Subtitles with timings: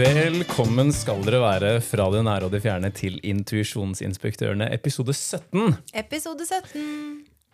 [0.00, 5.74] Velkommen skal dere være fra det nære og det fjerne til Intuisjonsinspektørene, episode 17.
[6.00, 6.86] Episode 17.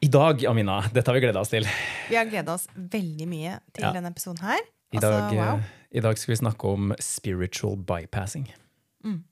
[0.07, 1.67] I dag, Amina, dette har vi gleda oss til.
[2.07, 3.91] Vi har gleda oss veldig mye til Ja.
[3.97, 4.63] denne episoden her.
[4.95, 5.57] I dag, Altså, wow.
[5.59, 8.47] eh, I dag skal vi snakke om spiritual bypassing.
[9.03, 9.25] Mm.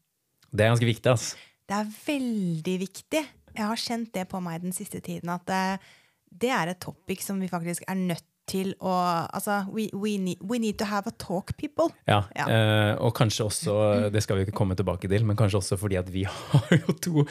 [0.51, 1.37] Det er ganske viktig, altså.
[1.71, 3.23] Det er veldig viktig.
[3.55, 5.79] Jeg har kjent det på meg den siste tiden, at det,
[6.35, 8.93] det er et topic som vi faktisk er nødt til å
[9.35, 11.89] Altså, we, we, need, we need to have a talk, people.
[12.09, 12.47] Ja, Ja.
[12.49, 13.77] eh, og kanskje også,
[14.13, 16.93] det skal vi ikke komme tilbake til, men kanskje også fordi at vi har jo
[17.01, 17.25] to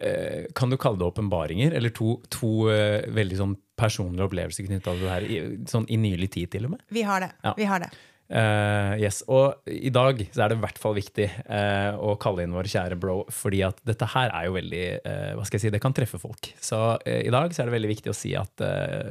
[0.00, 1.74] eh, Kan du kalle det åpenbaringer?
[1.78, 5.96] Eller to, to eh, veldig sånn personlige opplevelser knytta til det her, i, sånn i
[5.98, 6.82] nylig tid til og med.
[6.92, 7.32] Vi har det.
[7.42, 7.54] Ja.
[7.58, 7.90] Vi har det.
[8.32, 12.46] Eh, yes, Og i dag så er det i hvert fall viktig uh, å kalle
[12.46, 15.66] inn vår kjære bro, fordi at dette her er jo veldig uh, Hva skal jeg
[15.66, 16.48] si, det kan treffe folk.
[16.56, 18.64] Så i dag så er det veldig viktig å si at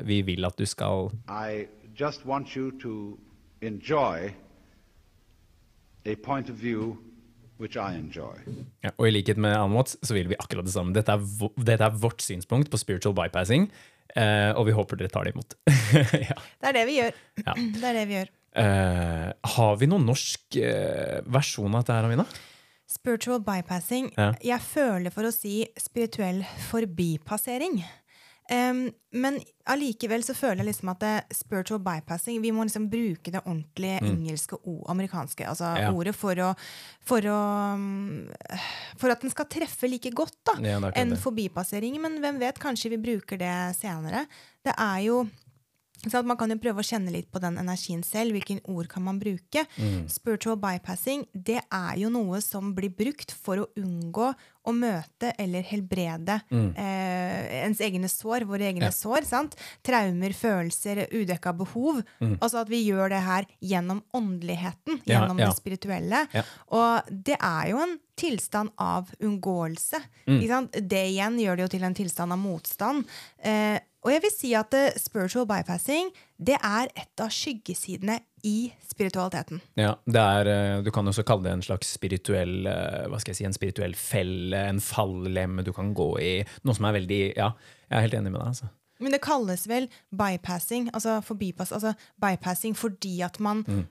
[0.08, 3.20] vi vil at du skal I just want you to
[3.62, 4.34] enjoy
[6.06, 6.98] a point of view
[7.62, 8.42] which I enjoy.
[8.82, 10.96] ja, Og i likhet med Anne Watts så vil vi akkurat det samme.
[10.98, 13.70] Dette er, dette er vårt synspunkt på spiritual bypassing,
[14.16, 15.58] eh, og vi håper dere tar det imot.
[16.32, 16.38] ja.
[16.58, 17.20] Det er det vi gjør.
[17.46, 17.54] Ja.
[17.54, 18.32] Det er det vi gjør.
[18.56, 22.26] Eh, har vi noen norsk uh, versjon av dette her, Amina?
[22.92, 24.12] Spiritual bypassing.
[24.18, 24.34] Ja.
[24.44, 27.80] Jeg føler for å si spirituell forbipassering.
[28.52, 29.38] Um, men
[29.70, 34.02] allikevel så føler jeg liksom at det, spiritual bypassing Vi må liksom bruke det ordentlige
[34.04, 35.78] engelske og amerikanske altså Mm.
[35.80, 35.92] Ja.
[35.94, 36.50] ordet for å,
[37.00, 37.38] for å
[39.00, 41.96] For at den skal treffe like godt da Ja, enn forbipassering.
[42.02, 44.26] Men hvem vet, kanskje vi bruker det senere.
[44.66, 45.22] Det er jo
[46.10, 48.32] så at Man kan jo prøve å kjenne litt på den energien selv.
[48.34, 49.66] Hvilken ord kan man bruke?
[49.78, 50.08] Mm.
[50.10, 55.64] Spiritual bypassing det er jo noe som blir brukt for å unngå å møte eller
[55.66, 58.90] helbrede eh, ens egne sår, våre egne Mm.
[58.90, 58.92] Ja.
[58.94, 59.26] sår.
[59.26, 59.56] sant?
[59.84, 62.02] Traumer, følelser, udekka behov.
[62.42, 65.02] Altså at vi gjør det her gjennom åndeligheten, Mm.
[65.06, 65.50] Ja, gjennom ja.
[65.50, 66.28] det spirituelle.
[66.72, 69.98] Og det er jo en tilstand av unngåelse.
[70.28, 70.70] Mm.
[70.88, 73.06] Det igjen gjør det jo til en tilstand av motstand.
[73.44, 78.72] Eh, og jeg vil si at eh, spiritual bypassing det er et av skyggesidene i
[78.90, 79.62] spiritualiteten.
[79.78, 83.32] Ja, det er, eh, Du kan også kalle det en slags spirituell eh, hva skal
[83.36, 86.32] jeg si, en spirituell felle, en fallem du kan gå i.
[86.66, 87.52] Noe som er veldig Ja,
[87.90, 88.48] jeg er helt enig med deg.
[88.56, 88.70] altså.
[89.02, 93.84] Men det kalles vel bypassing, altså forbipass, altså bypassing fordi at man mm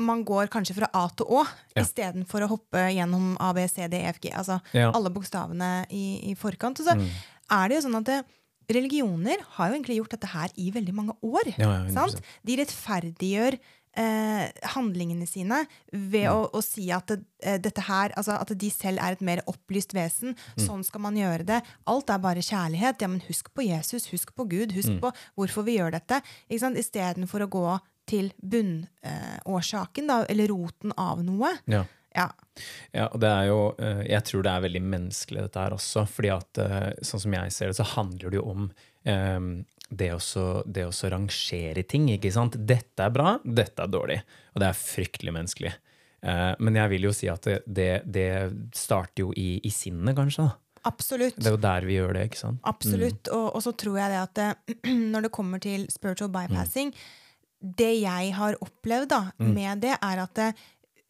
[0.00, 1.48] man går kanskje fra A til Å Mm.
[1.76, 1.82] Ja.
[1.82, 4.30] istedenfor å hoppe gjennom A, B, C, D, E, F, G.
[4.32, 4.86] Altså Ja.
[4.90, 4.94] Mm.
[4.96, 6.80] alle bokstavene i, i forkant.
[6.80, 8.24] Og så er det jo sånn at det,
[8.72, 11.52] religioner har jo egentlig gjort dette her i veldig mange år.
[11.56, 12.22] Ja, ja, sant?
[12.46, 13.58] De rettferdiggjør
[13.96, 14.44] eh,
[14.74, 19.16] handlingene sine ved å, å si at eh, dette her, altså at de selv er
[19.16, 20.36] et mer opplyst vesen.
[20.60, 21.60] Sånn skal man gjøre det.
[21.90, 23.02] Alt er bare kjærlighet.
[23.02, 26.22] Ja, men husk på Jesus, husk på Gud, husk på hvorfor vi gjør dette.
[26.52, 27.68] Istedenfor å gå
[28.06, 31.56] til bunnårsaken, eh, eller roten av noe.
[31.66, 31.84] Ja.
[32.16, 32.30] Ja.
[32.94, 36.06] Ja, og det er jo, eh, Jeg tror det er veldig menneskelig, dette her også.
[36.08, 38.68] fordi at eh, sånn som jeg ser det, så handler det jo om
[39.04, 39.50] um,
[39.88, 42.08] det å det rangere ting.
[42.10, 42.56] ikke sant?
[42.58, 44.20] Dette er bra, dette er dårlig.
[44.54, 45.74] Og det er fryktelig menneskelig.
[46.26, 48.30] Eh, men jeg vil jo si at det, det, det
[48.74, 50.48] starter jo i, i sinnet, kanskje.
[50.48, 50.56] da.
[50.86, 51.36] Absolutt.
[51.38, 52.24] Det er jo der vi gjør det.
[52.30, 52.60] ikke sant?
[52.66, 53.30] Absolutt.
[53.34, 54.76] Og, og så tror jeg det at det,
[55.12, 56.92] når det kommer til spiritual bypassing
[57.58, 60.42] Det jeg har opplevd da, med det, er at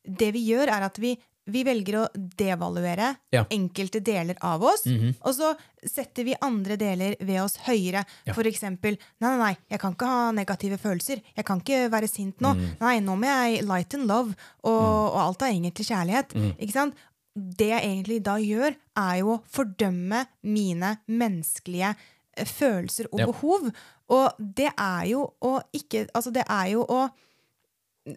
[0.06, 1.14] det, vi gjør, er at vi,
[1.46, 2.06] vi velger å
[2.38, 3.44] devaluere Ja.
[3.50, 5.52] enkelte deler av oss, og så
[5.86, 8.04] setter vi andre deler ved oss høyere.
[8.34, 11.22] For eksempel Nei, nei, nei, jeg kan ikke ha negative følelser.
[11.36, 12.54] Jeg kan ikke være sint nå.
[12.80, 14.34] Nei, nå må jeg light and love,
[14.64, 16.34] og, og alt er til kjærlighet.
[16.58, 16.94] Ikke sant?
[17.36, 21.90] det jeg egentlig da gjør, er jo å fordømme mine menneskelige
[22.36, 23.26] eh, følelser og Ja.
[23.26, 23.66] behov.
[24.08, 27.10] Og det er jo å ikke Altså, det er jo å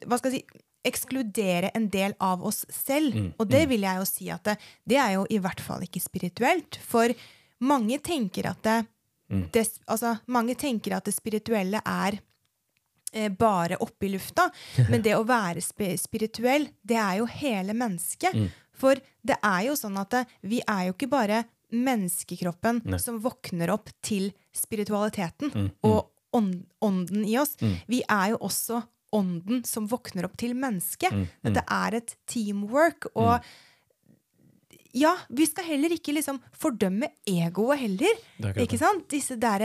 [0.08, 3.18] Hva skal jeg si Ekskludere en del av oss selv.
[3.38, 4.56] Og det vil jeg jo si at det,
[4.88, 6.80] det er jo i hvert fall ikke spirituelt.
[6.82, 7.12] For
[7.68, 8.80] mange tenker at det,
[9.54, 12.20] det Altså, mange tenker at det spirituelle er
[13.14, 14.48] eh, bare oppe i lufta.
[14.92, 18.40] Men det å være spirituell, det er jo hele mennesket.
[18.80, 23.70] For det er jo sånn at det, vi er jo ikke bare menneskekroppen som våkner
[23.70, 25.52] opp til spiritualiteten
[25.86, 27.56] og ånd ånden i oss.
[27.90, 28.80] Vi er jo også
[29.16, 31.16] ånden som våkner opp til mennesket.
[31.46, 33.10] Dette er et teamwork.
[33.16, 33.40] og
[34.98, 38.22] ja, vi skal heller ikke liksom fordømme egoet heller.
[38.42, 39.06] Er Ikke sant?
[39.12, 39.62] Disse der,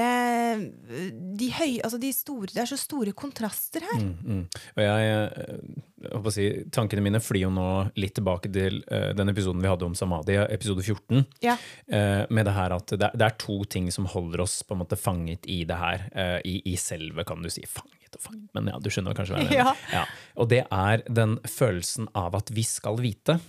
[1.38, 4.02] de høye, altså de store, Det er så store kontraster her.
[4.02, 4.44] Mm.
[4.76, 5.56] Og jeg, eh,
[6.04, 9.70] jeg å si, Tankene mine flyr jo nå litt tilbake til uh, den episoden vi
[9.70, 11.24] hadde om samadhi, episode 14.
[11.40, 11.56] Ja.
[11.88, 14.84] Uh, med det her at det, det er to ting som holder oss på en
[14.84, 16.04] måte fanget i det her.
[16.12, 17.64] Uh, i, I selve, kan du si.
[17.64, 18.03] Fanget.
[18.14, 18.38] Lett fuck?
[18.56, 19.60] men ja, du skjønner kanskje hva jeg mener.
[19.60, 19.98] Ja.
[20.00, 20.04] Ja.
[20.40, 23.40] Og det er den følelsen av at vi skal vite.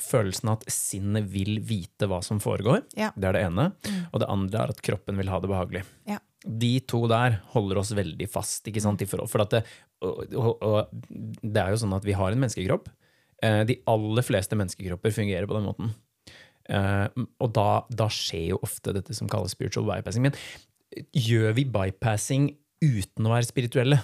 [0.00, 2.86] Følelsen av at sinnet vil vite hva som foregår.
[2.96, 3.10] Ja.
[3.12, 3.66] Det er det ene.
[4.14, 5.82] Og det andre er at kroppen vil ha det behagelig.
[6.08, 6.16] Ja.
[6.48, 8.64] De to der holder oss veldig fast.
[8.70, 9.02] ikke sant?
[9.10, 9.60] For at det,
[10.00, 10.94] og, og, og
[11.44, 12.88] det er jo sånn at vi har en menneskekropp.
[13.44, 15.92] Eh, De aller fleste menneskekropper fungerer på den måten.
[16.70, 17.04] Eh,
[17.42, 20.24] Og da, da skjer jo ofte dette som kalles spiritual bypassing.
[20.30, 20.38] Men
[21.12, 22.48] gjør vi bypassing
[22.80, 24.00] uten å være spirituelle?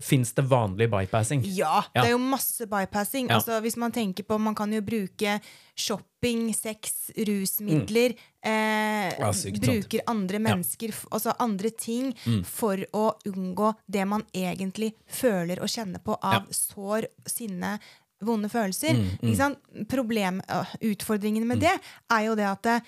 [0.00, 1.40] Fins det vanlig bypassing?
[1.42, 2.02] Ja, Ja.
[2.02, 3.28] det er jo masse bypassing.
[3.28, 3.36] Ja.
[3.40, 5.40] Altså, hvis Man tenker på, man kan jo bruke
[5.74, 8.14] shopping, sex, rusmidler.
[8.42, 9.66] Eh, Ja, sykt sant.
[9.66, 12.44] bruker andre mennesker, altså andre ting, Mm.
[12.46, 17.80] for å unngå det man egentlig føler og kjenner på av sår, sinne,
[18.22, 18.94] vonde følelser.
[18.94, 19.58] Mm, Ikke sant?
[19.88, 21.80] Problem, øh, utfordringen med det
[22.10, 22.82] er jo det at det,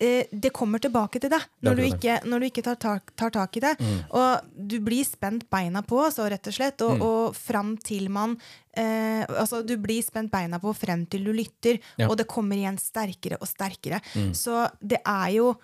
[0.00, 1.76] eh, det kommer tilbake til deg når
[2.26, 3.74] når du ikke tar, tak, tar tak i det.
[3.80, 3.98] Mm.
[4.10, 7.00] Og du blir spent beina på, så rett og slett, Mm.
[7.02, 8.36] og, og fram til man
[8.76, 12.06] eh, Altså, du blir spent beina på frem til du lytter, Ja.
[12.06, 12.10] Mm.
[12.10, 14.00] og det kommer igjen sterkere og sterkere.
[14.32, 15.54] Så det er jo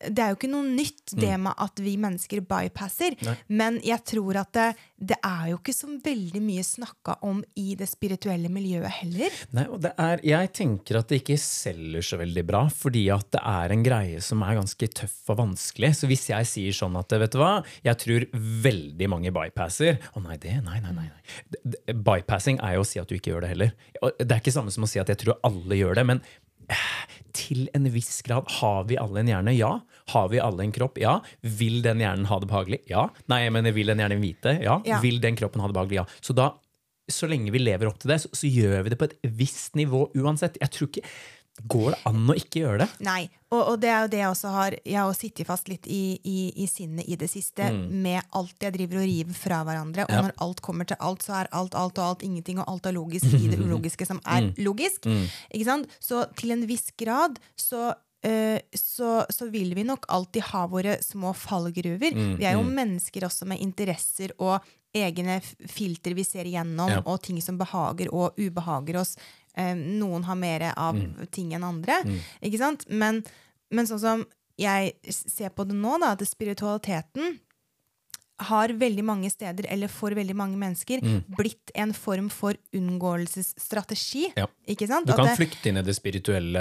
[0.00, 3.16] det er jo ikke noe nytt, det med at vi mennesker bypasser.
[3.20, 3.26] Mm.
[3.28, 3.34] Nei.
[3.60, 7.74] Men jeg tror at det, det er jo ikke så veldig mye snakka om i
[7.78, 9.36] det spirituelle miljøet heller.
[9.56, 13.28] Nei, og det er, jeg tenker at det ikke selger så veldig bra, fordi at
[13.36, 15.92] det er en greie som er ganske tøff og vanskelig.
[16.00, 17.52] Så hvis jeg sier sånn at vet du hva,
[17.84, 18.28] jeg tror
[18.64, 21.08] veldig mange bypasser Å nei, det, nei, nei, nei.
[21.10, 21.94] nei.
[21.94, 23.74] Bypassing er jo å si at du ikke gjør det heller.
[24.00, 26.22] Det er ikke samme som å si at jeg tror alle gjør det, men
[27.36, 28.48] til en viss grad.
[28.60, 29.54] Har vi alle en hjerne?
[29.56, 29.74] Ja.
[30.14, 30.98] Har vi alle en kropp?
[31.00, 31.18] Ja.
[31.40, 32.82] Vil den hjernen ha det behagelig?
[32.90, 33.08] Ja.
[33.30, 34.56] Nei, jeg mener, vil den hjernen vite?
[34.62, 34.80] Ja.
[34.88, 35.00] Ja.
[35.04, 36.02] Vil den kroppen ha det behagelig?
[36.02, 36.08] Ja.
[36.24, 36.52] Så da
[37.10, 39.74] så lenge vi lever opp til det, så, så gjør vi det på et visst
[39.78, 40.58] nivå uansett.
[40.62, 41.02] Jeg tror ikke,
[41.68, 42.88] Går det an å ikke gjøre det?
[43.00, 45.86] Nei, og, og det er jo det jeg også har Jeg har sittet fast litt
[45.86, 50.04] i, i, i sinnet i det siste med alt jeg driver og river fra hverandre.
[50.04, 50.14] Og Mm.
[50.16, 50.22] Ja.
[50.22, 52.92] når alt kommer til alt, så er alt alt og alt ingenting, og alt er
[52.92, 54.54] logisk i det ulogiske som er Mm.
[54.64, 55.04] logisk.
[55.52, 55.88] Ikke sant?
[56.00, 60.98] Så til en viss grad så eh, så, så vil vi nok alltid ha våre
[61.02, 62.12] små fallgruver.
[62.14, 64.60] Mm, Vi er jo mennesker også med interesser og
[64.92, 65.38] egne
[65.70, 67.00] filter vi ser igjennom, Ja.
[67.06, 69.16] og ting som behager og ubehager oss.
[69.56, 71.26] Eh, noen har mer av Mm.
[71.30, 72.02] ting enn andre.
[72.42, 72.84] Ikke sant?
[72.88, 73.24] Men,
[73.70, 74.26] men sånn som
[74.58, 77.38] jeg ser på det nå, da, at spiritualiteten
[78.40, 81.00] har veldig mange steder, eller for veldig mange mennesker,
[81.36, 82.54] blitt en form for
[83.20, 84.30] unngåelsesstrategi.
[84.36, 84.46] Ja.
[84.68, 85.06] Ikke sant?
[85.06, 86.60] Du kan det- flykte inn i det spirituelle,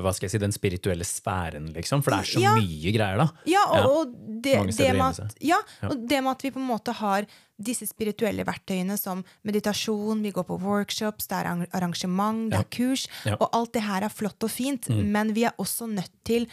[0.00, 2.02] hva skal jeg si, den spirituelle sfæren, liksom.
[2.02, 2.54] For det er så Ja.
[2.56, 3.28] mye greier, da.
[3.46, 3.86] Ja, og, Ja.
[3.86, 4.06] og
[4.42, 5.88] det, det, med at, ja, Ja.
[5.88, 7.26] og det med at vi på en måte har
[7.60, 12.60] disse spirituelle verktøyene som meditasjon, vi går på workshops, det er arrangement, det Ja.
[12.64, 13.36] er kurs, Ja.
[13.40, 16.48] og alt det her er flott og fint, men vi er også nødt til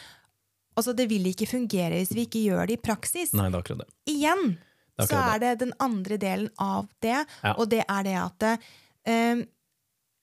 [0.77, 3.33] Altså, det vil ikke fungere hvis vi ikke gjør det i praksis.
[3.33, 3.87] Nei, det er akkurat det.
[4.13, 4.57] Igjen
[4.99, 7.53] Det er så er det den andre delen av det, Ja.
[7.57, 8.59] og det er det at
[9.07, 9.47] um,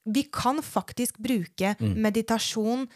[0.06, 1.96] vi kan faktisk bruke Mm.
[2.00, 2.88] meditasjon,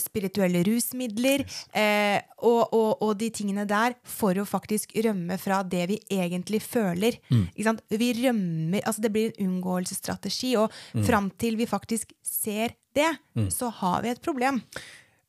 [0.00, 1.44] spirituelle rusmidler
[1.74, 6.62] eh, og, og, og de tingene der for å faktisk rømme fra det vi egentlig
[6.62, 7.18] føler.
[7.30, 7.44] Mm.
[7.90, 11.04] Vi rømmer, altså Det blir en unngåelsesstrategi, og Mm.
[11.06, 13.10] fram til vi faktisk ser det,
[13.52, 14.60] så har vi et problem.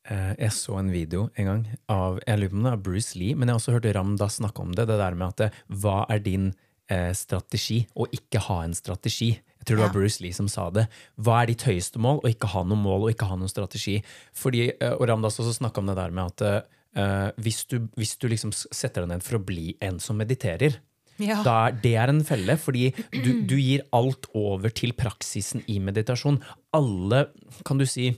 [0.10, 3.16] Eh, Jeg så en video en gang av jeg lurer på om det er Bruce
[3.20, 4.88] Lee, men jeg har også hørt Ramda snakke om det.
[4.88, 6.54] Det der med at det, hva er din
[6.90, 9.40] eh, strategi, og ikke ha en strategi.
[9.62, 10.88] Jeg tror det var Bruce Lee som sa det.
[11.22, 14.00] Hva er ditt høyeste mål, Å ikke ha noe mål og ikke ha noen strategi?
[14.34, 16.66] Fordi, eh, og Ramdas også snakka om det der med at
[16.98, 20.80] uh, hvis, du, hvis du liksom setter deg ned for å bli en som mediterer,
[21.22, 21.44] Ja.
[21.46, 25.78] da er, det er en felle, fordi du, du gir alt over til praksisen i
[25.84, 26.42] meditasjon.
[26.74, 27.28] Alle,
[27.68, 28.10] kan du si,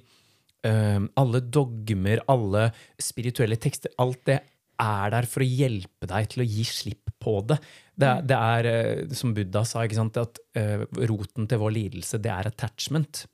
[0.64, 2.70] eh, alle dogmer, alle
[3.04, 4.40] spirituelle tekster, alt det
[4.80, 7.60] er der for å hjelpe deg til å gi slipp på det.
[8.00, 11.72] Det, er- det er, eh, som Buddha sa, ikke sant, at uh, roten til vår
[11.76, 13.26] lidelse, det er attachment.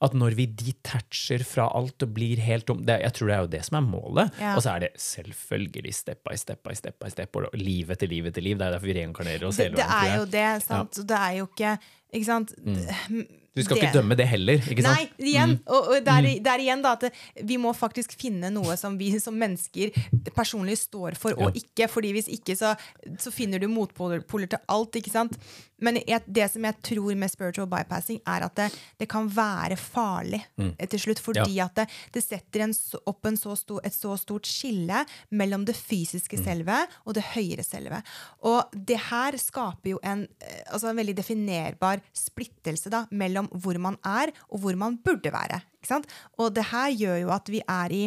[0.00, 3.40] At når vi detacher fra alt og blir helt om det, Jeg tror det er
[3.40, 4.30] jo det som er målet.
[4.38, 4.52] Ja.
[4.54, 8.06] Og så er det selvfølgelig step by step by step by step, og liv etter
[8.06, 8.58] liv etter liv.
[8.60, 11.00] Det er derfor vi reinkarnerer oss Det, det er jo det, sant?
[11.00, 11.02] Ja.
[11.10, 11.78] Det er jo ikke
[12.12, 12.52] Ikke sant?
[13.56, 15.00] Du skal det- ikke dømme det heller, ikke sant?
[15.00, 15.16] Mm.
[15.16, 15.54] Nei, igjen.
[15.66, 19.34] Og, og der, der igjen da, at vi må faktisk finne noe som vi som
[19.34, 19.96] mennesker
[20.36, 21.62] personlig står for, og Ja.
[21.62, 21.88] ikke.
[21.88, 22.74] fordi hvis ikke, så,
[23.18, 24.92] så finner du motpoler til alt.
[25.00, 25.38] ikke sant?
[25.78, 29.76] Men jeg, det som jeg tror med spiritual bypassing, er at det, det kan være
[29.76, 30.70] farlig mm.
[30.88, 31.20] til slutt.
[31.20, 32.72] Fordi at det, det setter en,
[33.06, 35.02] opp en så stor, et så stort skille
[35.36, 38.00] mellom det fysiske selve og det høyere selve.
[38.48, 43.78] Og det her skaper jo en, eh, altså en veldig definerbar splittelse da, mellom hvor
[43.82, 45.60] man er og hvor man burde være.
[45.80, 46.08] Ikke sant?
[46.38, 48.06] Og det her gjør jo at vi er i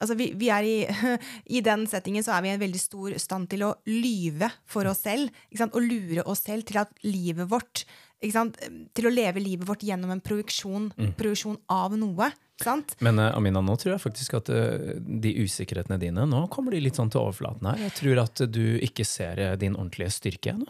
[0.00, 0.76] Altså vi, vi er i,
[1.58, 4.88] I den settingen så er vi i en veldig stor stand til å lyve for
[4.88, 5.28] oss selv.
[5.50, 5.76] Ikke sant?
[5.76, 7.82] Og lure oss selv til at livet vårt
[8.20, 8.58] ikke sant?
[8.96, 12.28] Til å leve livet vårt gjennom en projeksjon, projeksjon av noe.
[12.60, 12.92] Ikke sant?
[13.04, 16.82] Men eh, Amina, nå tror jeg faktisk at eh, de usikkerhetene dine nå kommer de
[16.84, 17.80] litt sånn til overflaten her.
[17.86, 20.68] Jeg tror at du ikke ser eh, din ordentlige styrke ennå.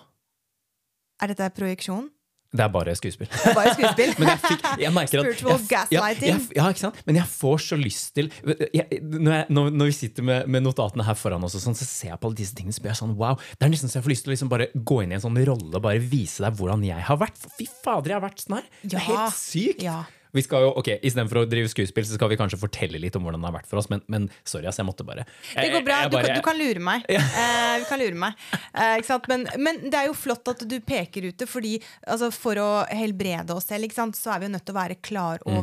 [1.20, 2.06] Er dette projeksjon?
[2.50, 3.28] Det er bare skuespill.
[3.30, 4.12] Det er bare skuespill.
[4.18, 6.30] Men jeg fikk, jeg merker at Spiritual jeg, gaslighting.
[6.32, 6.98] jeg, ja, ikke sant?
[7.06, 8.30] Men jeg får så lyst til
[8.74, 11.86] jeg, når, jeg, når, når vi sitter med, med notatene her foran oss, sånn, så
[11.86, 14.00] ser jeg på alle disse tingene så blir jeg sånn, wow, Det er nesten så
[14.00, 16.02] jeg får lyst til å liksom bare gå inn i en sånn rolle og bare
[16.02, 17.38] vise deg hvordan jeg har vært.
[17.54, 18.72] Fy fader, jeg har vært sånn her!
[18.82, 19.86] Det er helt sykt!
[19.86, 20.00] Ja.
[20.32, 23.24] Vi skal jo, ok, Istedenfor å drive skuespill, så skal vi kanskje fortelle litt om
[23.26, 23.88] hvordan det har vært for oss.
[23.90, 25.96] Men, men sorry, ass, jeg måtte bare Det går bra.
[26.00, 27.04] Jeg- jeg Du, bare- kan, du kan lure meg.
[27.10, 28.34] Eh, du kan lure meg.
[28.74, 29.28] Eh, ikke sant?
[29.28, 32.70] Men, men det er jo flott at du peker ut det, fordi altså, for å
[32.90, 35.56] helbrede oss selv, ikke sant, så er vi jo nødt til å være klar Mm.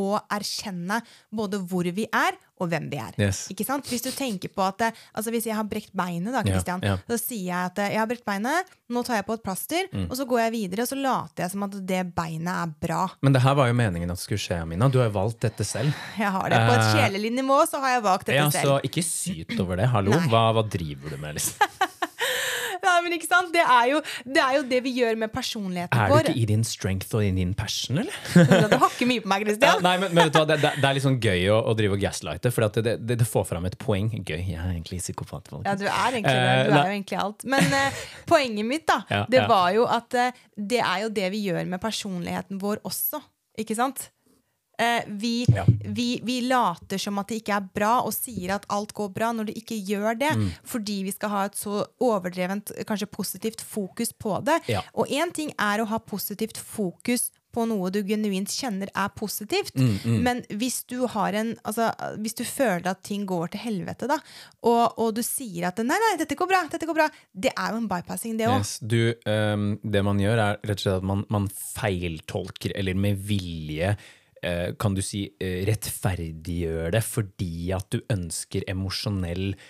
[0.00, 1.00] Og erkjenne
[1.32, 3.14] både hvor vi er, og hvem vi er.
[3.16, 3.46] Yes.
[3.48, 3.86] Ikke sant?
[3.88, 4.82] Hvis du tenker på at
[5.16, 7.06] altså Hvis jeg har brekt beinet, da, Christian, yeah, yeah.
[7.08, 9.86] så sier jeg at eh, jeg har brekt beinet, nå tar jeg på et plaster,
[9.94, 10.04] Mm.
[10.10, 13.00] og så går jeg videre, og så later jeg som at det beinet er bra.
[13.24, 14.88] Men det her var jo meningen at det skulle skje, Amina.
[14.92, 15.94] Du har jo valgt dette selv.
[16.18, 18.68] Jeg har det På et Eh, sjelelig nivå så har jeg valgt dette Ja, selv.
[18.68, 19.88] Så ikke syt over det.
[19.88, 21.34] Hallo, hva, hva driver du med?
[21.40, 21.56] liksom?
[22.84, 23.52] Nei, men ikke sant?
[23.54, 26.20] Det er, jo, det er jo det vi gjør med personligheten vår.
[26.20, 28.68] Er du ikke i din strength og i din passion, eller?
[28.70, 31.18] Du hakker mye på meg, Ja, nei, men, men det, det, det er litt sånn
[31.22, 34.10] gøy å, å drive og gaslighte, for det, det, det får fram et poeng.
[34.20, 35.50] Gøy, jeg er egentlig psykopat.
[35.50, 35.66] Folk.
[35.66, 36.54] Ja, du er egentlig det.
[36.54, 37.44] Eh, Du er jo egentlig alt.
[37.50, 41.30] Men uh, poenget mitt, da, Ja, det var jo at uh, det er jo det
[41.34, 43.20] vi gjør med personligheten vår også.
[43.60, 44.08] Ikke sant?
[44.80, 45.64] Eh, vi, Ja.
[45.84, 49.32] vi, vi later som at det ikke er bra, og sier at alt går bra,
[49.36, 50.30] når det ikke gjør det.
[50.38, 50.46] Mm.
[50.64, 54.60] Fordi vi skal ha et så overdrevent, kanskje positivt fokus på det.
[54.72, 54.80] Ja.
[54.94, 59.74] Og én ting er å ha positivt fokus på noe du genuint kjenner er positivt.
[59.74, 61.88] Mm, Men hvis du har en altså,
[62.22, 64.20] Hvis du føler at ting går til helvete, da,
[64.62, 67.72] og, og du sier at 'nei, nei, dette går bra', dette går bra, det er
[67.74, 68.58] jo en bypassing, det òg.
[68.62, 72.94] Yes, du, ehm, det man gjør, er rett og slett at man, man feiltolker, eller
[72.94, 73.96] med vilje
[74.80, 79.66] kan du si eh, rettferdiggjør det fordi at du ønsker emosjonell eh,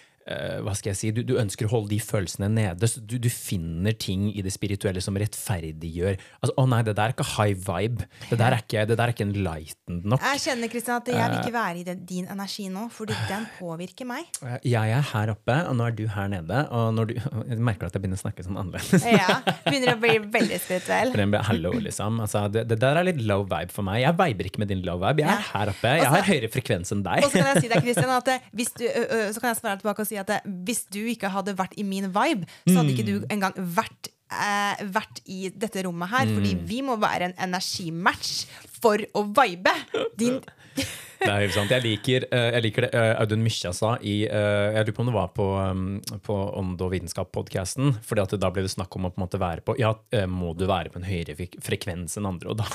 [0.65, 2.89] hva skal jeg si, du, du ønsker å holde de følelsene nede.
[2.91, 7.11] så Du, du finner ting i det spirituelle som rettferdiggjør altså, Å nei, det der
[7.11, 8.07] er ikke high vibe.
[8.31, 10.23] Det der er ikke, det der er ikke enlightened nok.
[10.31, 11.45] Jeg kjenner Kristian, at jeg vil Eh.
[11.45, 14.27] ikke være i den, din energi nå, fordi den påvirker meg.
[14.45, 16.61] Eh, Jeg er her oppe, og nå er du her nede.
[16.71, 17.15] Og du,
[17.51, 19.05] jeg merker at jeg begynner å snakke sånn annerledes.
[19.11, 21.15] Ja, Begynner å bli veldig spirituell.
[21.51, 22.21] Hallo, liksom.
[22.25, 24.03] Altså, det, det der er litt low vibe for meg.
[24.05, 25.25] Jeg viber ikke med din low vibe.
[25.25, 25.95] Jeg er her oppe.
[26.03, 27.25] Jeg har høyere frekvens enn deg.
[27.25, 28.85] Og så kan jeg si deg, Kristian, at eh, hvis du,
[29.35, 31.87] så kan jeg svare tilbake og si at eh, hvis du ikke hadde vært i
[31.87, 36.55] min vibe, så hadde ikke du engang vært eh, vært i dette rommet her, fordi
[36.71, 38.47] vi må være en energimatch
[38.81, 39.75] for å vibe.
[40.21, 40.41] Din
[41.21, 41.73] Det er helt sant.
[41.73, 45.03] Jeg liker, eh, jeg liker det eh, Audun Mysja sa i eh, Jeg lurer på
[45.05, 45.83] om det var på, um,
[46.25, 47.93] på Ånd og vitenskap-podkasten.
[48.41, 49.93] da ble det snakk om å på en måte være på Ja,
[50.27, 52.55] må du være på en høyere frekvens enn andre?
[52.55, 52.67] Og da,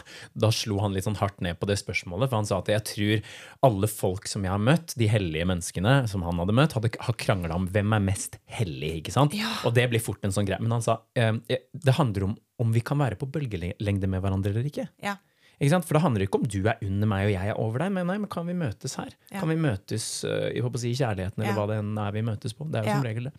[0.46, 2.30] da slo han litt sånn hardt ned på det spørsmålet.
[2.30, 3.36] For han sa at jeg tror
[3.66, 7.20] alle folk som jeg har møtt, de hellige menneskene som han hadde møtt, hadde, har
[7.20, 9.00] krangla om hvem er mest hellig.
[9.02, 9.34] ikke sant?
[9.38, 9.52] Ja.
[9.66, 10.62] Og det blir fort en sånn greie.
[10.62, 14.68] Men han sa det handler om om vi kan være på bølgelengde med hverandre eller
[14.70, 14.86] ikke.
[15.04, 15.18] Ja.
[15.59, 18.07] For det handler ikke om du er under meg og jeg er over deg, men
[18.07, 19.13] nei, men kan vi møtes her?
[19.31, 19.39] Ja.
[19.39, 21.55] Kan vi møtes uh, jeg si, i kjærligheten, eller Ja.
[21.59, 22.67] hva det enn er vi møtes på?
[22.71, 22.95] Det er jo Ja.
[23.00, 23.33] som regel det.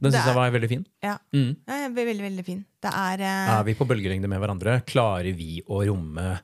[0.00, 0.86] Den syns jeg var veldig fin.
[1.04, 1.18] ja.
[1.34, 1.50] Mm.
[1.94, 2.64] Veldig, veldig fin.
[2.80, 3.58] Det er uh...
[3.58, 4.80] Er vi på bølgelengde med hverandre?
[4.88, 6.40] Klarer vi å romme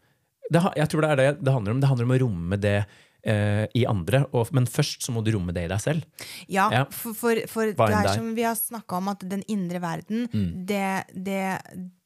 [0.52, 1.80] det, Jeg tror det er det det handler om.
[1.80, 5.32] Det handler om å romme det uh, i andre, og, men først så må du
[5.32, 6.04] romme det i deg selv.
[6.52, 8.18] Ja, for, for, for det enn er det er.
[8.20, 10.50] som vi har snakka om, at den indre verden, Mm.
[10.68, 11.40] det, det,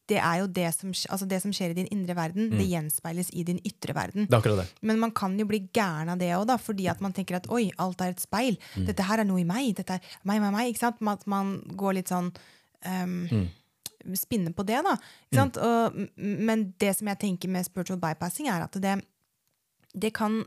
[0.08, 2.70] det er jo det som, altså det som skjer i din indre verden, det Mm.
[2.72, 4.24] gjenspeiles i din ytre verden.
[4.26, 4.68] Det er akkurat det.
[4.82, 7.70] Men man kan jo bli gæren av det òg, fordi at man tenker at oi,
[7.78, 8.56] alt er et speil.
[8.76, 8.86] Mm.
[8.86, 9.74] Dette her er noe i meg.
[9.76, 10.72] Dette er meg, meg, meg.
[10.74, 11.02] ikke sant?
[11.06, 12.32] At man går litt sånn
[12.86, 13.48] um, Mm.
[14.14, 14.94] Spinne på det, da.
[15.26, 15.56] Ikke sant?
[15.58, 19.02] Og, men det som jeg tenker med spiritual bypassing, er at det,
[19.92, 20.44] det kan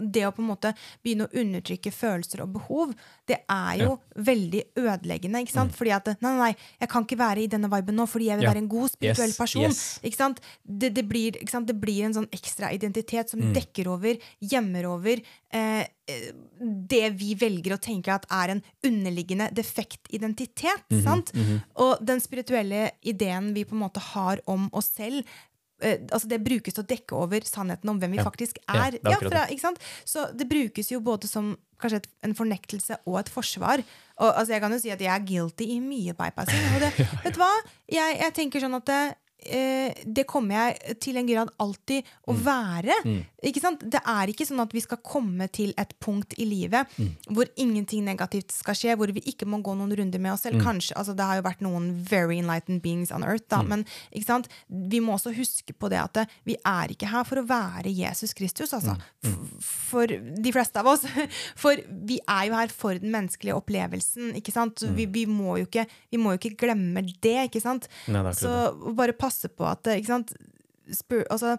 [0.00, 0.72] det å på en måte
[1.04, 2.94] begynne å undertrykke følelser og behov,
[3.30, 5.42] det er jo veldig ødeleggende.
[5.44, 5.72] ikke sant?
[5.76, 8.38] Fordi at nei, nei, nei, jeg kan ikke være i denne viben nå fordi jeg
[8.38, 8.48] vil Mm.
[8.48, 8.52] Ja.
[8.54, 9.62] være en god spirituell Yes, person.
[9.62, 10.00] yes.
[10.02, 10.40] Ikke sant?
[10.66, 11.66] Det, det, blir, ikke sant?
[11.66, 13.54] det blir en sånn ekstra identitet som Mm.
[13.54, 15.22] dekker over, gjemmer over
[15.54, 15.86] eh,
[16.60, 20.82] det vi velger å tenke at er en underliggende defekt identitet.
[20.90, 21.30] Mhm, sant?
[21.76, 25.24] Og den spirituelle ideen vi på en måte har om oss selv,
[25.82, 28.24] altså det brukes til å dekke over sannheten om hvem vi Ja.
[28.24, 28.90] faktisk Ja, er.
[28.92, 29.74] det er Ja, fra?
[30.04, 33.82] Så det brukes jo både som kanskje en fornektelse og et forsvar.
[34.20, 36.74] Og altså, Jeg kan jo si at jeg er guilty i mye bypassing.
[36.74, 36.92] Og det,
[37.24, 37.50] vet du hva?
[37.90, 39.14] Jeg, jeg tenker sånn at det,
[39.46, 42.42] eh, det kommer jeg til en grad alltid å Mm.
[42.44, 43.24] være.
[43.44, 43.80] Ikke sant?
[43.90, 47.10] Det er ikke sånn at vi skal komme til et punkt i livet Mm.
[47.30, 50.56] hvor ingenting negativt skal skje, hvor vi ikke må gå noen runder med oss selv.
[50.60, 50.64] Mm.
[50.64, 54.24] Kanskje, altså Det har jo vært noen very enlightened beings on earth, da, men ikke
[54.26, 54.48] sant?
[54.68, 57.94] vi må også huske på det at det, vi er ikke her for å være
[57.94, 58.96] Jesus Kristus, altså.
[59.24, 59.60] Mm.
[59.62, 61.04] For de fleste av oss.
[61.56, 64.82] For vi er jo her for den menneskelige opplevelsen, ikke sant?
[64.82, 64.94] Mm.
[64.96, 67.88] vi, vi, må jo ikke, vi må jo ikke glemme det, ikke sant?
[68.08, 68.50] Nei, det Så
[68.94, 69.90] bare bare passe på at?
[70.92, 71.54] Spir altså,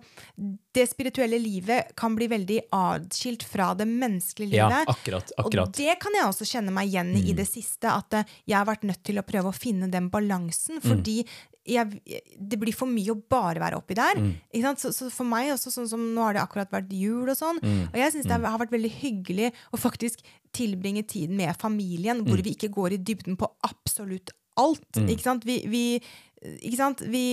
[0.76, 4.92] det spirituelle livet kan bli veldig adskilt fra det menneskelige Ja, livet.
[4.94, 5.32] akkurat.
[5.38, 5.68] akkurat.
[5.72, 7.90] Og det kan jeg også kjenne meg igjen i i det siste.
[7.90, 10.78] At eh, jeg har vært nødt til å prøve å finne den balansen.
[10.78, 11.24] Fordi
[11.66, 14.22] jeg, det blir for mye å bare være oppi der.
[14.62, 14.84] Sant?
[14.86, 17.58] Så, så for meg også, sånn som nå har det akkurat vært jul og sånn.
[17.90, 20.22] Og jeg syns det har vært veldig hyggelig å faktisk
[20.54, 24.30] tilbringe tiden med familien, hvor vi ikke går i dybden på absolutt
[24.62, 25.00] alt.
[25.06, 25.46] Ikke sant?
[25.48, 25.84] Vi, vi
[26.62, 27.02] Ikke sant?
[27.12, 27.24] Vi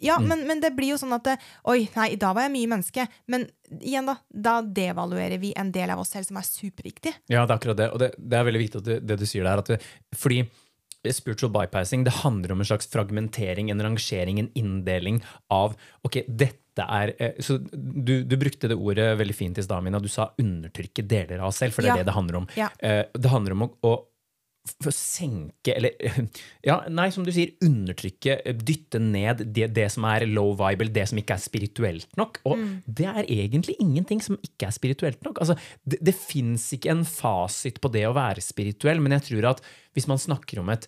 [0.00, 1.26] ja, men, men det blir jo sånn at
[1.68, 3.04] Oi, nei, da var jeg mye menneske.
[3.28, 3.44] Men
[3.82, 4.14] igjen, da.
[4.32, 7.12] Da devaluerer vi en del av oss selv som er superviktig.
[7.28, 7.90] Ja, det er akkurat det.
[7.92, 9.60] Og det, det er veldig viktig det, det du sier der.
[9.60, 9.78] At vi,
[10.16, 10.40] fordi
[11.12, 15.20] spiritual bypassing det handler om en slags fragmentering, en rangering, en inndeling
[15.52, 19.84] av Ok, dette er eh, Så du, du brukte det ordet veldig fint i stad,
[19.84, 20.00] Mina.
[20.00, 22.02] Du sa undertrykke deler av oss selv, for det er Ja.
[22.04, 22.48] det det handler om.
[22.56, 22.68] Ja.
[22.80, 23.94] Eh, Det handler om å, å
[24.68, 25.94] f- senke, eller
[26.68, 30.96] Ja, nei, som du sier, undertrykke, dytte ned det, det som er low vibe, eller
[31.00, 32.40] det som ikke er spirituelt nok.
[32.50, 35.40] Og det er egentlig ingenting som ikke er spirituelt nok.
[35.42, 39.52] Altså, det det fins ikke en fasit på det å være spirituell, men jeg tror
[39.54, 39.64] at
[39.96, 40.86] hvis man snakker om et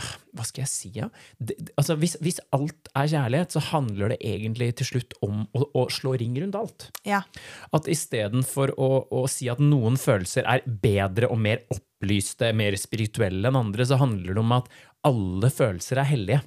[0.00, 1.06] ah, hva skal jeg si, ja?
[1.38, 5.66] Det, altså, hvis, hvis alt er kjærlighet, så handler det egentlig til slutt om å,
[5.76, 6.88] å slå ring rundt alt.
[7.06, 7.20] Ja.
[7.76, 11.62] At istedenfor å, å si at noen følelser er bedre og mer
[12.04, 14.68] opplyste, mer spirituelle enn andre, så handler det om at
[15.04, 16.42] alle følelser er hellige.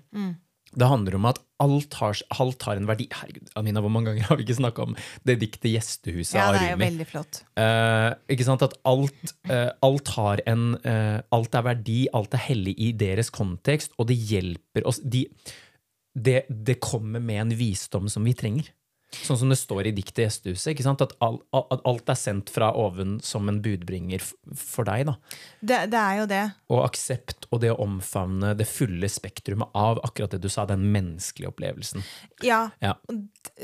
[0.78, 3.08] Det handler om at alt har, alt har en verdi.
[3.10, 4.96] Herregud, Amina, hvor mange ganger har vi ikke snakka om
[5.26, 7.40] det diktet 'Gjestehuset' av ja, av det er jo veldig flott.
[7.58, 8.66] Uh, ikke sant?
[8.66, 13.32] At alt, uh, alt har en uh, Alt er verdi, alt er hellig i deres
[13.34, 15.26] kontekst, og det hjelper oss de,
[16.14, 18.70] det, det kommer med en visdom som vi trenger.
[19.12, 21.02] Sånn som det står i diktet 'Gjestehuset'.
[21.02, 24.20] At, all, at alt er sendt fra oven som en budbringer
[24.54, 25.06] for deg.
[25.08, 25.16] da.
[25.62, 26.44] Det, det er jo det.
[26.70, 30.84] Og aksept og det å omfavne det fulle spektrumet av akkurat det du sa, den
[30.92, 32.04] menneskelige opplevelsen.
[32.44, 32.70] Ja.
[32.84, 32.98] Ja.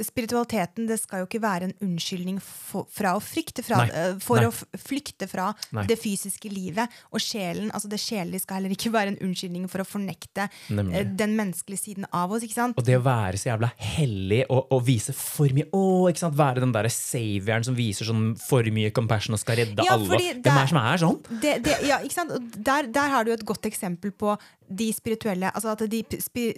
[0.02, 4.40] Spiritualiteten det skal jo ikke være en unnskyldning for, fra å frykte fra, eh, for
[4.40, 4.48] Nei.
[4.48, 5.86] å flykte fra Nei.
[5.90, 6.90] det fysiske livet.
[7.12, 10.96] Og sjelen, altså det sjelelige skal heller ikke være en unnskyldning for å fornekte Nemlig.
[11.02, 12.44] eh, den menneskelige siden av oss.
[12.44, 16.38] Og det å være så jævla hellig og, og vise for mye å, ikke sant?
[16.38, 20.20] Være den derre savioren som viser sånn for mye compassion og skal redde Ja, alle.
[20.46, 21.18] Hvem er som er sånn?
[21.42, 22.36] det, det, ja, ikke sant?
[22.58, 24.36] Der, der har du et godt eksempel på
[24.74, 26.00] de spirituelle altså at de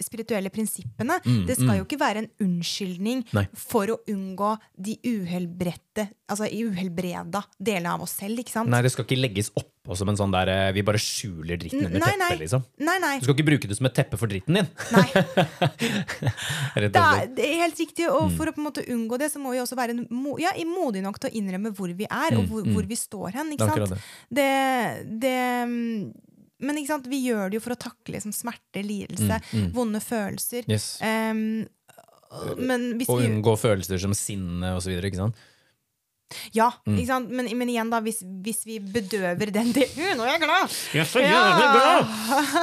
[0.00, 1.18] spirituelle prinsippene.
[1.48, 3.46] det skal jo ikke være en unnskyldning Mm, Nei.
[3.56, 8.38] for å unngå de uhelbredte, altså uhelbreda delene av oss selv.
[8.42, 8.70] ikke sant?
[8.70, 9.50] Nei, det skal ikke legges
[9.86, 12.64] oppå som en sånn der eh, Vi bare skjuler dritten under nei, teppet, liksom.
[12.82, 13.14] Nei, nei.
[13.22, 14.68] Du skal ikke bruke det som et teppe for dritten din.
[14.92, 15.06] nei.
[16.76, 18.34] Det er, det er helt riktig, og Mm.
[18.36, 19.94] for å på en måte unngå det, så må vi også være
[20.42, 23.46] ja, modige nok til å innrømme hvor vi er, og hvor, hvor vi står hen.
[23.46, 24.02] Mm, Det ikke sant?
[24.36, 24.50] det.
[25.22, 25.34] Det,
[25.70, 26.12] mm,
[26.66, 27.06] men ikke sant?
[27.08, 29.40] vi gjør det jo for å takle liksom, smerte, lidelse,
[29.76, 30.66] vonde følelser.
[30.66, 30.88] Mm, Yes.
[31.00, 31.66] Um,
[32.58, 35.36] men hvis Og vi unngå følelser som sinne og så videre, ikke sant?
[36.52, 36.96] Ja, Mm.
[36.98, 37.28] ikke sant?
[37.30, 40.72] Men, men igjen, da, hvis, hvis vi bedøver den delen Nå er jeg glad!
[40.96, 42.10] Jeg er så jævlig glad!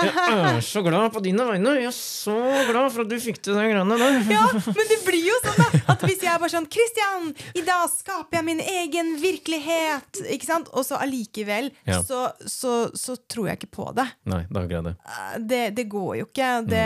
[0.04, 1.76] Jeg er så glad på dine vegne.
[1.80, 2.36] Jeg er så
[2.68, 4.18] glad for at du fikk til de greiene der.
[4.34, 7.64] Ja, men det blir jo sånn da At hvis jeg er bare sånn Kristian, i
[7.68, 10.68] dag skaper jeg min egen virkelighet Ikke sant?
[10.76, 12.02] Og så allikevel Ja.
[12.04, 14.96] så, så, så tror jeg ikke på det Nei, det er akkurat det.
[15.08, 16.84] Eh, Det, det går jo ikke Det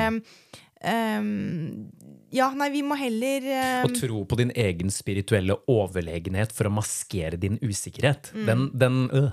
[0.85, 1.87] em,
[2.35, 3.45] Ja, nei, vi må heller
[3.85, 8.33] Å tro på din egen spirituelle overlegenhet for å maskere din usikkerhet.
[8.35, 8.47] Mm.
[8.49, 9.29] Den, den øh.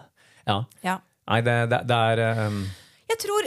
[0.46, 0.60] Ja.
[0.84, 2.58] Ja Nei, det, det, det er um,
[3.08, 3.46] Jeg tror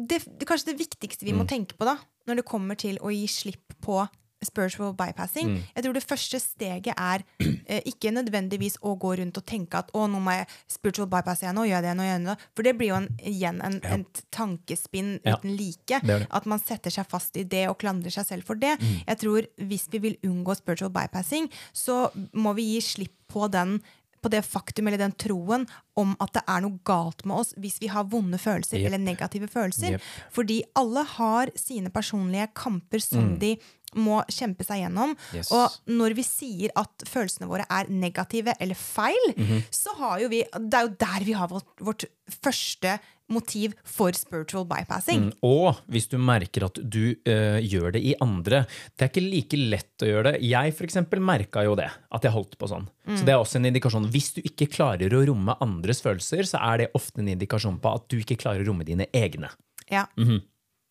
[0.00, 3.10] det, det, Kanskje det viktigste vi må tenke på da når det kommer til å
[3.10, 3.96] gi slipp på
[4.44, 5.50] spiritual bypassing.
[5.74, 9.90] Jeg tror det første steget er eh, ikke nødvendigvis å gå rundt og tenke at
[9.96, 12.36] å, nå må jeg spiritual bypass igjen, nå gjør jeg det, nå gjør jeg det.
[12.56, 13.98] For det blir jo en, igjen en, Ja.
[13.98, 15.36] et tankespinn Ja.
[15.36, 16.00] uten like.
[16.00, 16.26] Det det.
[16.30, 18.76] At man setter seg fast i det og klandrer seg selv for det.
[19.06, 23.80] Jeg tror hvis vi vil unngå spiritual bypassing, så må vi gi slipp på den
[24.20, 25.62] på det faktum eller den troen
[25.96, 28.90] om at det er noe galt med oss hvis vi har vonde følelser yep.
[28.90, 29.96] eller negative følelser.
[29.96, 30.08] Yep.
[30.36, 33.54] Fordi alle har sine personlige kamper som de
[33.96, 35.14] må kjempe seg gjennom.
[35.16, 35.36] Mm.
[35.40, 35.50] Yes.
[35.52, 39.62] Og når vi sier at følelsene våre er negative eller feil, Mhm.
[39.70, 42.04] så har jo vi Det er jo der vi har vårt, vårt
[42.42, 42.98] første
[43.30, 45.28] motiv for spiritual bypassing.
[45.30, 48.66] Mm, Og hvis du merker at du øh, gjør det i andre.
[48.98, 50.42] Det er ikke like lett å gjøre det.
[50.42, 52.88] Jeg for eksempel merka jo det, at jeg holdt på sånn.
[53.06, 54.10] Så det er også en indikasjon.
[54.10, 57.94] Hvis du ikke klarer å romme andres følelser, så er det ofte en indikasjon på
[57.94, 59.50] at du ikke klarer å romme dine egne.
[59.90, 60.06] Ja.
[60.18, 60.42] Mhm.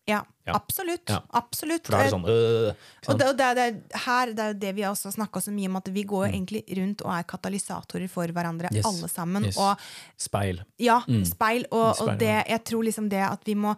[0.08, 0.24] Ja.
[0.46, 0.54] Ja.
[0.56, 1.06] Absolutt.
[1.08, 1.20] Ja.
[1.38, 1.86] Absolutt.
[1.86, 2.74] For da er det sånn øh,
[3.06, 5.52] Og det, og det, det, er her, det er jo det vi også snakka så
[5.54, 6.34] mye om, at vi går Mm.
[6.34, 8.84] egentlig rundt og er katalysatorer for hverandre, Yes.
[8.86, 9.44] alle sammen.
[9.44, 9.56] Yes.
[9.56, 9.76] Og
[10.18, 10.62] Speil.
[10.78, 11.66] ja, speil.
[11.70, 13.76] Og, Speil, og det, jeg tror liksom det at vi må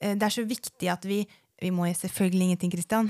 [0.00, 1.26] eh, Det er så viktig at vi
[1.64, 3.08] vi må selvfølgelig ingenting, Kristian.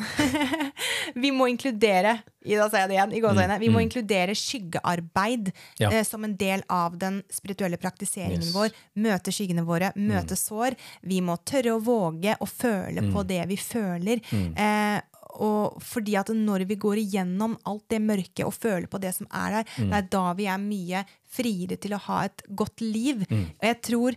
[1.25, 5.51] vi må inkludere i da sier jeg det igjen, i gåseøyne, vi må inkludere skyggearbeid
[5.55, 5.81] Mm.
[5.81, 5.91] Ja.
[5.91, 8.53] eh, som en del av den spirituelle praktiseringen Yes.
[8.55, 8.71] vår.
[9.01, 10.77] Møte skyggene våre, møte sår.
[11.03, 13.13] Vi må tørre å våge å føle Mm.
[13.15, 14.21] på det vi føler.
[14.57, 15.01] Eh,
[15.41, 19.27] og fordi at når vi går igjennom alt det mørke og føler på det som
[19.33, 19.91] er der, Mm.
[19.91, 23.27] det er da vi er mye friere til å ha et godt liv.
[23.29, 23.47] Mm.
[23.51, 24.17] Og jeg tror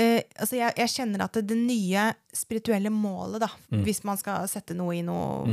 [0.00, 3.82] eh, altså jeg, jeg kjenner at det, det nye spirituelle målet, da, Mm.
[3.86, 5.44] hvis man skal sette noe i noe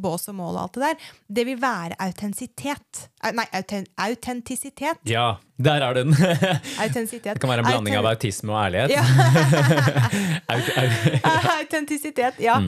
[0.00, 3.04] bås og mål og alt det der, det vil være autentisitet.
[3.24, 4.98] Au- Nei, auten, autentisitet.
[5.10, 6.10] Ja, der er den!
[6.16, 8.90] det kan være en blanding av autisme og ærlighet.
[8.94, 9.04] Ja.
[11.60, 12.58] Autentisitet, ja.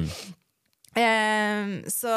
[0.92, 2.10] Eh, så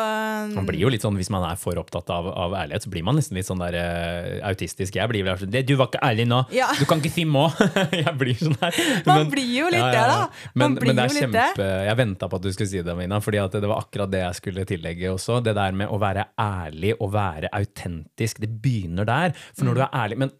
[0.51, 3.05] Man blir jo litt sånn, Hvis man er for opptatt av, av ærlighet, så blir
[3.07, 4.97] man nesten litt sånn der eh, autistisk.
[4.99, 6.41] Jeg blir vel sånn Du var ikke ærlig nå!
[6.55, 6.67] Ja.
[6.75, 7.45] Du kan ikke si må!
[8.03, 8.79] jeg blir sånn her.
[9.07, 10.19] Man blir jo litt det, da.
[10.53, 11.69] Man Men, blir men det er jo litt det.
[11.88, 14.39] Jeg venta på at du skulle si det, Mina, fordi det var akkurat det jeg
[14.41, 15.39] skulle tillegge også.
[15.45, 18.43] Det der med å være ærlig og være autentisk.
[18.43, 19.31] Det begynner der.
[19.55, 19.69] For Mm.
[19.71, 20.31] når du er ærlig Men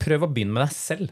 [0.00, 1.10] prøv å begynne med deg selv.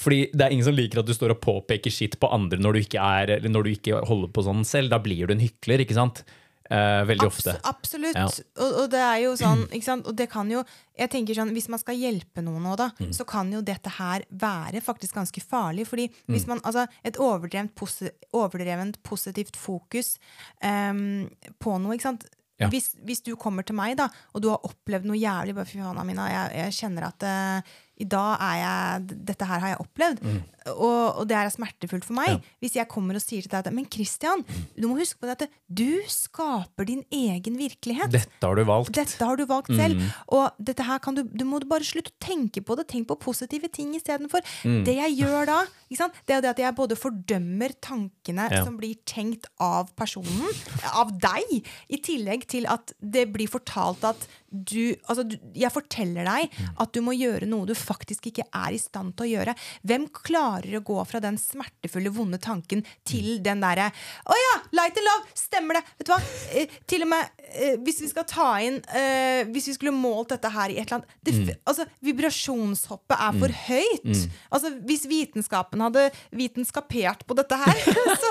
[0.00, 2.72] Fordi det er ingen som liker at du står og påpeker skitt på andre når
[2.78, 4.88] du ikke, er, eller når du ikke holder på sånn selv.
[4.94, 6.22] Da blir du en hykler, ikke sant?
[6.70, 7.52] Eh, veldig Abs ofte.
[7.66, 8.14] absolutt.
[8.14, 8.28] Ja.
[8.62, 10.06] Og, og det er jo sånn, ikke sant?
[10.06, 10.60] Og det kan jo
[11.00, 13.10] jeg tenker sånn, Hvis man skal hjelpe noen nå, da, Mm.
[13.16, 15.86] så kan jo dette her være faktisk ganske farlig.
[15.90, 16.30] fordi Mm.
[16.36, 20.16] hvis man, altså Et overdrevent, posi overdrevent positivt fokus
[20.62, 21.28] um,
[21.60, 22.24] på noe ikke sant?
[22.60, 22.68] Ja.
[22.68, 25.78] Hvis, hvis du kommer til meg, da, og du har opplevd noe jævlig bare, Fy
[25.80, 27.62] faen, Amina, jeg, jeg kjenner at eh,
[28.00, 30.22] i dag er jeg Dette her har jeg opplevd.
[30.70, 32.28] Og, og det er smertefullt for meg.
[32.28, 32.36] Mm.
[32.36, 32.40] Ja.
[32.40, 32.58] Mm.
[32.64, 34.42] Hvis jeg kommer og sier til deg at Men Christian,
[34.76, 35.48] du må huske på dette.
[35.72, 38.12] Du skaper din egen virkelighet.
[38.12, 38.92] Dette har du valgt.
[38.96, 39.76] Dette har du valgt Mm.
[39.80, 40.02] selv.
[40.28, 42.88] Og dette her kan du, du må bare slutte å tenke på det.
[42.88, 44.40] Tenk på positive ting istedenfor.
[44.64, 44.84] Mm.
[44.84, 45.58] Det jeg gjør da,
[45.90, 48.64] det er det at jeg både fordømmer tankene Ja.
[48.64, 50.48] som blir tenkt av personen,
[50.94, 56.24] av deg, i tillegg til at det blir fortalt at du Altså, du, jeg forteller
[56.26, 56.74] deg Mm.
[56.82, 59.56] at du må gjøre noe du faktisk ikke er i stand til å gjøre.
[59.86, 63.42] Hvem klarer å gå fra den smertefulle, vonde tanken til Mm.
[63.44, 63.90] den derre
[64.30, 64.54] Å ja!
[64.78, 65.26] Light and love!
[65.36, 65.82] Stemmer det!
[65.98, 66.20] Vet du hva?
[66.56, 70.30] Eh, til og med eh, hvis vi skal ta inn eh, Hvis vi skulle målt
[70.36, 71.50] dette her i et eller annet det, Mm.
[71.66, 74.28] altså, Vibrasjonshoppet er for høyt.
[74.52, 77.80] Altså, hvis vitenskapen hadde vitenskapert på dette her,
[78.22, 78.30] så,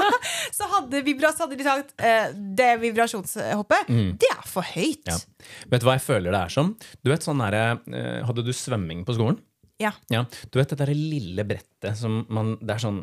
[0.56, 3.90] så hadde, vibras, hadde de sagt eh, det vibrasjonshoppet,
[4.22, 5.04] det er for høyt.
[5.06, 5.12] Mm.
[5.14, 5.18] Ja.
[5.72, 6.74] Vet du hva jeg føler det er som?
[7.04, 9.40] Du vet sånn derre, eh, Hadde du svømming på skolen?
[9.80, 9.94] Ja.
[10.12, 10.26] Ja.
[10.52, 13.02] Du vet det der lille brettet som man Det er sånn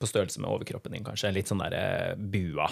[0.00, 1.32] på størrelse med overkroppen din, kanskje.
[1.34, 2.70] Litt sånn derre bua.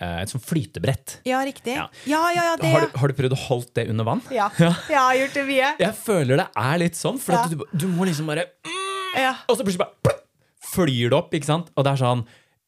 [0.00, 1.18] Eh, Et sånn flytebrett.
[1.28, 1.74] Ja, riktig.
[1.76, 1.88] Ja.
[2.08, 4.22] Ja, ja, ja, det Har du, har du prøvd å holde det under vann?
[4.32, 4.46] ja.
[4.56, 5.72] Jeg har gjort det mye.
[5.82, 8.46] Jeg føler det er litt sånn, for du, du må liksom bare
[9.18, 9.34] Ja.
[9.50, 10.24] Og så plutselig bare plupp,
[10.70, 11.68] flyr det opp, ikke sant?
[11.76, 12.24] Og det er sånn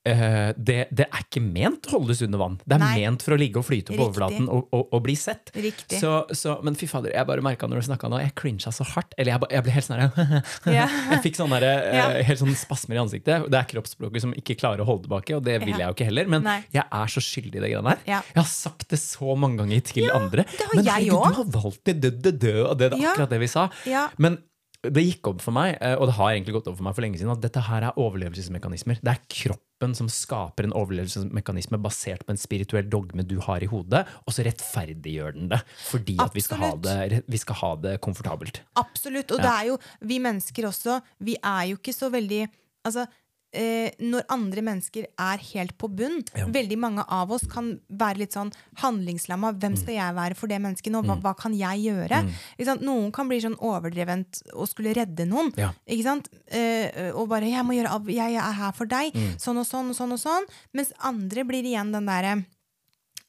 [0.08, 2.56] eh, det, det er ikke ment å holdes under vann.
[2.66, 2.92] Det er Nei.
[3.04, 4.06] ment for å ligge og flyte på Riktig.
[4.08, 5.52] overflaten og, og, og bli sett.
[5.92, 8.86] Så, så, men fy fader, jeg bare merka når du snakka nå, jeg crincha så
[8.94, 9.14] hardt.
[9.18, 10.42] Eller jeg, jeg ble helt sånn her
[10.78, 10.86] Ja.
[11.12, 12.06] Jeg fikk sånn der, eh, Ja.
[12.30, 13.48] helt sånne spasmer i ansiktet.
[13.52, 16.08] Det er kroppsspråket som ikke klarer å holde tilbake, og det vil jeg jo ikke
[16.10, 16.30] heller.
[16.36, 16.58] Men Nei.
[16.74, 18.06] jeg er så skyldig i det greiene der.
[18.08, 18.22] Ja.
[18.34, 20.46] Jeg har sagt det så mange ganger til andre.
[20.74, 23.12] men herregud, du har valgt det, det, død, død, og det er Ja.
[23.12, 23.68] akkurat det vi sa.
[23.88, 24.08] Ja.
[24.18, 24.38] Men
[24.82, 27.04] det gikk opp for meg, eh, og det har egentlig gått opp for meg for
[27.04, 28.98] lenge siden, at dette her er overlevelsesmekanismer.
[28.98, 33.68] Det er kroppen som skaper en overlevelsesmekanisme basert på en spirituell dogme du har i
[33.70, 37.70] hodet, og så rettferdiggjør den det fordi at vi skal, ha det, vi skal ha
[37.84, 38.62] det komfortabelt.
[38.80, 39.30] Absolutt.
[39.30, 39.78] Og det er jo
[40.10, 40.98] vi mennesker også.
[41.22, 42.48] Vi er jo ikke så veldig
[42.82, 43.04] Altså,
[43.52, 46.46] eh, når andre mennesker er helt på bunn Ja.
[46.46, 49.52] Veldig mange av oss kan være litt sånn handlingslamma.
[49.60, 51.02] Hvem skal jeg være for det mennesket nå?
[51.02, 51.08] Mm.
[51.10, 52.22] Hva, hva kan jeg gjøre?
[52.64, 52.80] Sant?
[52.82, 55.52] Noen kan bli sånn overdrevent og skulle redde noen.
[55.56, 55.72] Ja.
[55.86, 56.28] Ikke sant?
[56.48, 59.36] Eh, og bare 'jeg må gjøre av, jeg er her for deg', Mm.
[59.38, 60.12] sånn og sånn og sånn.
[60.12, 62.44] og sånn Mens andre blir igjen den derre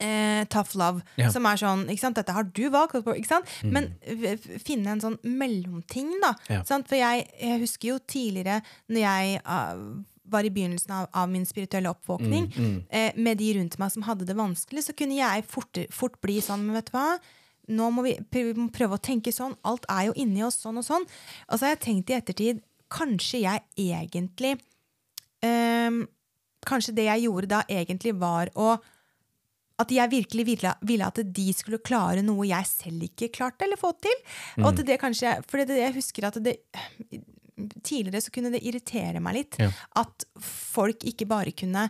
[0.00, 1.26] eh, tough love, Ja.
[1.28, 1.32] Mm.
[1.32, 2.16] som er sånn ikke sant?
[2.16, 3.46] 'Dette har du valgt', ikke sant?
[3.62, 6.34] men f- f- finne en sånn mellomting, da.
[6.48, 6.62] Ja.
[6.64, 6.88] Sant?
[6.88, 9.76] For jeg, jeg husker jo tidligere, når jeg ah,
[10.24, 14.02] var i begynnelsen av, av min spirituelle oppvåkning, Mm, eh, med de rundt meg som
[14.02, 17.18] hadde det vanskelig, så kunne jeg fort, fort bli sånn, men vet du hva?
[17.68, 19.56] Nå må vi prøve, å tenke sånn.
[19.64, 21.06] Alt er jo inni oss sånn og sånn.
[21.48, 22.60] Og så har jeg tenkt i ettertid,
[22.92, 24.58] kanskje jeg egentlig
[25.42, 26.06] ehm,
[26.64, 28.74] kanskje det jeg gjorde da, egentlig var å
[29.82, 33.80] at jeg virkelig ville, ville at de skulle klare noe jeg selv ikke klarte eller
[33.80, 34.20] fått til.
[34.62, 36.60] Og at det kanskje, for det, jeg husker at det
[37.84, 39.70] Tidligere så kunne det irritere meg litt Ja.
[40.00, 41.84] at folk ikke bare kunne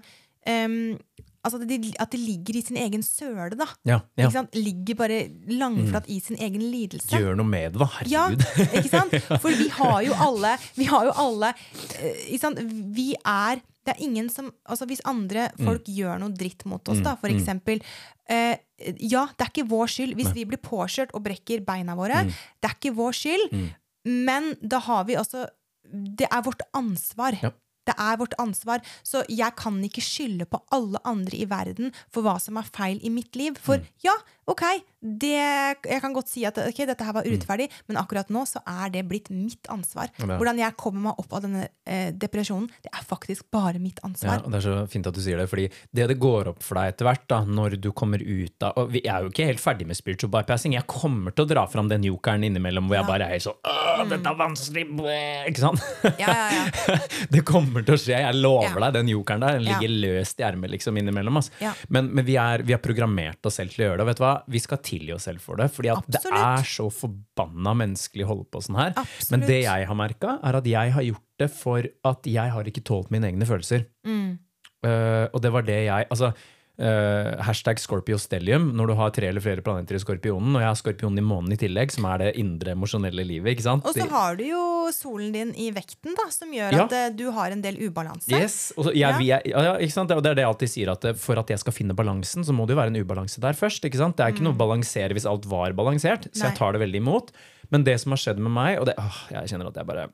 [0.46, 0.98] um,
[1.44, 3.66] altså at de, at de ligger i sin egen søle, da.
[3.84, 4.26] Ja, ja.
[4.26, 4.54] Ikke sant?
[4.56, 7.12] Ligger bare langflat i sin egen lidelse.
[7.16, 7.88] Gjør noe med det, da.
[8.08, 9.12] Ja, ikke sant?
[9.42, 11.52] For vi har jo alle Vi har jo alle
[12.00, 12.60] eh, ikke sant?
[12.96, 15.64] Vi er Det er ingen som Altså Hvis andre Mm.
[15.68, 17.80] folk gjør noe dritt mot oss, da, for eksempel
[18.28, 18.56] eh,
[19.00, 22.24] Ja, det er ikke vår skyld hvis vi blir påkjørt og brekker beina våre.
[22.24, 22.32] Mm.
[22.60, 23.52] Det er ikke vår skyld.
[24.04, 25.46] Men da har vi også
[26.18, 27.36] Det er vårt ansvar.
[27.42, 27.50] Ja.
[27.86, 28.80] Det er vårt ansvar.
[29.04, 33.00] Så jeg kan ikke skylde på alle andre i verden for hva som er feil
[33.04, 33.58] i mitt liv.
[33.60, 33.86] For Mm.
[34.04, 34.12] ja,
[34.46, 34.62] ok,
[35.02, 35.30] det,
[35.84, 38.88] jeg kan godt si at okay, dette her var urettferdig, men akkurat nå så er
[38.94, 40.08] det blitt mitt ansvar.
[40.16, 40.30] Mm.
[40.30, 43.98] Ja, Hvordan jeg kommer meg opp av denne eh, depresjonen, det er faktisk bare mitt
[44.02, 44.44] Ja, ansvar.
[44.44, 46.74] og Det er så fint at du sier det, fordi det det går opp for
[46.80, 49.60] deg etter hvert, da, når du kommer ut av Og jeg er jo ikke helt
[49.60, 50.72] ferdig med spiritual bypassing.
[50.76, 53.08] Jeg kommer til å dra fram den jokeren innimellom hvor jeg Ja.
[53.08, 54.84] bare er helt sånn Åh, dette er vanskelig!
[55.48, 55.80] Ikke sant?
[56.20, 56.98] Ja, ja, ja.
[57.34, 58.20] det kommer til å skje.
[58.22, 58.90] Jeg lover Ja.
[58.90, 59.78] deg, den jokeren der den Ja.
[59.80, 61.40] ligger løst i ermet liksom, innimellom.
[61.60, 61.72] Ja.
[61.88, 64.04] Men, men vi, er, vi har programmert oss selv til å gjøre det.
[64.04, 64.42] Og vet du hva?
[64.54, 65.70] Vi skal tilgi oss selv for det.
[65.74, 68.92] Fordi det er så forbanna menneskelig å holde på sånn her.
[68.96, 69.30] Absolutt.
[69.34, 72.64] Men det jeg har merka, er at jeg har gjort det for at jeg har
[72.64, 73.86] ikke tålt mine egne følelser.
[74.06, 74.38] Mm.
[74.84, 76.34] Uh, og det var det jeg altså,
[76.78, 80.56] eh, Hashtag Scorpio Stellium når du har tre eller flere planeter i skorpionen.
[80.56, 83.62] Og jeg har skorpionen i månen i tillegg, som er det indre emosjonelle livet.
[83.74, 84.62] Og så har du jo
[84.94, 86.84] solen din i vekten, da, som gjør Ja.
[86.84, 88.28] at uh, du har en del ubalanse.
[88.30, 89.16] Yes, og så, Ja.
[89.18, 91.94] vi er- ja, det er det jeg alltid sier, at for at jeg skal finne
[91.94, 93.80] balansen, så må det jo være en ubalanse der først.
[93.82, 96.40] Det er ikke noe å balansere hvis alt var balansert, så Mm.
[96.42, 96.48] Nei.
[96.50, 97.30] jeg tar det veldig imot.
[97.70, 100.08] Men det som har skjedd med meg, og det, åh, jeg kjenner at jeg bare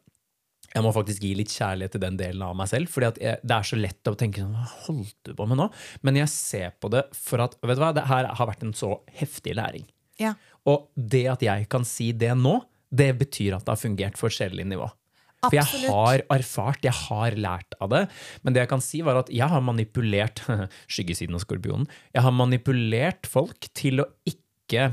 [0.70, 2.90] jeg må faktisk gi litt kjærlighet til den delen av meg selv.
[2.92, 5.66] fordi jeg, Det er så lett å tenke sånn, hva holdt du på med nå?
[6.06, 8.76] Men jeg ser på det for at vet du hva, det her har vært en
[8.76, 9.88] så heftig læring.
[10.20, 10.36] Ja.
[10.68, 14.28] Og det at jeg kan si det nå, det betyr at det har fungert for
[14.28, 14.88] forskjellig nivå.
[15.40, 18.02] For jeg har erfart, jeg har lært av det.
[18.44, 20.42] Men det jeg kan si var at jeg har manipulert
[20.92, 24.90] skyggesiden av skorpionen, jeg har manipulert folk til å ikke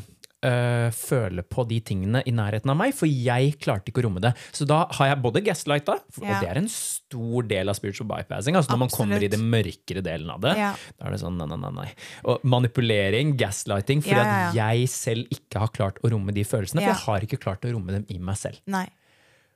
[0.47, 4.21] øh, føle på de tingene i nærheten av meg, for jeg klarte ikke å romme
[4.23, 4.31] det.
[4.55, 6.39] Så da har jeg både gaslighta, og Ja.
[6.41, 8.55] det er en stor del av spiritual bypassing.
[8.55, 9.35] Altså når man kommer i Absolutt.
[9.35, 10.71] det mørkere delen av det, Ja.
[10.99, 11.87] da er det sånn nei, nei, nei.
[12.25, 16.81] Og manipulering, gaslighting, fordi Ja, at jeg selv ikke har klart å romme de følelsene.
[16.81, 18.59] For jeg har ikke klart å romme dem i meg selv.
[18.67, 18.87] Nei.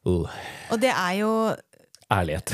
[0.05, 0.25] Uh,
[0.71, 1.55] Og det er jo
[2.11, 2.51] ærlighet.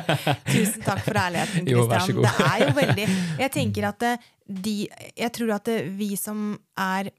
[0.50, 2.22] Tusen takk for ærligheten, Kristian.
[2.22, 3.06] Det er jo veldig
[3.44, 4.14] Jeg tenker at det,
[4.48, 7.12] de Jeg tror at det, vi som er eh,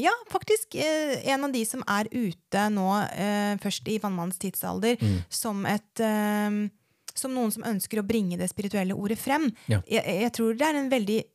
[0.00, 4.96] ja, faktisk eh, en av de som er ute nå, eh, først i vannmannens tidsalder,
[5.00, 5.18] Mm.
[5.28, 6.68] som et eh,
[7.14, 9.48] Som noen som ønsker å bringe det spirituelle ordet frem.
[9.68, 9.80] Ja.
[9.90, 11.28] Jeg, jeg tror det er en veldig eh,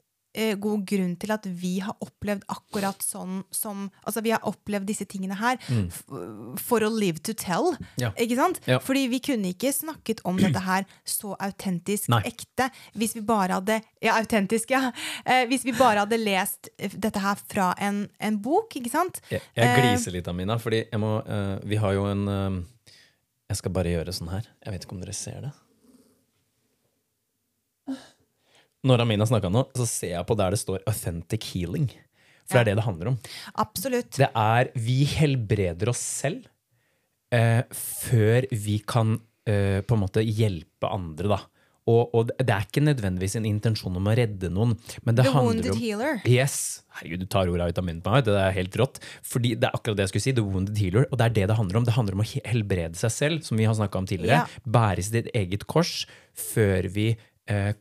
[0.61, 5.05] god grunn til at vi har opplevd akkurat sånn som Altså, vi har opplevd disse
[5.09, 6.57] tingene her mm.
[6.61, 7.71] for å live to tell.
[8.01, 8.11] Ja.
[8.21, 8.59] Ikke sant?
[8.69, 8.79] Ja.
[8.83, 12.21] Fordi vi kunne ikke snakket om dette her så autentisk Nei.
[12.29, 14.91] ekte hvis vi bare hadde Ja, autentisk, ja.
[15.25, 19.21] Eh, hvis vi bare hadde lest eh, dette her fra en, en bok, ikke sant?
[19.31, 22.63] Jeg, jeg Eh, gliser litt, Amina, fordi jeg må, uh, vi har jo en uh,
[23.49, 24.47] Jeg skal bare gjøre sånn her.
[24.65, 25.51] Jeg vet ikke om dere ser det.
[28.85, 31.89] Når Amina snakka nå, så ser jeg på der det står 'authentic healing'.
[32.45, 33.17] For det er det det handler om.
[33.57, 34.11] Absolutt.
[34.19, 36.45] Det er Vi helbreder oss selv
[37.33, 39.17] eh, før vi kan
[39.49, 41.39] eh, på en måte hjelpe andre, da.
[41.85, 44.71] Og, og det er ikke nødvendigvis en intensjon om å redde noen,
[45.05, 46.15] men det The handler wounded om healer.
[46.25, 46.81] Yes!
[46.97, 48.25] Herregud, du tar ordet ut av munnen på meg.
[48.25, 48.97] Det er helt rått.
[49.25, 50.33] Fordi det er akkurat det jeg skulle si.
[50.33, 51.05] The wounded healer.
[51.11, 51.85] Og det er det det handler om.
[51.85, 54.41] Det handler om å helbrede seg selv, som vi har snakka om tidligere.
[54.41, 54.65] Ja.
[54.77, 55.93] Bære sitt eget kors
[56.33, 57.11] før vi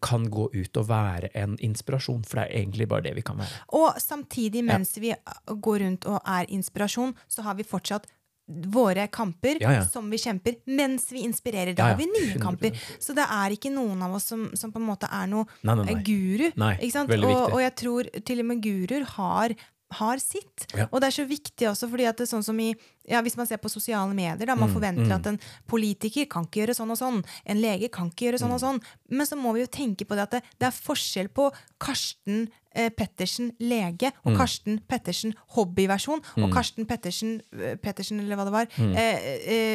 [0.00, 2.24] kan gå ut og være en inspirasjon.
[2.29, 3.62] For det er egentlig bare det vi kan være.
[3.79, 8.07] Og samtidig, mens vi uh, går rundt og er inspirasjon, så har vi fortsatt
[8.46, 9.85] våre kamper Ja, ja.
[9.88, 11.72] som vi kjemper mens vi inspirerer.
[11.72, 11.94] Da Ja, ja.
[11.94, 12.42] har vi nye 100%.
[12.42, 12.77] kamper.
[13.00, 15.74] Så det er ikke noen av oss som, som på en måte er noe Nei,
[15.74, 15.94] nei, nei.
[15.94, 16.50] eh, guru.
[16.61, 17.09] Nei, sant?
[17.16, 19.55] Og, og jeg tror til og med guruer har
[20.00, 20.66] har sitt.
[20.74, 20.87] Ja.
[20.92, 22.74] Og det er så viktig også, fordi at det er sånn som i,
[23.09, 25.38] ja, hvis man ser på sosiale medier, da, man Mm, forventer at en
[25.70, 28.59] politiker kan ikke gjøre sånn og sånn, en lege kan ikke gjøre sånn Mm.
[28.59, 31.28] og sånn, men så må vi jo tenke på det at det, det er forskjell
[31.28, 34.33] på Karsten eh, Pettersen lege Mm.
[34.33, 39.18] og Karsten Pettersen hobbyversjon og Karsten Pettersen, eh, Pettersen eller hva det var, eh,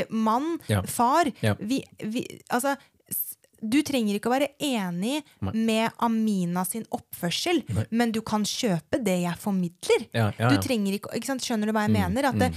[0.01, 0.69] eh, mann, Mm.
[0.69, 0.81] Ja.
[0.83, 1.25] far.
[1.59, 2.75] Vi, vi, altså,
[3.61, 5.21] du trenger ikke å være enig
[5.53, 10.07] med Amina sin oppførsel, men du kan kjøpe det jeg formidler.
[10.13, 11.41] Ja, ja, Du trenger ikke, ikke sant?
[11.43, 12.29] Skjønner du hva jeg mener?
[12.29, 12.53] At det,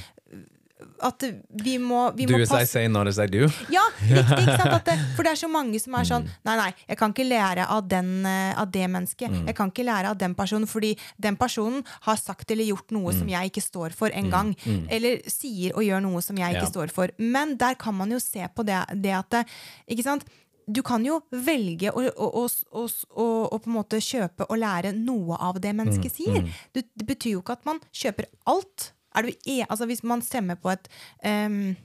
[1.03, 1.23] at
[1.63, 3.47] vi må, vi Do må as I say, not as I do.
[3.71, 4.39] Ja, riktig.
[4.43, 4.75] ikke sant?
[4.79, 6.09] At det, for det er så mange som er Mm.
[6.11, 9.31] sånn Nei, nei, jeg kan ikke lære av, den, eh, av det mennesket.
[9.31, 9.47] Mm.
[9.47, 12.99] Jeg kan ikke lære av den personen, fordi den personen har sagt eller gjort Mm.
[12.99, 14.55] noe som jeg ikke står for en gang.
[14.91, 16.71] Eller sier og gjør noe som jeg ikke Ja.
[16.75, 17.09] står for.
[17.19, 19.47] Men der kan man jo se på det, det at
[19.89, 20.25] Ikke sant?
[20.67, 25.37] Du kan jo velge å, å, å, å, på en måte kjøpe og lære noe
[25.41, 26.43] av det Mm, mennesket sier.
[26.73, 28.93] Det, det betyr jo ikke at man kjøper alt.
[29.15, 30.89] Er du e altså Hvis man stemmer på et
[31.25, 31.77] um,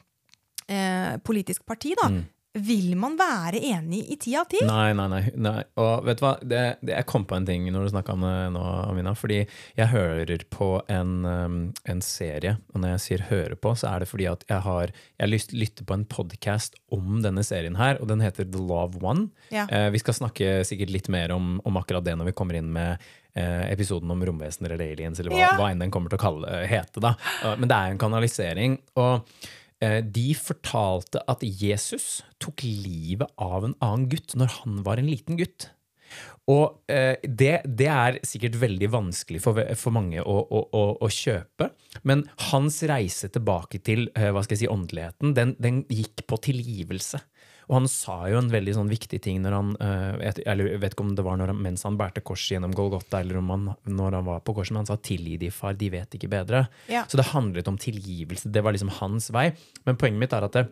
[0.69, 2.23] eh, politisk parti, da, Mm.
[2.63, 4.59] Vil man være enig i ti av ti?
[4.65, 5.63] Nei, nei, nei, nei.
[5.81, 8.25] Og vet du hva, det, det, jeg kom på en ting når du snakka om
[8.25, 9.13] det nå, Amina.
[9.17, 9.39] Fordi
[9.77, 11.57] jeg hører på en, um,
[11.89, 14.91] en serie, og når jeg sier 'høre på', så er det fordi at jeg har
[15.19, 19.01] jeg lyst, lytte på en podkast om denne serien her, og den heter The Love
[19.01, 19.29] One.
[19.51, 19.67] Ja.
[19.69, 22.71] Eh, vi skal snakke sikkert litt mer om, om akkurat det når vi kommer inn
[22.73, 22.97] med
[23.35, 25.53] eh, episoden om romvesener eller aliens, eller hva, Ja.
[25.57, 26.99] hva enn den kommer til å kalle, hete.
[26.99, 27.15] da.
[27.55, 28.79] Men det er en kanalisering.
[28.95, 29.23] og
[29.77, 35.37] De fortalte at Jesus tok livet av en annen gutt når han var en liten
[35.37, 35.67] gutt.
[36.47, 41.09] Og eh, det, det er sikkert veldig vanskelig for, for mange å, å, å, å
[41.11, 41.69] kjøpe.
[42.07, 46.39] Men hans reise tilbake til eh, hva skal jeg si, åndeligheten, den, den gikk på
[46.47, 47.19] tilgivelse.
[47.67, 50.81] Og han sa jo en veldig sånn viktig ting når han eh, jeg, eller jeg
[50.83, 53.69] vet ikke om det var han, mens han bærte korset gjennom Golgotha, eller om han,
[53.91, 56.67] når han var på korset, men han sa 'tilgi de, far, de vet ikke bedre'.
[56.87, 57.03] Ja.
[57.07, 58.51] Så det handlet om tilgivelse.
[58.51, 59.49] Det var liksom hans vei.
[59.85, 60.67] Men poenget mitt er at det,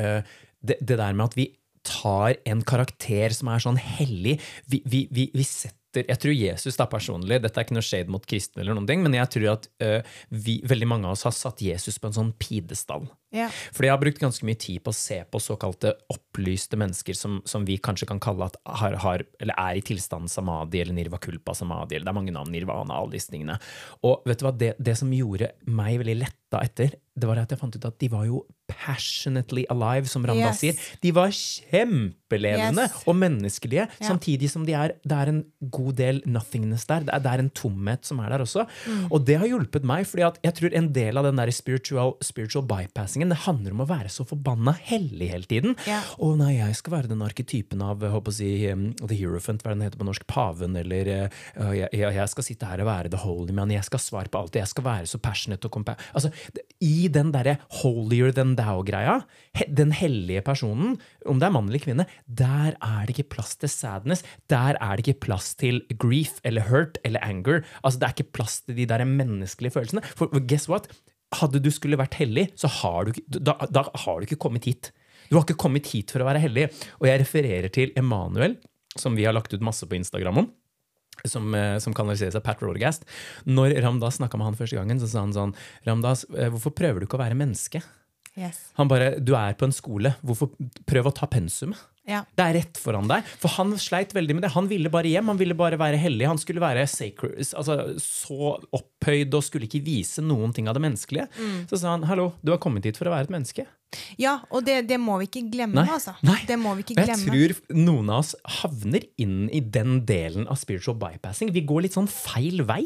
[0.00, 0.22] eh,
[0.64, 1.50] det, det der med at vi
[1.88, 6.76] tar en karakter som er sånn hellig Vi, vi, vi, vi setter Jeg tror Jesus
[6.78, 9.48] da personlig Dette er ikke noe shade mot kristne, eller noen ting, men jeg tror
[9.54, 13.08] at uh, vi, veldig mange av oss har satt Jesus på en sånn pidestall.
[13.34, 13.50] Ja.
[13.76, 17.38] Fordi jeg har brukt ganske mye tid på å se på såkalte opplyste mennesker som,
[17.44, 21.98] som vi kanskje kan kalle at har, har, er i tilstanden samadhi eller nirvakulpa samadhi.
[21.98, 23.58] eller Det er mange navn, nirvana, alle disse tingene.
[24.08, 26.16] Og vet du hva, det, det som gjorde meg veldig
[26.48, 30.24] letta etter, det var at jeg fant ut at de var jo passionately alive, som
[30.28, 30.58] Ramda Yes.
[30.60, 30.76] sier.
[31.02, 33.02] De var kjempelevende Yes.
[33.08, 34.06] og menneskelige, Ja.
[34.06, 37.00] samtidig som de er, det er en god del nothingness der.
[37.00, 38.66] Det er, det er en tomhet som er der også.
[38.86, 39.10] Mm.
[39.10, 42.64] Og det har hjulpet meg, fordi jeg tror en del av den der spiritual, spiritual
[42.66, 45.76] bypassingen det handler om å være så forbanna hellig hele tiden.
[45.86, 46.02] Ja.
[46.20, 49.70] Å nei, jeg skal være den arketypen av håper å si, um, The Hierophant, hva
[49.74, 53.10] den heter på norsk, paven, eller uh, jeg, jeg, jeg skal sitte her og være
[53.10, 55.96] the holy man, jeg skal svare på alt, jeg skal være så passionate og compa...
[56.14, 56.30] Altså,
[56.84, 59.20] I den derre holier than thou-greia,
[59.66, 60.96] den hellige personen,
[61.26, 64.96] om det er mann eller kvinne, der er det ikke plass til sadness, der er
[64.96, 67.64] det ikke plass til grief eller hurt eller anger.
[67.82, 70.04] Altså, det er ikke plass til de der menneskelige følelsene.
[70.14, 70.90] For guess what?
[71.38, 74.92] Hadde du skulle vært hellig, så har du, da, da har du ikke kommet hit.
[75.28, 76.70] Du har ikke kommet hit for å være hellig.
[77.02, 78.56] Og jeg refererer til Emanuel,
[78.98, 80.48] som vi har lagt ut masse på Instagram om.
[81.26, 83.02] Som, eh, som kanaliseres av Pat Rodergast.
[83.46, 85.54] Når Ramdas snakka med han første gangen, så sa han sånn
[85.86, 87.82] Ramdas, eh, hvorfor prøver du ikke å være menneske?
[88.38, 88.68] Yes.
[88.78, 90.14] Han bare Du er på en skole.
[90.22, 90.52] Hvorfor
[90.86, 91.74] Prøv å ta pensum.
[92.08, 92.22] Ja.
[92.38, 93.26] Det er rett foran deg.
[93.42, 94.52] For han sleit veldig med det.
[94.54, 96.24] Han ville bare hjem, han ville bare være hellig.
[96.30, 100.86] Han skulle være sacred, altså, så opphøyd og skulle ikke vise noen ting av det
[100.86, 101.26] menneskelige.
[101.68, 103.66] Så sa han hallo, du har kommet hit for å være et menneske.
[104.20, 106.12] Ja, og det, det må vi ikke glemme, Nei, altså.
[106.26, 106.36] nei.
[106.48, 107.14] Det må vi ikke glemme.
[107.16, 111.52] jeg tror noen av oss havner inn i den delen av spiritual bypassing.
[111.54, 112.82] Vi går litt sånn feil vei.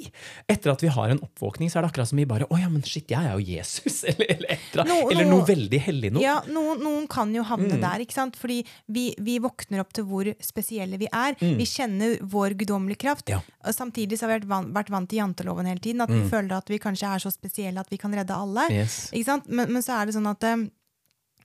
[0.52, 2.68] Etter at vi har en oppvåkning, så er det akkurat som vi bare Å ja,
[2.70, 4.02] men shit, jeg er jo Jesus.
[4.12, 4.90] Eller, eller, etter, eller.
[4.92, 6.22] No- eller no- noe veldig hellig noe.
[6.22, 7.48] Ja, noen, noen kan jo Mm.
[7.50, 8.36] havne der, ikke sant?
[8.38, 8.60] Fordi
[8.92, 11.34] vi, vi våkner opp til hvor spesielle vi er.
[11.40, 13.26] Vi kjenner vår guddommelige kraft.
[13.26, 13.34] Mm.
[13.34, 13.40] Ja.
[13.66, 16.04] Og samtidig så har vi vært vant, vært vant til janteloven hele tiden.
[16.06, 18.68] At vi føler at vi kanskje er så spesielle at vi kan redde alle.
[18.70, 18.78] Mm.
[18.84, 19.00] Yes.
[19.12, 19.48] Ikke sant?
[19.50, 20.46] Men, men så er det sånn at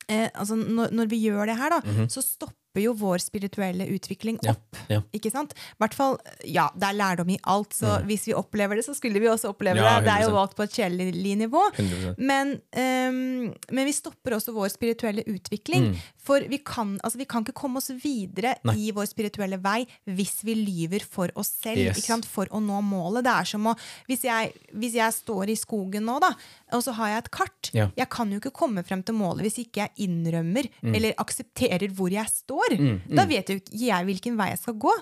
[0.09, 4.35] eh, altså når, når vi gjør det her, da, så stopper jo vår spirituelle utvikling
[4.51, 4.75] opp.
[4.85, 5.01] Ja, ja.
[5.17, 5.55] Ikke sant?
[5.81, 9.17] Hvert fall, ja, Det er lærdom i alt, så hvis vi opplever det, så skulle
[9.19, 9.87] vi også oppleve Mm.
[9.87, 10.05] Ja, det.
[10.05, 10.37] Det er jo 100%.
[10.37, 11.63] valgt på et kjedelig nivå.
[12.21, 15.87] Men, um, men vi stopper også vår spirituelle utvikling.
[16.27, 18.69] For vi kan, altså, vi kan ikke komme oss videre Mm.
[18.69, 18.75] Nei.
[18.87, 22.05] i vår spirituelle vei hvis vi lyver for oss selv Yes.
[22.29, 23.23] for å nå målet.
[23.25, 23.75] Det er som å,
[24.07, 26.31] hvis jeg, hvis jeg står i skogen nå, da,
[26.73, 27.85] og så har jeg et kart Ja.
[27.97, 32.11] Jeg kan jo ikke komme frem til målet hvis ikke jeg innrømmer eller aksepterer hvor
[32.11, 32.75] jeg står.
[33.13, 34.93] Da vet jo ikke jeg hvilken vei jeg skal gå.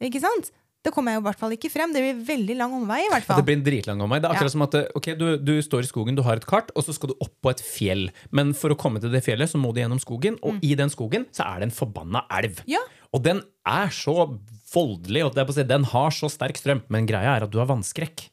[0.00, 0.50] Ikke sant?
[0.84, 1.94] Da kommer jeg jo i hvert fall ikke frem.
[1.96, 2.98] Det blir veldig lang omvei.
[3.06, 3.38] i hvert Ja, fall.
[3.40, 4.18] det blir en dritlang omvei.
[4.20, 4.52] Det er akkurat Ja.
[4.52, 6.92] som at eh, ok, du, du står i skogen, du har et kart, og så
[6.92, 8.10] skal du opp på et fjell.
[8.36, 10.92] Men for å komme til det fjellet, så må du gjennom skogen, og i den
[10.92, 12.60] skogen så er det en forbanna elv.
[12.68, 12.80] Ja.
[13.16, 14.26] Og den er så
[14.74, 17.44] voldelig, og det er på å si, den har så sterk strøm, men greia er
[17.48, 18.28] at du har vannskrekk.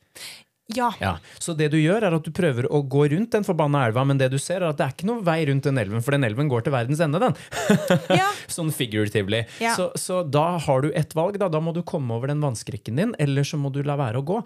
[0.77, 0.89] Ja.
[1.01, 4.03] Ja, Så det du gjør, er at du prøver å gå rundt den forbanna elva,
[4.07, 6.15] men det du ser, er at det er ikke noe vei rundt den elven, for
[6.15, 7.37] den elven går til verdens ende, den.
[8.21, 8.27] Ja.
[8.51, 9.43] sånn figuratively.
[9.63, 9.75] Ja.
[9.77, 11.49] Så, så da har du et valg, da.
[11.51, 14.25] Da må du komme over den vannskrekken din, eller så må du la være å
[14.27, 14.41] gå.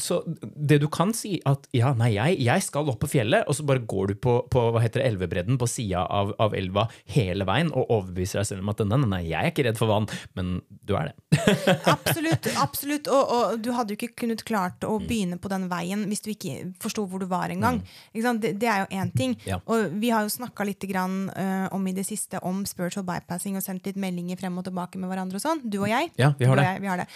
[0.00, 3.56] Så det du kan si, at ja, nei, jeg, jeg skal opp på fjellet, og
[3.58, 6.86] så bare går du på, på hva heter det, elvebredden på sida av, av elva
[7.16, 9.80] hele veien og overbeviser deg selv om at nei, nei, nei, jeg er ikke redd
[9.80, 10.06] for vann,
[10.38, 10.54] men
[10.86, 11.31] du er det.
[11.94, 12.48] Absolutt.
[12.60, 13.08] absolutt.
[13.12, 14.88] Og, og du hadde jo ikke kunnet klart Mm.
[14.90, 17.80] å begynne på den veien hvis du ikke forsto hvor du var engang.
[18.14, 18.40] Mm.
[18.42, 19.36] Det, det er jo én ting.
[19.46, 19.60] Ja.
[19.70, 23.56] Og vi har jo snakka litt grann, uh, om i det siste om spiritual bypassing
[23.58, 25.62] og sendt litt meldinger frem og tilbake med hverandre og sånn.
[25.64, 26.10] Du og jeg.
[26.20, 26.66] Ja, vi har det.
[26.66, 26.72] og.
[26.72, 27.08] Jeg, vi har det.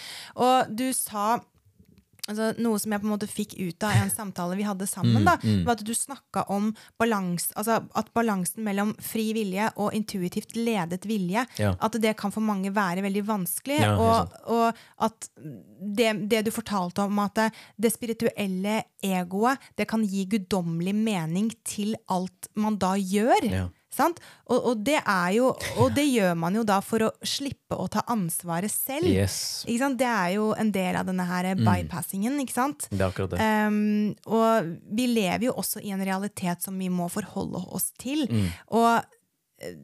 [0.47, 1.37] Og du sa
[2.27, 4.91] Altså, noe som jeg på en måte fikk ut av en samtale vi hadde Mm,
[4.91, 9.93] sammen, da, var at du snakka om balans, altså at balansen mellom fri vilje og
[9.95, 11.75] intuitivt ledet vilje, Ja.
[11.79, 13.79] at det kan for mange være veldig vanskelig.
[13.79, 14.73] Ja, og, og
[15.07, 15.29] at
[15.79, 17.47] det, det du fortalte om at det,
[17.79, 23.43] det spirituelle egoet det kan gi guddommelig mening til alt man da gjør.
[23.51, 23.67] Ja.
[23.97, 24.21] Sant?
[24.45, 24.99] Og, og, det
[25.35, 29.09] jo, og det gjør man jo da for å slippe å ta ansvaret selv.
[29.09, 29.65] Yes.
[29.65, 29.99] Ikke sant?
[29.99, 32.39] Det er jo en del av denne her bypassingen.
[32.43, 32.87] ikke sant?
[32.91, 33.41] Det er akkurat det.
[33.41, 38.25] Um, og vi lever jo også i en realitet som vi må forholde oss til.
[38.69, 38.91] Og
[39.63, 39.77] eh,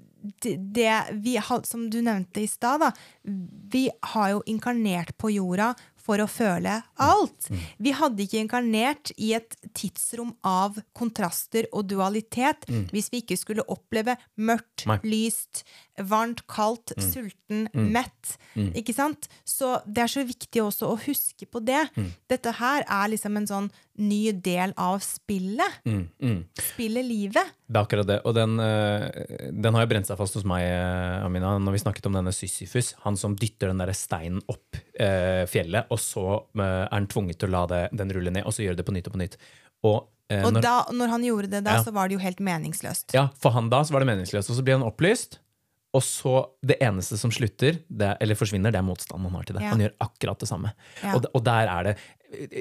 [0.43, 0.93] det, det
[1.24, 1.36] vi
[1.68, 2.86] som du nevnte i stad,
[3.74, 5.74] vi har jo inkarnert på jorda
[6.04, 7.47] for å føle alt.
[7.80, 13.66] Vi hadde ikke inkarnert i et tidsrom av kontraster og dualitet hvis vi ikke skulle
[13.72, 14.99] oppleve mørkt, Nei.
[15.08, 15.64] lyst,
[16.10, 18.36] varmt, kaldt, sulten, mett.
[18.76, 19.30] Ikke sant?
[19.47, 21.86] Så det er så viktig også å huske på det.
[22.32, 25.82] Dette her er liksom en sånn ny del av spillet.
[25.86, 26.39] Mm, mm.
[26.74, 27.54] Spillet livet.
[27.74, 28.19] Det er akkurat det.
[28.30, 31.82] Og den, eh, den har jo brent seg fast hos meg, eh, Amina, når vi
[31.82, 32.93] snakket om denne Sysifus.
[33.03, 37.39] Han som dytter den der steinen opp eh, fjellet, og så eh, er han tvunget
[37.41, 39.24] til å la det, den rulle ned, og så gjøre det på nytt og på
[39.24, 39.38] nytt.
[39.89, 41.84] Og, eh, Og når, da, når han gjorde det da, Ja.
[41.84, 43.13] så var det jo helt meningsløst.
[43.17, 44.49] ja, for han da så var det meningsløst.
[44.53, 45.39] Og så blir han opplyst,
[45.93, 49.55] og så det eneste som slutter, det, eller forsvinner, det er motstanden han har til
[49.57, 49.61] det.
[49.65, 49.69] Ja.
[49.76, 50.71] Han gjør akkurat det samme.
[51.03, 51.15] Ja.
[51.17, 51.97] Og, og der er det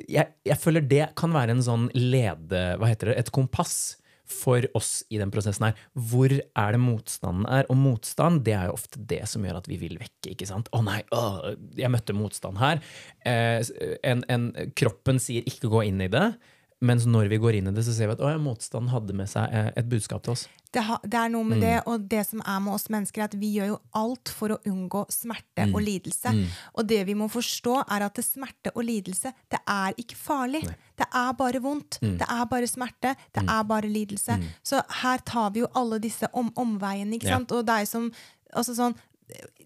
[0.08, 2.76] jeg, jeg føler det kan være en sånn lede...
[2.76, 3.14] Hva heter det?
[3.22, 3.96] Et kompass
[4.32, 5.82] for oss i den prosessen her.
[5.94, 7.68] Hvor er det motstanden er?
[7.72, 10.32] Og motstand det er jo ofte det som gjør at vi vil vekke.
[10.32, 10.70] ikke sant?
[10.72, 12.82] 'Å nei, å, jeg møtte motstand her'.
[13.28, 13.60] Eh,
[14.02, 16.34] en, en, kroppen sier 'ikke gå inn i det'.
[16.82, 19.14] Mens når vi går inn i det, så ser vi at å, ja, motstanden hadde
[19.14, 20.48] med seg eh, et budskap til oss.
[20.72, 21.62] Det, ha, det er noe med Mm.
[21.62, 24.48] det, og det som er med oss mennesker, er at vi gjør jo alt for
[24.54, 25.74] å unngå smerte Mm.
[25.76, 26.32] og lidelse.
[26.74, 30.62] Og det vi må forstå, er at det smerte og lidelse, det er ikke farlig.
[30.96, 32.00] Det er bare vondt.
[32.02, 32.18] Mm.
[32.18, 33.14] Det er bare smerte.
[33.32, 34.40] Det er bare lidelse.
[34.64, 37.38] Så her tar vi jo alle disse om, omveiene, ikke Ja.
[37.38, 37.52] sant?
[37.52, 38.10] Og det er som
[38.54, 38.94] altså sånn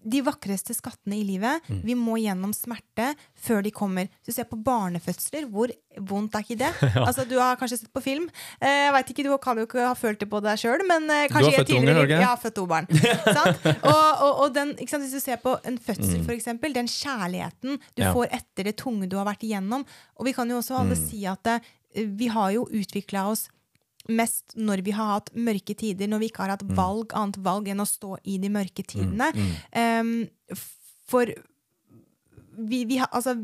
[0.07, 1.65] de vakreste skattene i livet.
[1.67, 1.79] Mm.
[1.83, 4.07] Vi må gjennom smerte før de kommer.
[4.21, 5.71] Hvis du ser på barnefødsler, hvor
[6.07, 6.69] vondt er ikke det?
[7.07, 8.29] Altså, Du har kanskje sett på film.
[8.61, 11.09] Eh, Jeg vet ikke, Du kan jo ikke ha følt det på deg sjøl, men
[11.09, 12.21] eh, kanskje har født unger, du ikke?
[12.23, 12.87] Ja, født to barn.
[13.39, 13.67] sant?
[13.81, 16.29] Og, og, og den, Hvis du ser på en fødsel, mm.
[16.29, 16.47] f.eks.,
[16.77, 18.01] den kjærligheten du.
[18.05, 18.13] Ja.
[18.15, 19.83] får etter det tunge du har vært igjennom
[20.19, 21.03] Og vi kan jo også alle Mm.
[21.09, 21.59] si at eh,
[22.05, 23.47] vi har jo utvikla oss
[24.09, 26.75] mest når vi har hatt mørke tider, når vi ikke har hatt Mm.
[26.75, 29.31] valg, annet valg enn å stå i de mørke tidene.
[29.75, 30.29] Um,
[31.07, 31.25] for
[32.57, 33.35] vi, vi har Altså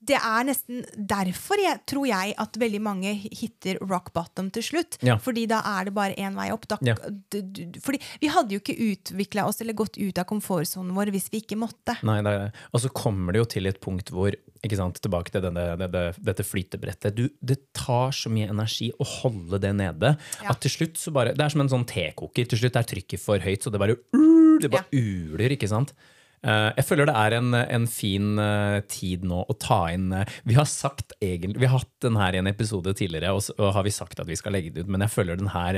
[0.00, 4.96] det er nesten derfor jeg, tror jeg at veldig mange hitter rock bottom til slutt.
[5.04, 5.18] Ja.
[5.20, 6.66] Fordi da er det bare én vei opp.
[6.70, 6.94] Da, Ja.
[6.94, 11.12] d- d- fordi vi hadde jo ikke utvikla oss eller gått ut av komfortsonen vår
[11.12, 11.98] hvis vi ikke måtte.
[12.02, 12.50] Nei, nei, nei.
[12.72, 14.32] Og så kommer det jo til et punkt hvor
[14.76, 17.14] sant, Tilbake til denne, dette, dette flytebrettet.
[17.16, 20.50] Du, det tar så mye energi å holde det nede Ja.
[20.50, 22.48] at til slutt så bare Det er som en sånn tekoker.
[22.48, 23.96] Til slutt er trykket for høyt, så det bare,
[24.60, 25.92] det bare uler, ikke sant?
[26.40, 30.36] Eh, jeg føler det er en, en fin eh, tid nå å ta inn eh,
[30.48, 33.74] Vi har sagt egentlig, vi har hatt den her i en episode tidligere, og, og
[33.76, 35.76] har vi sagt at vi skal legge det ut, men jeg føler, den her,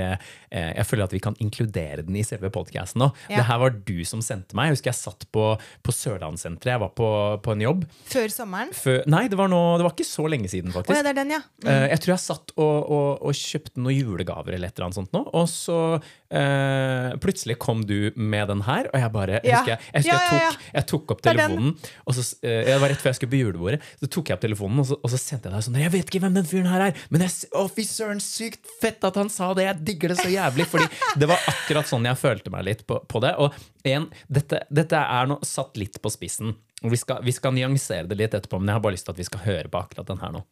[0.52, 3.08] jeg føler at vi kan inkludere den i selve podkasten nå.
[3.26, 3.40] Ja.
[3.40, 4.70] Det her var du som sendte meg.
[4.70, 6.76] Jeg husker jeg satt på, på Sørlandssenteret.
[6.76, 7.08] Jeg var på,
[7.42, 7.82] på en jobb.
[8.12, 8.70] Før sommeren.
[8.76, 10.94] Før, nei, det var, noe, det var ikke så lenge siden, faktisk.
[10.94, 11.42] Oh, ja, det er den, ja.
[11.66, 11.70] Mm.
[11.90, 15.14] jeg tror jeg satt og, og, og kjøpte noen julegaver eller et eller annet sånt
[15.16, 19.74] nå, og så øh, plutselig kom du med den her, og jeg bare jeg husker,
[19.74, 21.74] jeg, jeg, husker jeg, tok, jeg tok opp telefonen,
[22.06, 24.44] og så, eh, det var rett før jeg skulle på julebordet, så tok jeg opp
[24.44, 26.70] telefonen, og så, og så sendte jeg deg sånn Jeg vet ikke hvem den fyren
[26.72, 29.68] her er, men jeg, å, fy søren, sykt fett at han sa det!
[29.68, 30.68] Jeg digger det så jævlig!
[30.72, 30.88] Fordi
[31.20, 33.34] det var akkurat sånn jeg følte meg litt på, på det.
[33.42, 33.54] Og
[33.86, 36.56] igjen, dette, dette er nå satt litt på spissen.
[36.82, 39.22] Vi skal, vi skal nyansere det litt etterpå, men jeg har bare lyst til at
[39.22, 40.46] vi skal høre på akkurat den her nå.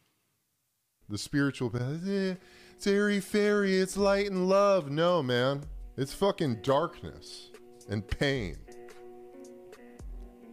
[1.11, 2.07] the spiritual path.
[2.07, 2.37] Eh,
[2.81, 4.91] It's airy fairy, it's light and love.
[4.91, 5.65] No, man.
[5.99, 7.51] It's fucking darkness
[7.91, 8.57] and pain.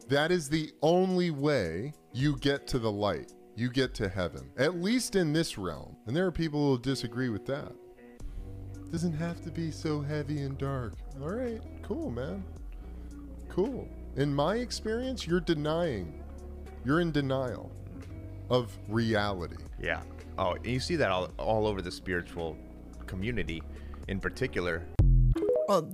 [0.10, 3.32] That is the only way you get to the light.
[3.60, 5.96] you get to heaven, at least in this realm.
[6.06, 7.72] And there are people who will disagree with that.
[8.76, 10.94] It Doesn't have to be so heavy and dark.
[11.20, 12.44] All right, cool, man.
[13.50, 13.88] Cool.
[14.16, 16.22] In my experience, you're denying,
[16.86, 17.72] you're in denial
[18.52, 19.58] of reality.
[19.82, 20.04] Yeah.
[20.38, 22.56] Oh, and you see that all, all over the spiritual
[23.08, 23.64] community
[24.08, 24.84] in particular.
[25.70, 25.92] Og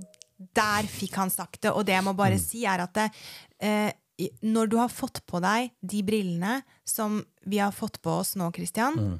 [0.56, 1.72] der fikk han sagt det.
[1.72, 3.10] Og det jeg må bare si, er at det,
[3.60, 3.92] eh, i-
[4.46, 8.50] når du har fått på deg de brillene som vi har fått på oss nå,
[8.54, 9.18] Christian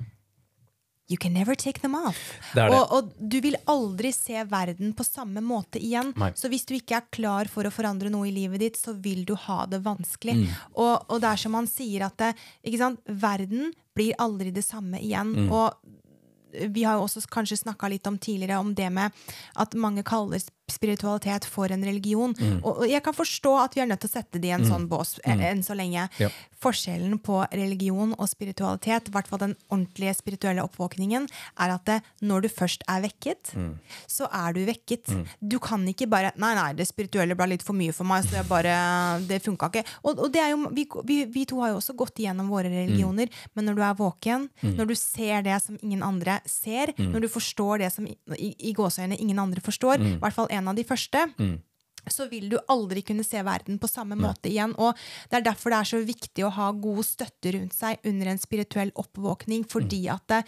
[1.06, 2.40] You can never take them off.
[2.54, 2.76] Det det.
[2.78, 6.14] Og, og du vil aldri se verden på samme måte igjen.
[6.16, 6.30] Nei.
[6.32, 9.26] Så hvis du ikke er klar for å forandre noe i livet ditt, så vil
[9.28, 10.38] du ha det vanskelig.
[10.40, 10.46] Mm.
[10.72, 12.32] Og, og det er som han sier at det,
[12.80, 13.04] sant?
[13.04, 15.34] verden blir aldri det samme igjen.
[15.44, 15.52] Mm.
[15.52, 19.12] Og vi har jo også kanskje snakka litt om tidligere om det med
[19.60, 20.40] at mange kaller
[20.70, 22.34] spiritualitet for en religion.
[22.38, 22.60] Mm.
[22.64, 24.64] Og og jeg kan forstå at vi er nødt til å sette det i en
[24.66, 25.40] sånn bås mm.
[25.46, 26.08] enn så lenge.
[26.18, 26.28] Ja.
[26.64, 31.28] Forskjellen på religion og spiritualitet, i hvert fall den ordentlige spirituelle oppvåkningen,
[31.60, 33.78] er at det, når du først er vekket, Mm.
[34.08, 35.10] så er du vekket.
[35.40, 38.38] Du kan ikke bare Nei, nei, det spirituelle ble litt for mye for meg, så
[38.40, 38.72] jeg bare
[39.28, 39.84] Det funka ikke.
[40.02, 42.68] Og, og det er jo, vi, vi, vi to har jo også gått igjennom våre
[42.72, 47.26] religioner, men når du er våken, når du ser det som ingen andre ser, når
[47.26, 50.72] du forstår det som i, i, i gåseøynene ingen andre forstår, i hvert fall en
[50.72, 51.26] av de første,
[52.10, 54.74] så vil du aldri kunne se verden på samme måte igjen.
[54.76, 54.92] Og
[55.30, 58.42] det er derfor det er så viktig å ha god støtte rundt seg under en
[58.42, 60.42] spirituell oppvåkning, fordi at, det,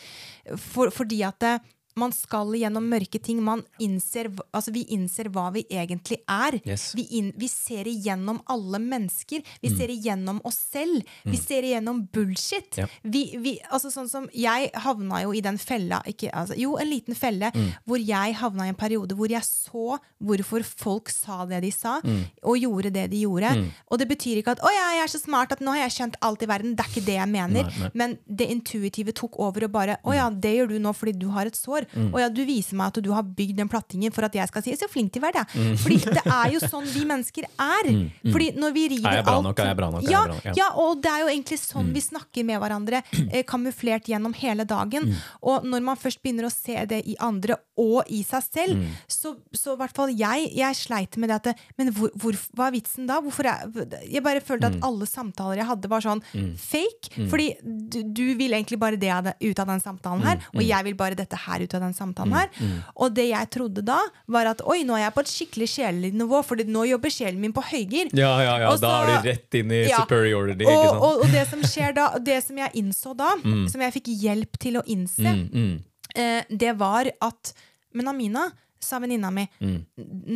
[0.60, 1.54] for, fordi at det,
[1.96, 3.40] man skal gjennom mørke ting.
[3.44, 6.58] Man innser, altså vi innser hva vi egentlig er.
[6.66, 6.90] Yes.
[6.96, 9.44] Vi, inn, vi ser igjennom alle mennesker.
[9.62, 11.06] Vi ser igjennom oss selv.
[11.24, 12.76] Vi ser igjennom bullshit.
[12.76, 12.86] Ja.
[13.02, 16.90] Vi, vi, altså sånn som Jeg havna jo i den fella ikke, altså, Jo, en
[16.90, 17.50] liten felle
[17.86, 21.98] hvor jeg havna i en periode hvor jeg så hvorfor folk sa det de sa,
[22.46, 23.50] og gjorde det de gjorde.
[23.92, 25.96] Og det betyr ikke at 'Å ja, jeg er så smart at nå har jeg
[25.96, 26.74] skjønt alt i verden'.
[26.76, 27.68] Det er ikke det jeg mener.
[27.68, 27.90] Nei, nei.
[27.94, 31.28] Men det intuitive tok over og bare 'Å ja, det gjør du nå fordi du
[31.30, 31.85] har et sår'.
[32.12, 34.62] Å ja, du viser meg at du har bygd den plattingen for at jeg skal
[34.62, 35.78] si 'så flink til å være', jeg'.
[35.78, 37.84] Fordi det er jo sånn vi mennesker er.
[38.32, 39.58] Fordi når vi river Er jeg bra alt nok?
[39.58, 40.02] Er jeg bra nok?
[40.04, 40.44] Er Ja, bra nok?
[40.44, 40.52] Ja.
[40.56, 44.64] ja, og det er jo egentlig sånn vi snakker med hverandre, eh, kamuflert gjennom hele
[44.64, 45.14] dagen.
[45.42, 49.36] Og når man først begynner å se det i andre og i seg selv, så,
[49.52, 52.72] så i hvert fall jeg, jeg sleit med det at Men hvor, hvor, hva er
[52.80, 53.20] vitsen da?
[53.20, 56.22] Hvorfor jeg, jeg bare følte at alle samtaler jeg hadde, var sånn
[56.56, 57.28] fake.
[57.30, 60.84] Fordi du, du vil egentlig bare det det- ut av den samtalen her, og jeg
[60.84, 62.50] vil bare dette her ut av den samtalen her.
[62.96, 63.98] Og det jeg trodde da,
[64.32, 67.40] var at oi, nå er jeg på et skikkelig sjelelig nivå, for nå jobber sjelen
[67.42, 68.10] min på høygir.
[68.16, 68.70] Ja, ja, ja.
[68.72, 70.02] Og Da er det rett inn i Ja.
[70.02, 70.64] superiority.
[70.66, 73.34] Og, og, og det som skjer da, det som jeg innså da,
[73.72, 75.74] som jeg fikk hjelp til å innse, Mm, mm.
[76.16, 77.52] eh, det var at
[77.96, 78.50] Men Amina,
[78.80, 79.84] sa venninna mi, Mm.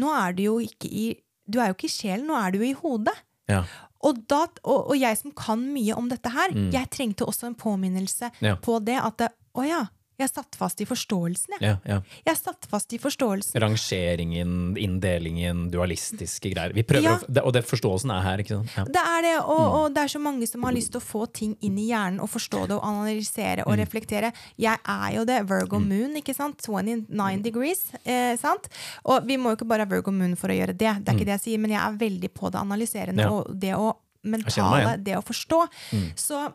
[0.00, 1.08] nå er du jo ikke i
[1.50, 3.16] Du er jo ikke i sjelen, nå er du jo i hodet.
[3.50, 3.64] Ja.
[4.06, 7.54] Og, da, og, og jeg som kan mye om dette her, jeg trengte også en
[7.58, 8.46] påminnelse Mm.
[8.46, 8.54] Ja.
[8.56, 8.96] på det.
[9.02, 9.20] At
[9.52, 9.82] å ja,
[10.20, 11.62] jeg satt fast i forståelsen, jeg.
[11.62, 12.00] Ja, ja.
[12.26, 13.60] Jeg satt fast i forståelsen.
[13.60, 16.72] Rangeringen, inndelingen, dualistiske greier.
[16.74, 17.16] Vi prøver Ja.
[17.18, 18.70] å, det, og det forståelsen er her, ikke sant?
[18.76, 18.84] Ja.
[18.84, 19.74] Det er det, og, Mm.
[19.80, 22.20] og det er så mange som har lyst til å få ting inn i hjernen
[22.20, 23.66] og forstå det og analysere Mm.
[23.72, 24.32] og reflektere.
[24.58, 25.46] Jeg er jo det.
[25.48, 26.58] Virgo moon, ikke sant?
[26.62, 27.84] 29 degrees.
[28.04, 28.68] Eh, sant?
[29.04, 31.04] Og vi må jo ikke bare ha Virgo moon for å gjøre det.
[31.04, 33.30] Det er ikke det jeg sier, men jeg er veldig på det analyserende Mm.
[33.32, 34.98] Og det å meg mentale.
[34.98, 35.04] Mm.
[35.04, 35.68] det å forstå.
[36.14, 36.52] Så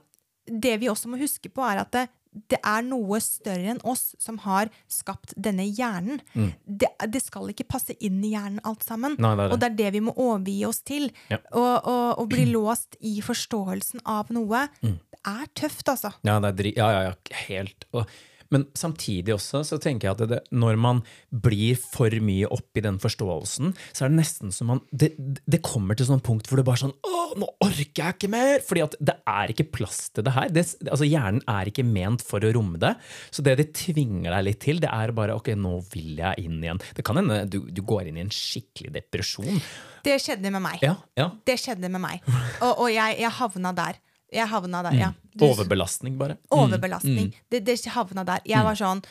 [0.48, 2.10] det vi også må huske på, er at det,
[2.52, 6.20] det er noe større enn oss som har skapt denne hjernen.
[6.36, 6.52] Mm.
[6.66, 9.16] Det, det skal ikke passe inn i hjernen alt sammen.
[9.22, 9.56] Nei, det det.
[9.56, 11.10] Og det er det vi må overgi oss til.
[11.32, 11.40] Ja.
[11.56, 14.68] Og, og, og bli låst i forståelsen av noe.
[14.84, 14.98] Mm.
[15.16, 16.14] Det er tøft, altså.
[16.28, 17.88] Ja, det er dri ja, ja, ja, helt.
[17.96, 18.10] Og,
[18.54, 22.84] men samtidig også så tenker jeg at det, når man blir for mye opp i
[22.86, 26.60] den forståelsen, så er det nesten som man Det, det kommer til sånn punkt hvor
[26.60, 28.62] det bare er sånn Å, nå orker jeg ikke mer!
[28.66, 30.52] Fordi at det er ikke plass til det her.
[30.54, 32.94] Det, altså Hjernen er ikke ment for å romme det.
[33.34, 36.62] Så det de tvinger deg litt til, det er bare ok, nå vil jeg inn
[36.62, 36.82] igjen.
[36.96, 39.60] Det kan hende du, du går inn i en skikkelig depresjon.
[40.06, 40.84] Det skjedde med meg.
[40.86, 41.32] Ja, ja.
[41.48, 42.22] Det skjedde med meg.
[42.62, 44.00] Og, og jeg, jeg havna der.
[44.36, 45.12] Jeg havna der, ja.
[45.36, 46.38] Du- Overbelastning, bare.
[46.52, 47.32] Overbelastning.
[47.52, 48.44] Det, det havna der.
[48.48, 49.02] Jeg var sånn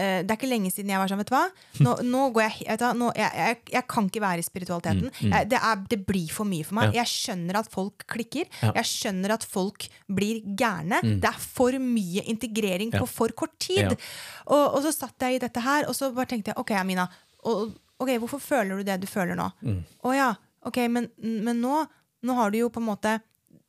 [0.00, 1.42] eh, det er ikke lenge siden jeg var sånn, vet du hva?
[1.84, 5.10] Nå, nå går jeg, vet du, nå, jeg, jeg, jeg kan ikke være i spiritualiteten.
[5.20, 6.94] Jeg, det, er, det blir for mye for meg.
[6.96, 7.02] Ja.
[7.02, 8.48] Jeg skjønner at folk klikker.
[8.62, 8.72] Ja.
[8.80, 11.02] Jeg skjønner at folk blir gærne.
[11.04, 13.02] Det er for mye integrering Ja.
[13.04, 13.92] på for kort tid.
[14.46, 17.06] Og, og så satt jeg i dette her, og så bare tenkte jeg ok, Amina,
[17.44, 19.50] og, ok, hvorfor føler du det du føler nå?
[20.08, 20.30] Å ja,
[20.66, 21.82] ok, men, men nå,
[22.26, 23.18] nå har du jo på en måte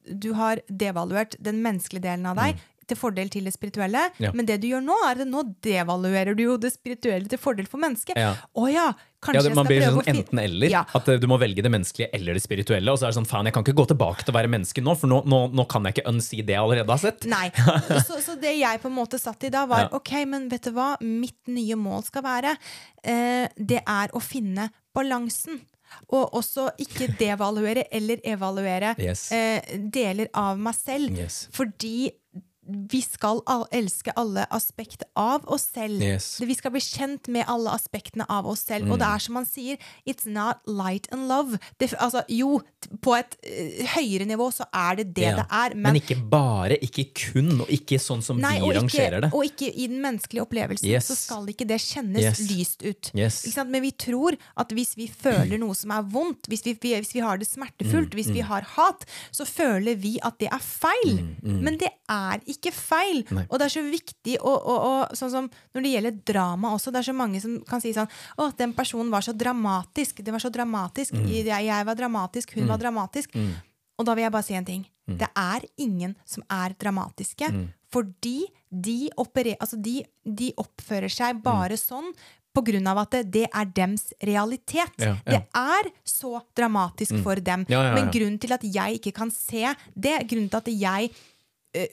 [0.07, 2.61] du har devaluert den menneskelige delen av deg.
[2.83, 4.09] til fordel til det spirituelle.
[4.19, 4.33] Ja.
[4.35, 7.63] Men det du gjør nå, er at nå devaluerer du jo det spirituelle til fordel
[7.71, 8.17] for mennesket.
[8.19, 8.33] Ja.
[8.59, 8.89] Å ja,
[9.23, 10.67] kanskje Ja, det, jeg man skal blir sånn enten-eller.
[10.73, 10.81] Ja.
[10.99, 12.91] At eh, du må velge det menneskelige eller det spirituelle.
[12.91, 14.83] Og så er det sånn, faen, jeg kan ikke gå tilbake til å være menneske
[14.83, 17.23] nå, for nå, nå, nå kan jeg ikke unsi det jeg allerede har sett.
[17.31, 17.47] Nei.
[18.09, 19.89] Så, så det jeg på en måte satt i da, var Ja.
[19.95, 20.97] ok, men vet du hva?
[20.99, 22.57] Mitt nye mål skal være
[23.07, 25.63] eh, Det er å finne balansen.
[26.09, 29.31] Og også ikke devaluere eller evaluere Yes.
[29.31, 29.61] eh,
[29.93, 31.17] deler av meg selv.
[31.17, 31.47] Yes.
[31.53, 32.09] Fordi
[32.65, 36.01] vi skal all, elske alle aspekt av oss selv.
[36.01, 36.39] Yes.
[36.39, 36.47] Mm.
[36.47, 38.91] Vi skal bli kjent med alle aspektene av oss selv.
[38.93, 41.59] Og det er som man sier, it's not light and love.
[41.81, 42.61] Det, altså, jo,
[43.03, 45.35] på et uh, høyere nivå så er det det Ja.
[45.41, 45.75] det er.
[45.75, 49.33] Men, ikke bare, ikke kun, og ikke sånn som Nei, vi rangerer ikke, det.
[49.33, 51.07] og ikke i den menneskelige opplevelsen Yes.
[51.11, 52.39] så skal ikke det kjennes Yes.
[52.51, 53.11] lyst ut.
[53.67, 57.19] Men vi tror at hvis vi føler noe som er vondt, hvis vi, hvis vi
[57.19, 61.35] har det smertefullt, Mm, hvis vi har hat, så føler vi at det er feil.
[61.41, 63.23] Men det er ikke feil.
[63.27, 63.45] Mm, Nei.
[63.49, 66.93] Og det er så viktig og, å, å, sånn som når det gjelder drama også,
[66.93, 70.21] det er så mange som kan si sånn Å, den personen var så dramatisk.
[70.23, 71.15] Det var så dramatisk.
[71.17, 71.29] Mm.
[71.33, 73.35] Jeg, jeg var dramatisk, hun var dramatisk.
[73.97, 74.85] Og da vil jeg bare si en ting.
[75.09, 75.17] Mm.
[75.19, 77.49] Det er ingen som er dramatiske.
[77.93, 78.39] Fordi
[78.69, 82.09] de, operer, altså de, de oppfører seg bare sånn
[82.53, 84.97] på grunn av at det, det er dems realitet.
[85.01, 85.39] Ja, ja.
[85.39, 87.65] Det er så dramatisk for dem.
[87.71, 87.81] Ja.
[87.95, 91.09] Men grunnen til at jeg ikke kan se det, grunnen til at jeg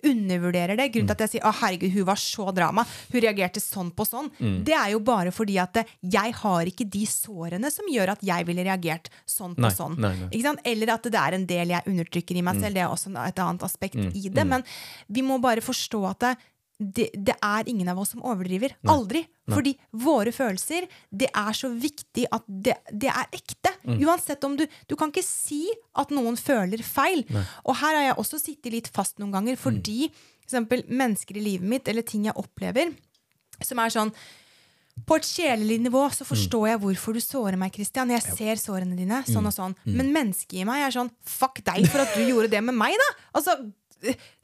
[0.04, 3.60] undervurderer det, grunnen til at jeg sier 'Å, herregud, hun var så drama', hun reagerte
[3.60, 4.64] sånn på sånn, Mm.
[4.64, 8.20] det er jo bare fordi at eh, jeg har ikke de sårene som gjør at
[8.22, 9.98] jeg ville reagert sånn på Nei, sånn.
[9.98, 10.56] nei, nei.
[10.64, 12.60] Eller at det er en del jeg undertrykker i meg Mm.
[12.62, 12.74] selv.
[12.74, 14.46] Det er også et annet aspekt i det.
[14.46, 14.62] Men
[15.10, 16.36] vi må bare forstå at det,
[16.80, 18.72] det, det er ingen av oss som overdriver.
[18.88, 19.22] Aldri.
[19.50, 23.74] Fordi våre følelser, det er så viktig at det, det er ekte.
[23.84, 24.00] Mm.
[24.06, 25.66] Uansett om du Du kan ikke si
[25.98, 27.24] at noen føler feil.
[27.66, 31.42] Og her har jeg også sittet litt fast noen ganger fordi for eksempel, mennesker i
[31.44, 32.90] livet mitt, eller ting jeg opplever,
[33.62, 34.10] som er sånn
[35.06, 38.10] på et sjelelig nivå så forstår jeg hvorfor du sårer meg, Christian.
[38.12, 39.22] Jeg ser sårene dine.
[39.28, 39.76] sånn og sånn.
[39.86, 42.96] Men mennesket i meg er sånn Fuck deg for at du gjorde det med meg,
[43.00, 43.08] da!
[43.38, 43.54] Altså,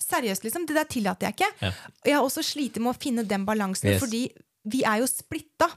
[0.06, 0.66] Seriøst, liksom.
[0.68, 1.52] Det der tillater jeg ikke.
[1.62, 1.70] Ja.
[2.04, 4.00] jeg har også slitt med å finne den balansen, Yes.
[4.02, 4.24] fordi
[4.66, 5.68] vi er jo splitta.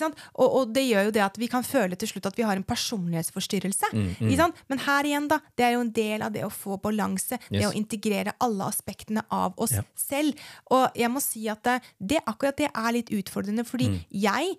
[0.00, 0.16] Sant?
[0.34, 2.56] Og, og det gjør jo det at vi kan føle til slutt at vi har
[2.56, 3.90] en personlighetsforstyrrelse.
[4.20, 4.56] Ikke sant?
[4.70, 5.38] Men her igjen, da.
[5.56, 7.38] Det er jo en del av det å få balanse.
[7.50, 9.82] Det å integrere alle aspektene av oss Ja.
[9.96, 10.34] selv.
[10.70, 14.00] Og jeg må si at det, det akkurat det er litt utfordrende, fordi Mm.
[14.10, 14.56] jeg,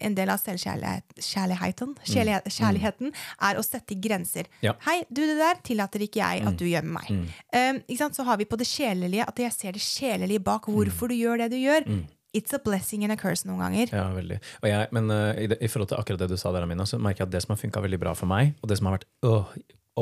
[0.00, 2.50] en del av selvkjærligheten, Mm.
[2.54, 4.46] kjærligheten er å sette grenser.
[4.62, 4.72] Ja.
[4.72, 4.78] Mm.
[4.86, 7.32] Hei, du, det der tillater ikke jeg at du gjør med meg.
[7.52, 8.10] Um?
[8.14, 10.74] Så har vi på det sjelelige at jeg ser det sjelelige bak Mm.
[10.74, 12.06] hvorfor du gjør det du gjør.
[12.34, 13.92] It's a blessing and a curse noen ganger.
[13.94, 14.40] Ja, veldig.
[14.62, 16.86] Og jeg, men uh, i, det, i forhold til akkurat det du sa der, Amina,
[16.88, 18.90] så merker jeg at det som har funka veldig bra for meg, og det som
[18.90, 19.52] har vært åh,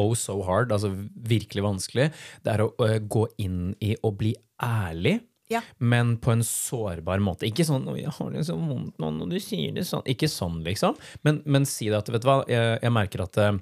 [0.01, 0.95] oh so hard, altså
[1.29, 2.09] virkelig vanskelig,
[2.47, 4.33] det er å uh, gå inn i å bli
[4.65, 5.19] ærlig.
[5.53, 5.61] Ja.
[5.77, 7.45] Men på en sårbar måte.
[7.45, 10.07] Ikke sånn jeg har det så vondt nå når du sier det sånn'.
[10.09, 10.97] Ikke sånn, liksom.
[11.29, 13.59] Men, men si det at Vet du hva, jeg, jeg merker at eh,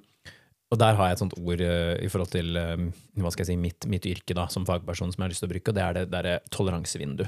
[0.71, 3.59] Og der har jeg et sånt ord eh, i forhold til hva skal jeg si,
[3.59, 5.83] mitt, mitt yrke da, som fagperson som jeg har lyst til å bruke, og det
[5.83, 7.27] er det derre toleransevindu.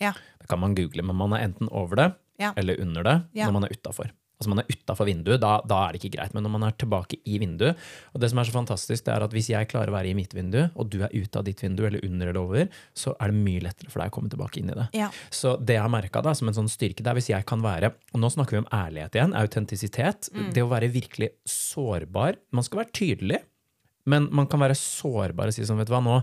[0.00, 0.14] Ja.
[0.40, 2.54] Det kan man google, men man er enten over det Ja.
[2.56, 4.10] eller under det når man er utafor.
[4.40, 6.32] Altså man er utafor vinduet, da, da er det ikke greit.
[6.32, 7.76] Men når man er tilbake i vinduet
[8.14, 10.16] Og det som er så fantastisk, det er at hvis jeg klarer å være i
[10.16, 13.28] mitt vindu, og du er ute av ditt vindu, eller under eller over, så er
[13.28, 14.88] det mye lettere for deg å komme tilbake inn i det.
[14.96, 15.10] Ja.
[15.28, 17.92] Så det jeg har merka som en sånn styrke, det er hvis jeg kan være
[18.14, 20.30] Og nå snakker vi om ærlighet igjen, autentisitet.
[20.32, 20.52] Mm.
[20.56, 22.40] Det å være virkelig sårbar.
[22.50, 23.42] Man skal være tydelig,
[24.06, 26.22] men man kan være sårbar og si sånn, vet du hva, nå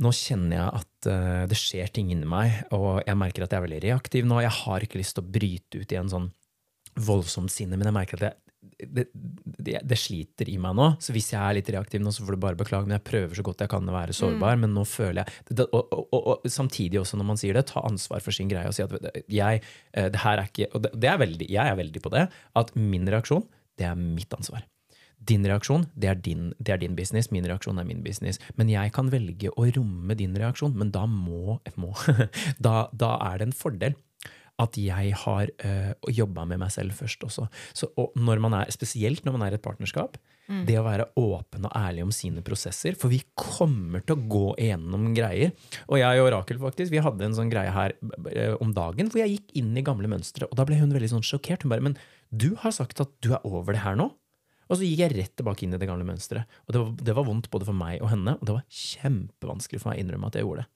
[0.00, 3.60] nå kjenner jeg at uh, det skjer ting inni meg, og jeg merker at jeg
[3.60, 4.40] er veldig reaktiv nå.
[4.44, 6.30] Jeg har ikke lyst til å bryte ut i en sånn
[7.00, 8.38] voldsomt sinne, men jeg merker at jeg,
[8.80, 10.86] det, det, det sliter i meg nå.
[11.02, 13.38] Så hvis jeg er litt reaktiv nå, så får du bare beklage, men jeg prøver
[13.38, 14.58] så godt jeg kan å være sårbar.
[14.60, 17.66] Men nå føler jeg det, og, og, og, og samtidig også, når man sier det,
[17.70, 20.84] ta ansvar for sin greie og si at jeg, eh, det her er ikke Og
[20.84, 22.26] det, det er veldig, jeg er veldig på det,
[22.62, 23.46] at min reaksjon,
[23.80, 24.64] det er mitt ansvar.
[25.28, 27.30] Din reaksjon, det er din, det er din business.
[27.34, 28.40] Min reaksjon er min business.
[28.56, 31.92] Men jeg kan velge å romme din reaksjon, men da må, må
[32.66, 33.98] da, da er det en fordel
[34.60, 37.46] at jeg har øh, jobba med meg selv først også.
[37.72, 40.18] Så, og når man er, spesielt når man er i et partnerskap,
[40.66, 42.96] det å være åpen og ærlig om sine prosesser.
[42.98, 45.52] For vi kommer til å gå igjennom greier.
[45.86, 49.22] Og jeg og Rakel faktisk, vi hadde en sånn greie her øh, om dagen hvor
[49.22, 50.48] jeg gikk inn i gamle mønstre.
[50.50, 51.62] Og da ble hun veldig sånn sjokkert.
[51.62, 51.98] Hun bare Men
[52.30, 54.10] du har sagt at du er over det her nå?
[54.70, 56.60] Og så gikk jeg rett tilbake inn i det gamle mønsteret.
[56.68, 59.82] Og det var, det var vondt både for meg og henne, og det var kjempevanskelig
[59.82, 60.70] for meg å innrømme at jeg gjorde det.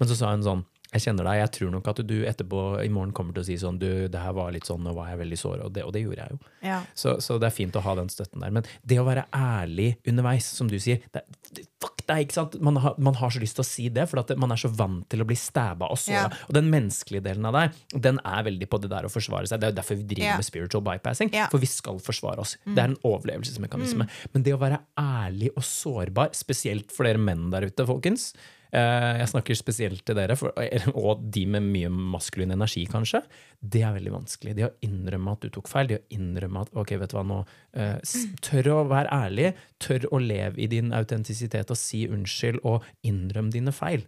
[0.00, 0.64] Men så sa hun sånn
[0.96, 3.56] Jeg kjenner deg, jeg tror nok at du etterpå i morgen kommer til å si
[3.60, 5.92] sånn Du, det her var litt sånn, nå var jeg veldig sår, og det, og
[5.96, 6.38] det gjorde jeg jo.
[6.64, 6.80] Ja.
[6.96, 8.54] Så, så det er fint å ha den støtten der.
[8.56, 11.22] Men det å være ærlig underveis, som du sier det,
[11.52, 12.22] det, Fuck deg!
[12.24, 12.54] ikke sant?
[12.64, 14.70] Man har, man har så lyst til å si det, for at man er så
[14.72, 16.24] vant til å bli stæba og såra.
[16.32, 16.40] Ja.
[16.48, 17.76] Og den menneskelige delen av deg,
[18.06, 19.60] den er veldig på det der å forsvare seg.
[19.60, 20.38] Det er jo derfor vi driver Ja.
[20.40, 21.30] med spiritual bypassing.
[21.36, 21.50] Mm.
[21.52, 22.56] for vi skal forsvare oss.
[22.64, 24.08] Det er en overlevelsesmekanisme.
[24.32, 28.30] Men det å være ærlig og sårbar, spesielt for dere menn der ute, folkens
[28.72, 30.52] Jeg snakker spesielt til dere, for,
[30.96, 33.22] og de med mye maskulin energi, kanskje.
[33.60, 34.56] Det er veldig vanskelig.
[34.58, 37.24] Det å innrømme at du tok feil, det å innrømme at ok, vet du hva,
[37.26, 37.40] nå
[37.78, 39.52] eh, Tør å være ærlig,
[39.82, 44.06] tør å leve i din autentisitet og si unnskyld, og innrøm dine feil.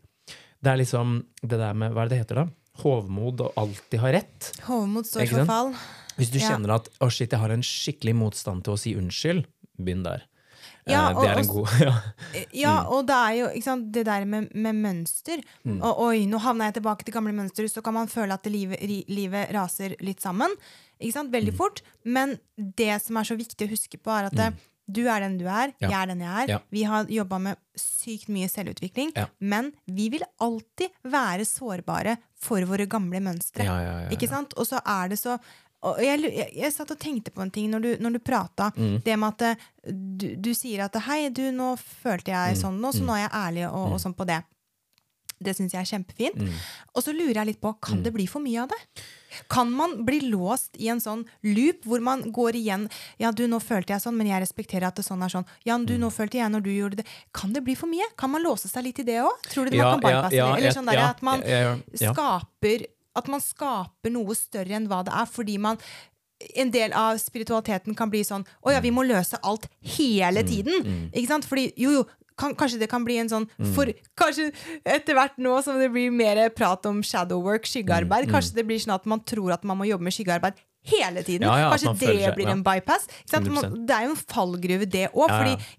[0.59, 2.49] Det er liksom det der med Hva er det det heter, da?
[2.83, 4.51] Hovmod og alltid ha rett.
[4.69, 5.73] Hovmod står for fall.
[6.19, 9.47] Hvis du kjenner at å shit, jeg har en skikkelig motstand til å si unnskyld,
[9.79, 10.27] begynn der.
[10.95, 11.95] Ja, Eh, og- det er en god ja.
[12.53, 12.93] Ja, Mm.
[12.93, 15.43] og det er jo sant, det der med, med mønster.
[15.82, 18.80] Og oi, nå havna jeg tilbake til gamle mønster, så kan man føle at livet,
[19.09, 20.51] livet raser litt sammen.
[21.01, 21.30] Ikke sant?
[21.30, 21.36] Mm.
[21.39, 21.82] Veldig fort.
[22.05, 24.49] Men det som er så viktig å huske på, er at det,
[24.91, 25.89] du er den du er, Ja.
[25.91, 26.49] jeg er den jeg er.
[26.49, 26.59] Ja.
[26.72, 29.26] Vi har jobba med sykt mye selvutvikling, Ja.
[29.41, 33.64] men vi vil alltid være sårbare for våre gamle mønstre.
[33.64, 34.34] Ja, ja, ja, Ikke ja.
[34.36, 34.55] sant?
[34.57, 35.39] Og så er det så
[35.83, 38.72] og jeg, jeg, jeg satt og tenkte på en ting når du, når du prata.
[38.76, 39.01] Mm.
[39.05, 42.61] Det med at eh, du, du sier at 'hei, du, nå følte jeg Mm.
[42.62, 44.43] sånn, nå, så nå er jeg ærlig', og, og sånn på det.
[45.41, 46.35] Det syns jeg er kjempefint.
[46.43, 46.51] Mm.
[46.97, 48.79] Og så lurer jeg litt på, kan det bli for mye av det?
[49.49, 52.89] Kan man bli låst i en sånn loop hvor man går igjen
[53.20, 55.47] 'Ja, du, nå følte jeg sånn, men jeg respekterer at det sånn er sånn'.
[55.64, 56.01] 'Ja, du, Mm.
[56.01, 57.07] nå følte jeg når du gjorde det'.
[57.33, 58.03] Kan det bli for mye?
[58.18, 59.39] Kan man låse seg litt i det òg?
[59.47, 60.59] Tror du det Ja, man kan ja, bypasse ja, det?
[60.59, 61.76] Eller sånn der, ja, at man ja.
[62.12, 62.87] skaper
[63.19, 65.81] At man skaper noe større enn hva det er, fordi man
[66.55, 69.66] en del av spiritualiteten kan bli sånn Å ja, vi må løse alt
[69.97, 71.09] hele tiden.
[71.11, 71.49] Ikke sant?
[71.49, 72.05] Fordi jo, jo,
[72.39, 74.53] kan, kanskje det kan bli en sånn For kanskje
[74.87, 78.79] etter hvert nå som det blir mer prat om shadow work, skyggearbeid, kanskje det blir
[78.83, 80.59] sånn at man tror at man må jobbe med skyggearbeid
[80.91, 81.47] hele tiden.
[81.49, 83.07] Ja, ja, kanskje det seg- blir en bypass.
[83.30, 85.30] Det er jo en fallgruve, det òg.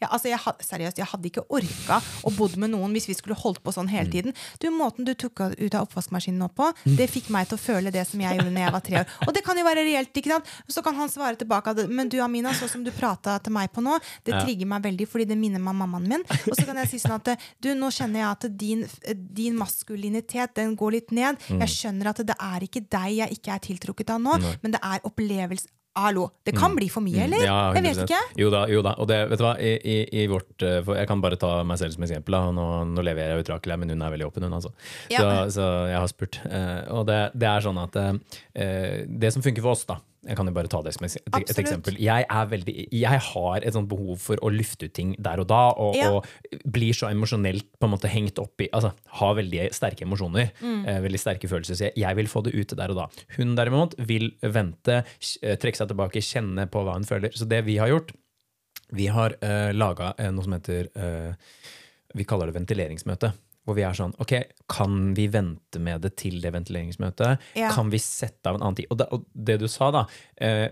[0.02, 3.36] Ja, altså, jeg, seriøst, jeg hadde ikke orka å bodd med noen hvis vi skulle
[3.36, 3.96] holdt på sånn Mm.
[3.96, 4.34] hele tiden.
[4.60, 7.92] Du, Måten du tok ut av oppvaskmaskinen nå på, det fikk meg til å føle
[7.92, 9.06] det som jeg gjorde når jeg var tre år.
[9.28, 10.14] Og det kan jo være reelt.
[10.14, 10.46] ikke sant?
[10.70, 13.82] Så kan han svare tilbake men du Amina, så som du prata til meg på
[13.82, 16.24] nå, det trigger meg veldig fordi det minner meg om mammaen min.
[16.30, 18.86] Og så kan jeg si sånn at du, nå kjenner jeg at din,
[19.34, 21.38] din maskulinitet den går litt ned.
[21.50, 21.60] Mm.
[21.64, 24.80] Jeg skjønner at det er ikke deg jeg ikke er tiltrukket av nå, men det
[24.84, 25.70] er opplevelse
[26.00, 27.42] Hallo, det kan bli for mye, eller?
[27.42, 27.48] Mm.
[27.48, 28.20] Ja, jeg vet ikke.
[28.40, 28.94] Jo da, jo da.
[29.02, 31.80] Og det, vet du hva, i, i, i vårt eh, Jeg kan bare ta meg
[31.82, 32.38] selv som eksempel.
[32.56, 34.72] Nå, nå lever jeg utrakelig, ut Rakel, men hun er veldig åpen, hun, altså.
[35.12, 35.24] Ja.
[35.26, 36.40] Så, så jeg har spurt.
[36.46, 38.14] Eh, og det, det er sånn at eh,
[39.10, 41.60] Det som funker for oss, da Jeg kan jo bare ta det som et, et
[41.62, 41.96] eksempel.
[42.04, 45.48] Jeg, er veldig, jeg har et sånt behov for å lufte ut ting der og
[45.48, 46.10] da, og, Ja.
[46.12, 46.26] og
[46.68, 48.92] blir så emosjonelt på en måte hengt opp i Altså
[49.22, 50.52] har veldig sterke emosjoner.
[50.60, 50.82] Mm.
[50.86, 51.76] eh, veldig sterke følelser.
[51.80, 53.08] Så jeg, jeg vil få det ut der og da.
[53.38, 55.06] Hun derimot vil vente,
[55.42, 57.32] eh, trekke seg tilbake, kjenne på hva hun føler.
[57.32, 58.12] Så det vi har gjort,
[58.92, 61.34] vi har eh, laga noe som heter eh,
[62.18, 63.32] Vi kaller det ventileringsmøte.
[63.70, 64.32] Hvor vi er sånn Ok,
[64.72, 67.44] kan vi vente med det til det ventileringsmøtet?
[67.60, 67.70] Ja.
[67.76, 68.88] Kan vi sette av en annen tid?
[68.90, 70.08] Og det, og det du sa, da.
[70.42, 70.72] eh,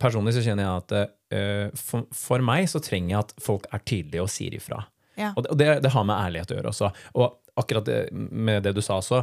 [0.00, 3.84] personlig så kjenner jeg at eh, for, for meg så trenger jeg at folk er
[3.88, 4.82] tydelige og sier ifra.
[5.16, 5.32] Ja.
[5.32, 6.92] Og det, og det, det har med ærlighet å gjøre også.
[7.16, 9.22] Og akkurat det, med det du sa også,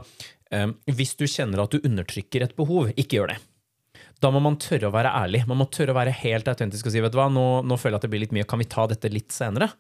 [0.56, 3.40] eh, hvis du kjenner at du undertrykker et behov, ikke gjør det.
[4.22, 5.46] Da må man tørre å være ærlig.
[5.50, 7.98] Man må tørre å være helt autentisk og si vet du hva, nå, nå føler
[7.98, 9.72] jeg at det blir litt mye, kan vi ta dette litt senere?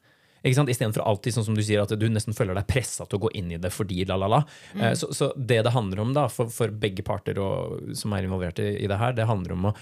[0.41, 0.71] Ikke sant?
[0.73, 3.31] Istedenfor alltid sånn som du sier at du nesten føler deg pressa til å gå
[3.37, 4.41] inn i det fordi la, la, la.
[4.73, 4.87] Mm.
[4.97, 8.61] Så, så det det handler om da, for, for begge parter og, som er involvert
[8.63, 9.73] i, i det her, det handler om å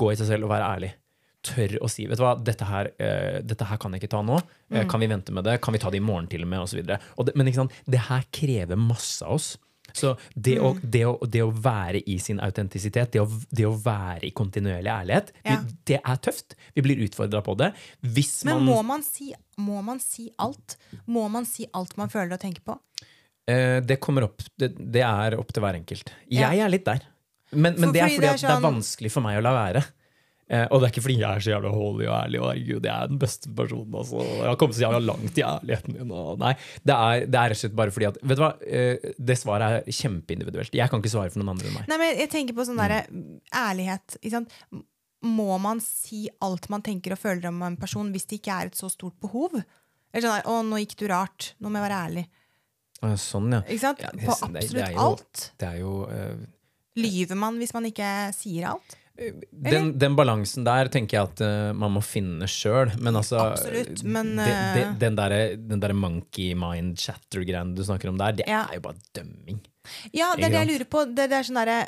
[0.00, 0.92] gå i seg selv og være ærlig.
[1.42, 4.22] Tørre å si vet du hva, dette her, uh, dette her kan jeg ikke ta
[4.24, 4.36] nå.
[4.70, 5.56] Eh, Kan vi vente med det?
[5.64, 6.62] Kan vi ta det i morgen til og med?
[6.62, 7.00] Og så videre.
[7.18, 7.74] og det, men ikke sant?
[7.90, 9.56] det her krever masse av oss.
[9.92, 13.74] Så det, å, det, å, det å være i sin autentisitet, det å, det å
[13.84, 15.58] være i kontinuerlig ærlighet, Ja.
[15.60, 16.56] vi, det er tøft.
[16.74, 17.72] Vi blir utfordra på det.
[18.02, 20.76] Men man, må man, si, må man si alt?
[21.06, 22.78] Må man si alt man føler og tenker på?
[23.50, 26.12] eh, det kommer opp det, er opp til hver enkelt.
[26.30, 27.02] Jeg er litt der.
[27.52, 29.36] Men, men det er fordi fordi det er at det er sånn- vanskelig for meg
[29.40, 29.82] å la være.
[30.52, 32.40] Eh, og det er ikke fordi jeg er så jævla holy og ærlig.
[32.42, 33.94] Og herregud, jeg er den beste personen.
[33.96, 34.20] Altså.
[34.20, 36.10] Jeg har kommet så jævla langt i ærligheten min.
[36.12, 36.52] Og nei,
[36.84, 39.38] det er, det er rett og slett bare fordi at Vet du hva, eh, det
[39.40, 40.76] svaret er kjempeindividuelt.
[40.76, 41.88] Jeg kan ikke svare for noen andre enn meg.
[41.88, 43.40] Nei, men jeg tenker på sånn Mm.
[43.56, 44.18] ærlighet.
[44.20, 44.52] Ikke sant?
[45.24, 48.66] Må man si alt man tenker og føler om en person hvis det ikke er
[48.66, 49.54] et så stort behov?
[50.12, 51.54] Eller sånn der, 'Å, nå gikk du rart.
[51.62, 52.28] Nå må jeg være ærlig.'
[53.18, 53.60] Sånn, ja.
[53.62, 54.00] Ikke sant?
[54.00, 55.50] Ja, det- på det- det absolutt er jo- alt.
[55.58, 56.46] Det er jo uh,
[56.96, 58.96] Lyver man hvis man ikke sier alt?
[59.50, 62.92] Den, den balansen der tenker jeg at uh, man må finne sjøl.
[63.02, 68.12] Men altså Absolutt, men, det, de, eh, den derre der monkey mind chatter-greiene du snakker
[68.12, 68.66] om der, det Ja.
[68.70, 69.60] er jo bare dømming.
[70.14, 71.04] Ja, det er det jeg lurer på.
[71.10, 71.78] Det, det er sånn derre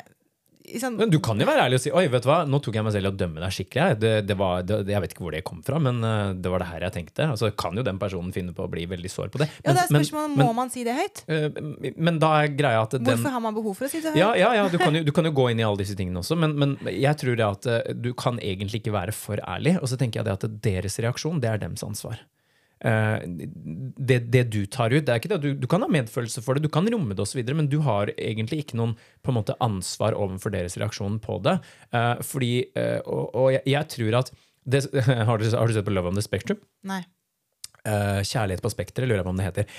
[0.81, 2.77] sånn, Men du kan jo være ærlig og si Oi, vet du hva, nå tok
[2.79, 3.97] jeg meg selv i å dømme deg skikkelig.
[4.01, 6.63] Det, det var, det, jeg vet ikke hvor det kom fra, men eh, det var
[6.63, 7.29] det her jeg tenkte.
[7.35, 9.49] Altså, Kan jo den personen finne på å bli veldig sår på det.
[9.63, 11.23] Ja, det er spørsmålet, men, Må man si det høyt?
[11.29, 14.03] men, eh, men da er greia at den Hvorfor har man behov for å si
[14.03, 14.21] det høyt?
[14.21, 16.21] ja, ja, ja du, kan jo, du kan jo gå inn i alle disse tingene
[16.23, 19.77] også, men, men jeg tror det at eh, du kan egentlig ikke være for ærlig.
[19.81, 22.21] Og så tenker jeg det at deres reaksjon, det er dems ansvar.
[22.83, 26.43] Eh, det, det du tar ut, det er ikke det, du, du kan ha medfølelse
[26.43, 29.39] for det, du kan romme det osv., men du har egentlig ikke noen på en
[29.39, 31.57] måte ansvar overfor deres reaksjon på det.
[31.95, 34.33] Eh, fordi, eh, og, og jeg, jeg tror at
[34.65, 34.85] det,
[35.29, 36.61] har, du, har du sett på Love on the Spectrum?
[36.87, 37.03] Nei.
[37.85, 39.73] Kjærlighet på spekteret, lurer jeg på om det heter.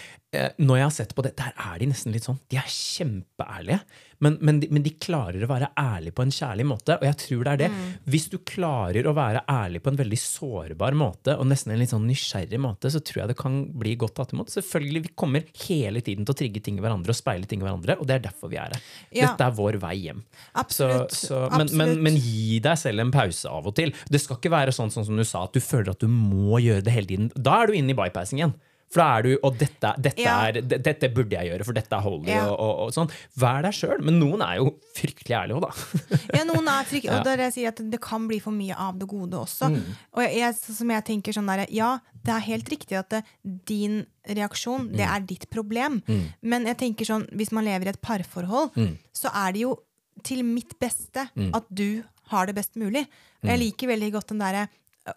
[0.63, 2.37] Når jeg har sett på det, der er de nesten litt sånn.
[2.47, 3.81] De er kjempeærlige.
[4.25, 6.97] Men, men, de, men de klarer å være ærlige på en kjærlig måte.
[6.97, 7.69] Og jeg tror det er det.
[8.09, 11.93] Hvis du klarer å være ærlig på en veldig sårbar måte, og nesten en litt
[11.93, 14.53] sånn nysgjerrig måte, så tror jeg det kan bli godt tatt imot.
[14.55, 17.67] Selvfølgelig, Vi kommer hele tiden til å trigge ting i hverandre og speile ting i
[17.67, 18.87] hverandre, og det er derfor vi er her.
[19.11, 19.31] Ja.
[19.31, 20.23] Dette er vår vei hjem.
[20.57, 21.13] Absolutt.
[21.13, 22.05] Så, så, men, men, Absolutt.
[22.09, 23.93] men gi deg selv en pause av og til.
[24.09, 26.61] Det skal ikke være sånn, sånn som du sa, at du føler at du må
[26.65, 27.29] gjøre det hele tiden.
[27.37, 28.57] Da er du inne i bypassing igjen.
[28.89, 30.47] For da er du Og dette, dette, Ja.
[30.49, 32.29] er, dette burde jeg gjøre, for dette er holy.
[32.31, 32.45] Ja.
[32.49, 33.11] Og, og, og sånn.
[33.37, 34.01] Vær deg sjøl.
[34.07, 36.21] Men noen er jo fryktelig ærlige òg, da.
[36.39, 38.77] Ja, noen er fryktelig, og det er jeg sier at det kan bli for mye
[38.79, 39.73] av det gode også.
[39.75, 39.83] Mm.
[40.15, 43.25] Og jeg, som jeg tenker sånn der, Ja, det er helt riktig at det,
[43.67, 45.15] din reaksjon, det Mm.
[45.17, 46.03] er ditt problem.
[46.43, 48.97] Men jeg tenker sånn, hvis man lever i et parforhold, Mm.
[49.15, 49.77] så er det jo
[50.23, 53.03] til mitt beste at du har det best mulig.
[53.43, 53.51] Og Mm.
[53.51, 54.69] jeg liker veldig godt den derre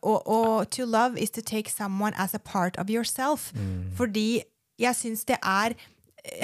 [0.02, 3.52] og, og to love is to take someone as a part of yourself.
[3.54, 3.92] Mm.
[3.98, 4.42] Fordi
[4.80, 5.76] jeg syns det er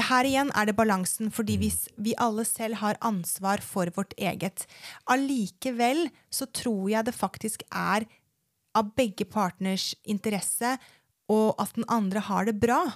[0.09, 1.31] her igjen er det balansen, Mm.
[1.31, 4.65] fordi hvis vi alle selv har ansvar for vårt eget.
[5.07, 8.05] Allikevel så tror jeg det faktisk er
[8.75, 10.77] av begge partners interesse
[11.29, 12.93] og at den andre har det bra.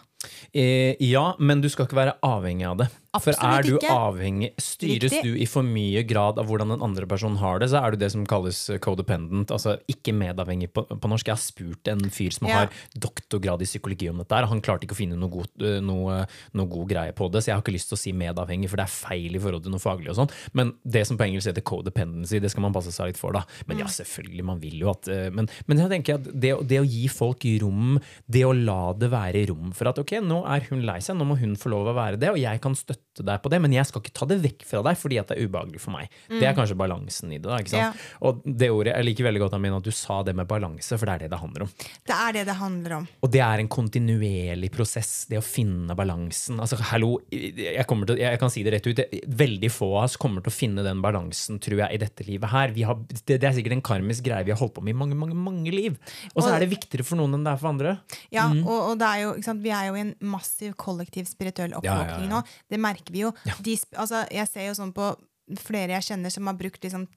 [0.54, 2.90] Eh, ja, men du skal ikke være avhengig av det.
[3.24, 3.90] For er du ikke.
[3.90, 5.24] avhengig Styres Riktig.
[5.26, 7.98] du i for mye grad av hvordan den andre personen har det, så er du
[8.04, 11.26] det som kalles codependent, altså ikke medavhengig på, på norsk.
[11.26, 12.60] Jeg har spurt en fyr som Ja.
[12.60, 15.50] har doktorgrad i psykologi om dette, her, og han klarte ikke å finne noe god,
[15.66, 16.20] eh, noe,
[16.54, 18.78] noe god greie på det, så jeg har ikke lyst til å si medavhengig, for
[18.78, 20.32] det er feil i forhold til noe faglig og sånn.
[20.54, 23.42] Men det som på engelsk heter codependency, det skal man passe seg litt for, da.
[23.66, 26.80] Men ja, selvfølgelig, man vil jo at eh, Men, men jeg tenker at det, det
[26.84, 27.98] å gi folk rom,
[28.30, 31.26] det å la det være rom for at ok, nå er hun lei seg, nå
[31.30, 33.74] må hun få lov å være det, og jeg kan støtte deg på det, men
[33.76, 36.10] jeg skal ikke ta det vekk fra deg fordi at det er ubehagelig for meg.
[36.32, 37.46] Det er kanskje balansen i det.
[37.50, 38.00] da, ikke sant?
[38.00, 38.18] Ja.
[38.26, 41.06] Og det ordet, Jeg liker veldig godt Amin, at du sa det med balanse, for
[41.06, 41.72] det er det det handler om.
[42.10, 43.08] Det er det det handler om.
[43.22, 46.60] Og det er en kontinuerlig prosess, det å finne balansen.
[46.60, 49.02] Altså, hallo, jeg, til, jeg kan si det rett ut,
[49.44, 52.50] veldig få av oss kommer til å finne den balansen, tror jeg, i dette livet
[52.54, 52.74] her.
[52.76, 55.00] Vi har, det, det er sikkert en karmisk greie vi har holdt på med i
[55.00, 55.98] mange, mange, mange liv.
[56.34, 57.98] Og så er det viktigere for noen enn det er for andre.
[58.34, 58.64] Ja, Mm.
[58.66, 62.44] og, og det er jo, Vi er jo en massiv kollektiv spirituell oppvåkning nå.
[62.70, 63.32] Det merker vi jo.
[63.64, 65.14] De, altså, jeg ser jo sånn på
[65.60, 67.08] flere jeg kjenner som har brukt liksom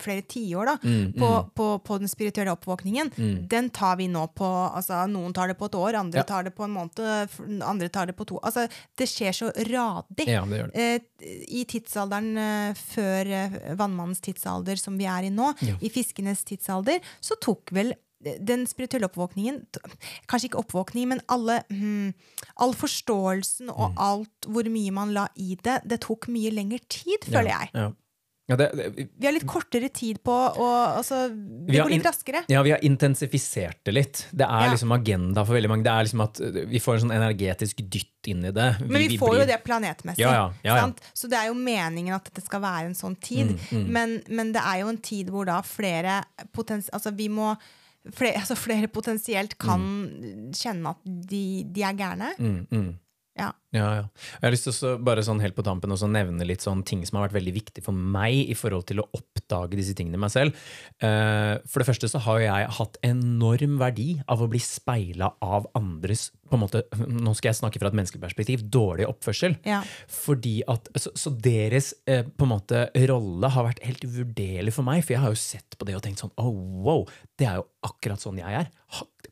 [0.00, 3.10] flere tiår da, Mm, på, på, på den spirituelle oppvåkningen.
[3.46, 6.24] Den tar vi nå på altså Noen tar det på et år, andre Ja.
[6.24, 7.28] tar det på en måned,
[7.62, 8.38] andre tar det på to.
[8.42, 8.64] Altså,
[8.96, 10.26] Det skjer så radig.
[10.32, 10.80] Ja, det det.
[10.80, 11.28] Eh,
[11.60, 15.76] I tidsalderen eh, før eh, vannmannens tidsalder, som vi er i nå, Ja.
[15.82, 17.92] i fiskenes tidsalder, så tok vel
[18.22, 19.62] den spirituelle oppvåkningen
[20.30, 22.12] Kanskje ikke oppvåkning, men alle, hmm,
[22.62, 23.74] all forståelsen Mm.
[23.76, 27.70] og alt hvor mye man la i det, det tok mye lengre tid, føler jeg.
[27.74, 27.90] Ja.
[28.50, 28.86] Ja, det, det,
[29.20, 30.66] Vi har litt kortere tid på å
[30.98, 32.40] altså, Det går litt raskere.
[32.50, 34.26] Ja, vi har intensifisert det litt.
[34.34, 34.72] Det er Ja.
[34.72, 35.84] liksom agenda for veldig mange.
[35.86, 38.66] Det er liksom at uh, Vi får en sånn energetisk dytt inn i det.
[38.82, 40.18] Men vi får blir- jo det planetmessig.
[40.26, 40.80] Ja, ja, ja, ja.
[40.82, 41.00] Sant?
[41.14, 43.54] Så det er jo meningen at det skal være en sånn tid.
[43.70, 46.90] Mm, Men, men det er jo en tid hvor da flere potens...
[46.92, 47.54] Altså vi må
[48.10, 49.84] flere, altså flere potensielt kan
[50.56, 51.42] kjenne at de,
[51.74, 52.32] de er gærne.
[52.38, 52.90] Mm, mm.
[53.38, 53.48] Ja.
[53.72, 54.00] Ja, ja.
[54.12, 57.00] Jeg har lyst til å bare sånn helt på tampen også nevne litt sånn ting
[57.08, 60.20] som har vært veldig viktig for meg i forhold til å oppdage disse tingene i
[60.20, 60.58] meg selv.
[61.00, 65.70] Eh, For det første så har jeg hatt enorm verdi av å bli speila av
[65.78, 66.82] andres på en måte,
[67.24, 68.66] Nå skal jeg snakke fra et menneskeperspektiv.
[68.68, 69.56] Dårlig oppførsel.
[69.64, 69.80] Ja.
[70.12, 74.84] Fordi at, så, så deres eh, på en måte rolle har vært helt uvurderlig for
[74.84, 75.00] meg.
[75.06, 76.52] For jeg har jo sett på det og tenkt sånn oh,
[76.84, 77.06] wow,
[77.40, 78.68] det er jo akkurat sånn jeg er.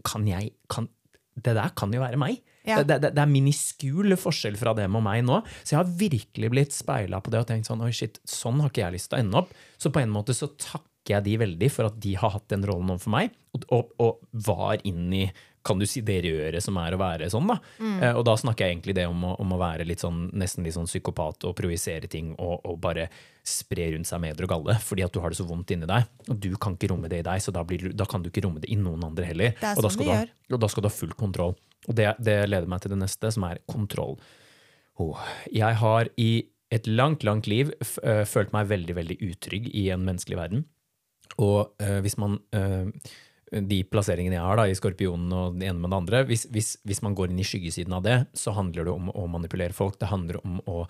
[0.09, 0.89] Kan jeg kan,
[1.37, 2.41] Det der kan jo være meg.
[2.69, 2.83] Ja.
[2.85, 5.41] Det, det, det er miniskul forskjell fra dem og meg nå.
[5.63, 8.73] Så jeg har virkelig blitt speila på det og tenkt sånn oi shit, sånn har
[8.73, 9.55] ikke jeg lyst til å ende opp.
[9.81, 12.67] Så på en måte så takker jeg de veldig for at de har hatt den
[12.69, 15.25] rollen overfor meg, og, og, og var inn i
[15.63, 17.57] kan du si det røret som er å være sånn, da.
[17.81, 20.65] Eh, og da snakker jeg egentlig det om å, om å være litt sånn, nesten
[20.65, 23.09] litt sånn psykopat og projisere ting og, og bare
[23.47, 26.09] spre rundt seg med og galle, fordi at du har det så vondt inni deg.
[26.29, 28.45] Og du kan ikke romme det i deg, så da, blir, da kan du ikke
[28.47, 29.57] romme det i noen andre heller.
[29.59, 30.23] Det er og, da sånn skal du ha,
[30.57, 31.57] og da skal du ha full kontroll.
[31.89, 34.19] Og det, det leder meg til det neste, som er kontroll.
[35.01, 35.17] Oh,
[35.53, 36.31] jeg har i
[36.71, 37.73] et langt, langt liv
[38.05, 40.69] eh, følt meg veldig, veldig utrygg i en menneskelig verden.
[41.41, 42.91] Og øh, hvis man eh,
[43.51, 46.77] De plasseringene jeg har da, i Skorpionen og det ene med det andre, hvis, hvis,
[46.87, 49.99] hvis man går inn i skyggesiden av det, så handler det om å manipulere folk.
[49.99, 50.85] Det handler om å,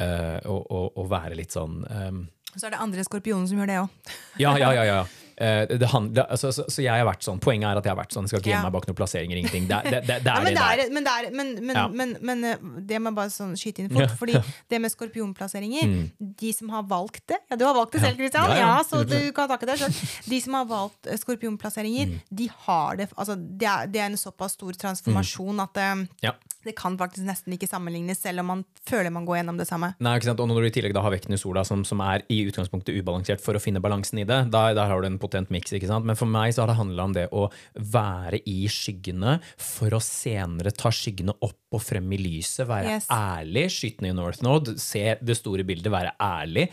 [0.00, 2.22] eh, å, å, å være litt sånn eh,
[2.54, 4.14] Så er det andre skorpioner som gjør det òg.
[4.40, 4.86] ja, ja, ja.
[4.88, 5.00] ja.
[5.38, 7.98] Eh, det handler, altså, så, så jeg har vært sånn, Poenget er at jeg har
[7.98, 8.24] vært sånn.
[8.24, 8.70] Jeg skal ikke gjemme Ja.
[8.70, 9.36] meg bak noen plasseringer.
[9.36, 9.66] ingenting.
[9.68, 11.88] Det, er- det, det, det er men, det er, men, det er, men, men, Ja.
[11.88, 12.56] men, men eh,
[12.88, 14.14] det må bare sånn skyte inn fort.
[14.16, 14.32] Fordi
[14.72, 16.10] det med skorpionplasseringer
[16.40, 18.48] De som har valgt det Ja, du har valgt det selv, Kristian.
[18.48, 18.56] Mm.
[18.62, 20.00] Ja, så du kan takke deg selv.
[20.30, 22.20] De som har valgt eh, skorpionplasseringer, Mm.
[22.30, 26.32] de har det altså, det, er, det er en såpass stor transformasjon at det, Ja.
[26.66, 29.92] Det kan faktisk nesten ikke sammenlignes, selv om man føler man går gjennom det samme.
[30.02, 30.42] Nei, ikke sant?
[30.42, 32.96] Og når du i tillegg da har vekten i sola, som, som er i utgangspunktet
[32.98, 35.72] ubalansert, for å finne balansen i det, da, der har du en potent miks.
[35.72, 37.46] Men for meg så har det handla om det å
[37.78, 42.66] være i skyggene for å senere ta skyggene opp og frem i lyset.
[42.68, 43.08] Være Yes.
[43.10, 46.68] ærlig, skyte ned North Node, se det store bildet, være ærlig.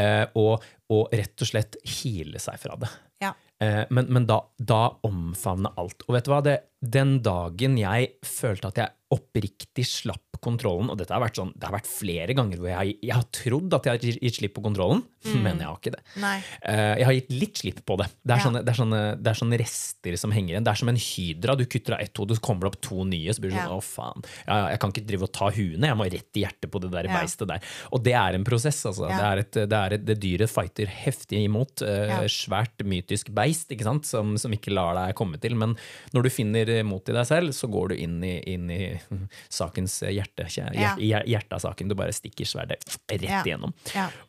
[0.00, 2.88] Eh, og, og rett og slett hile seg fra det.
[3.20, 3.34] Ja.
[3.60, 6.06] Eh, men men da, da omfavne alt.
[6.08, 6.40] Og vet du hva?
[6.44, 11.50] Det, den dagen jeg følte at jeg oppriktig slapp kontrollen, og dette har vært sånn,
[11.58, 14.54] det har vært flere ganger hvor jeg, jeg har trodd at jeg har gitt slipp
[14.56, 15.02] på kontrollen,
[15.42, 16.00] men jeg har ikke det.
[16.22, 16.36] Nei.
[16.62, 18.06] Eh, jeg har gitt litt slipp på det.
[18.22, 18.44] Det er, Ja.
[18.46, 20.64] sånne, det, er sånne, det er sånne rester som henger igjen.
[20.64, 21.56] Det er som en hydra.
[21.60, 23.34] Du kutter av ett hode, så kommer det opp to nye.
[23.36, 23.76] Så blir det sånn, Ja.
[23.76, 24.24] å faen.
[24.46, 26.90] Ja, jeg kan ikke drive og ta huene, jeg må rett i hjertet på det
[26.94, 27.60] der beistet der.
[27.92, 29.10] Og det er en prosess, altså.
[29.10, 31.82] Det, er et, det, er et, det dyret fighter heftig imot.
[31.82, 32.14] eh.
[32.30, 34.06] Svært mytisk beist, ikke sant?
[34.08, 35.58] Som, som ikke lar deg komme til.
[35.60, 35.76] Men
[36.14, 38.82] når du finner mot i deg selv, så går du inn i, inn i
[39.60, 40.48] sakens hjerte.
[40.50, 41.90] Hjerte, hjerte, av saken.
[41.90, 43.74] Du bare stikker sverdet rett igjennom.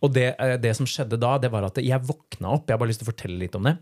[0.02, 2.68] Og det, eh, det som skjedde da, det var at jeg våkna opp.
[2.68, 3.78] Jeg har bare lyst til å fortelle litt om det.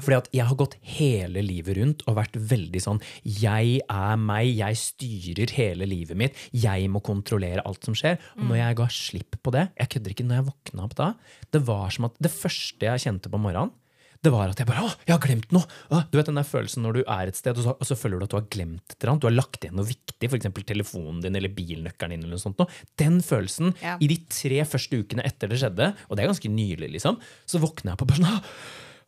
[0.00, 4.48] Fordi at jeg har gått hele livet rundt og vært veldig sånn Jeg er meg,
[4.56, 6.38] jeg styrer hele livet mitt.
[6.56, 8.16] Jeg må kontrollere alt som skjer.
[8.38, 11.12] Og når jeg ga slipp på det Jeg kødder ikke, når jeg våkna opp da
[11.52, 13.74] Det var som at det første jeg kjente på morgenen,
[14.22, 15.66] det var at jeg bare Å, jeg har glemt noe!
[15.90, 17.96] Å, du vet den der følelsen når du er et sted, og så, og så
[17.98, 19.24] føler du at du har glemt et eller annet.
[19.24, 20.46] Du har lagt igjen noe viktig, f.eks.
[20.68, 22.22] telefonen din eller bilnøkkelen din.
[22.28, 22.62] eller noe sånt.
[22.62, 22.70] noe.
[23.02, 23.96] Den følelsen Ja.
[23.98, 27.18] i de tre første ukene etter det skjedde, og det er ganske nylig, liksom,
[27.50, 28.46] så våkner jeg på bare sånn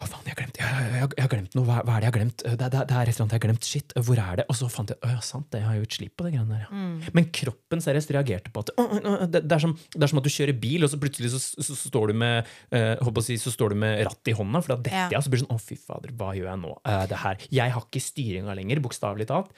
[0.04, 1.64] «Å, å faen, jeg har glemt, jeg, jeg, jeg har glemt noe.
[1.64, 2.42] Hva, hva er det jeg har glemt?
[2.44, 3.68] Det, det, det er et eller annet jeg har glemt.
[3.68, 4.44] Shit, hvor er det?
[4.52, 6.32] Og så fant jeg å ja, sant det, jeg har jo gitt slipp på det
[6.34, 6.66] greiene der.
[6.68, 7.12] Ja.
[7.16, 10.20] Men kroppen seriøst reagerte på at «Å, å, å», det, er som, det er som
[10.20, 13.38] at du kjører bil, og så plutselig så, så, står du med eh, å si,
[13.40, 15.22] så står du med rattet i hånda, for da detter Ja.
[15.22, 16.76] og så blir det sånn å fy fader, hva gjør jeg nå?
[16.84, 17.48] Uh, det her.
[17.54, 19.54] Jeg har ikke styringa lenger, bokstavelig talt.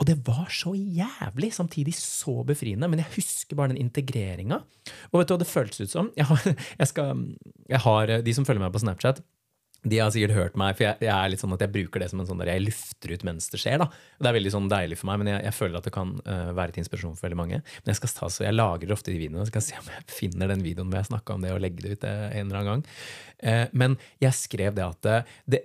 [0.00, 2.88] Og det var så jævlig, samtidig så befriende.
[2.90, 4.60] Men jeg husker bare den integreringa.
[5.12, 6.10] Og vet du hva det føltes ut som?
[6.18, 6.42] Jeg har,
[6.80, 7.24] jeg skal,
[7.70, 9.22] jeg har, de som følger meg på Snapchat,
[9.84, 12.08] de har sikkert hørt meg, for jeg, jeg er litt sånn at jeg bruker det
[12.10, 13.76] som en sånn der jeg lufter ut mens det skjer.
[13.82, 13.88] da.
[14.18, 16.50] Det er veldig sånn deilig for meg, men jeg, jeg føler at det kan uh,
[16.56, 17.60] være til inspirasjon for veldig mange.
[17.82, 19.90] Men jeg skal ta, så jeg lager ofte de videoene, så skal jeg se om
[19.92, 22.46] jeg finner den videoen hvor jeg snakka om det og legge det ut eh, en
[22.46, 22.86] eller annen gang.
[23.44, 25.18] Uh, men jeg skrev det at det,
[25.52, 25.64] det,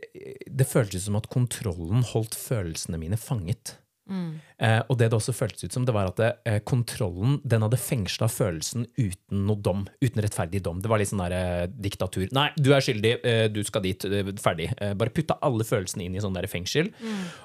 [0.60, 3.78] det føltes som at kontrollen holdt følelsene mine fanget.
[4.10, 7.64] Eh, og det det også føltes ut som, det var at det, eh, kontrollen den
[7.66, 9.86] hadde fengsla følelsen uten noe dom.
[10.04, 10.82] Uten rettferdig dom.
[10.82, 12.28] Det var litt sånn der, eh, diktatur.
[12.36, 14.06] Nei, du er skyldig, eh, du skal dit.
[14.06, 14.74] eh, ferdig.
[14.78, 16.92] Eh, bare putta alle følelsene inn i sånn der fengsel.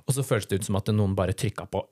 [0.06, 1.84] Og så føltes det ut som at noen bare trykka på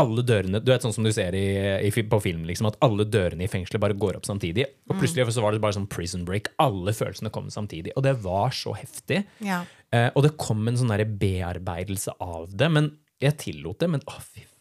[0.00, 1.44] alle dørene Du vet sånn som du ser i,
[1.86, 4.66] i, på film, liksom, at alle dørene i fengselet bare går opp samtidig.
[4.88, 6.52] Og plutselig så var det bare sånn prison break.
[6.62, 7.92] Alle følelsene kom samtidig.
[7.96, 9.24] Og det var så heftig.
[9.44, 9.64] Ja.
[9.92, 13.90] Eh, og det kom en sånn bearbeidelse av det, men jeg tillot det.
[13.92, 14.56] Men å, fy faen.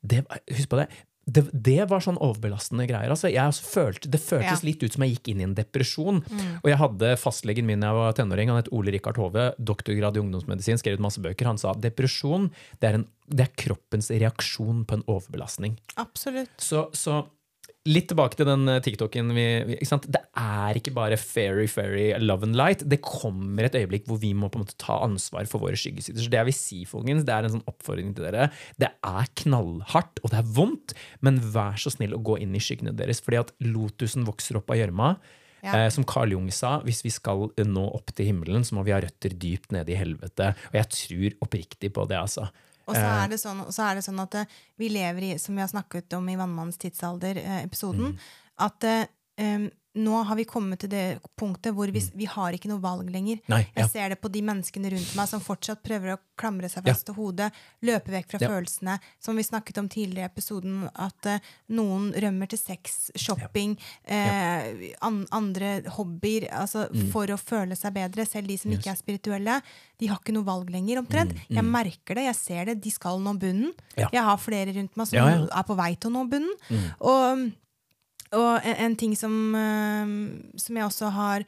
[0.00, 0.24] Det,
[0.56, 0.88] husk på det.
[1.30, 3.12] Det, det var sånn overbelastende greier.
[3.12, 3.28] Altså,
[3.62, 4.66] følte, det føltes Ja.
[4.66, 6.22] litt ut som jeg gikk inn i en depresjon.
[6.64, 10.16] Og jeg hadde fastlegen min da jeg var tenåring, han het Ole Rikard Hove, doktorgrad
[10.16, 11.46] i ungdomsmedisin, skrev ut masse bøker.
[11.46, 12.48] Han sa depresjon
[12.80, 15.76] det er, en, det er kroppens reaksjon på en overbelastning.
[16.00, 16.50] Absolutt.
[16.58, 17.20] Så, så
[17.88, 19.32] litt tilbake til den eh, TikToken.
[19.36, 19.46] Vi?
[19.80, 22.84] Det er ikke bare fairy, fairy, love and light.
[22.84, 26.20] Det kommer et øyeblikk hvor vi må på en måte ta ansvar for våre skyggesider.
[26.20, 28.50] Så det jeg vil si, folkens, det er en sånn oppfordring til dere.
[28.80, 32.62] Det er knallhardt, og det er vondt, men vær så snill å gå inn i
[32.62, 33.22] skyggene deres.
[33.24, 35.14] Fordi at lotusen vokser opp av gjørma.
[35.60, 35.74] Ja.
[35.76, 38.94] Eh, som Carl Jung sa, hvis vi skal nå opp til himmelen, så må vi
[38.96, 40.52] ha røtter dypt nede i helvete.
[40.72, 42.48] Og jeg tror oppriktig på det, altså.
[42.90, 45.54] Og så er det sånn, så er det sånn at eh, vi lever i, som
[45.56, 48.16] vi har snakket om i Vannmannens tidsalder-episoden,
[48.66, 49.04] at eh,
[49.40, 49.68] em,
[49.98, 53.40] nå har vi kommet til det punktet hvor vi, vi har ikke noe valg lenger.
[53.50, 53.82] Nei, ja.
[53.82, 57.04] Jeg ser det på de menneskene rundt meg som fortsatt prøver å klamre seg fast
[57.08, 57.50] til hodet,
[57.82, 58.48] løpe vekk fra Ja.
[58.52, 58.98] følelsene.
[59.18, 61.38] Som vi snakket om tidligere i episoden, at uh,
[61.74, 63.74] noen rømmer til sex, shopping,
[64.06, 67.10] eh, an, andre hobbyer, altså Mm.
[67.12, 68.24] for å føle seg bedre.
[68.26, 69.60] Selv de som ikke er spirituelle.
[69.98, 71.32] De har ikke noe valg lenger, omtrent.
[71.34, 72.80] Mm, Jeg merker det, jeg ser det.
[72.80, 73.72] De skal nå bunnen.
[73.96, 76.56] Jeg har flere rundt meg som er på vei til å nå bunnen.
[77.00, 77.52] Og
[78.36, 80.12] og en, en ting som, eh,
[80.60, 81.44] som jeg også har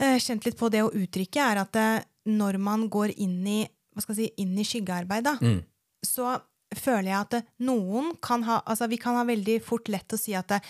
[0.00, 1.98] eh, kjent litt på det å uttrykke, er at eh,
[2.32, 3.60] når man går inn i,
[4.06, 5.60] si, inn i skyggearbeid, da, Mm.
[6.06, 6.38] så
[6.72, 10.32] føler jeg at noen kan ha altså Vi kan ha veldig fort lett å si
[10.38, 10.60] at det,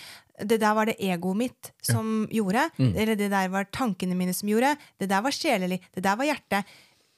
[0.43, 2.65] det der var det egoet mitt som gjorde.
[2.77, 4.73] Eller det der var tankene mine som gjorde.
[4.99, 5.79] Det der var sjelelig.
[5.95, 6.67] Det der var hjertet.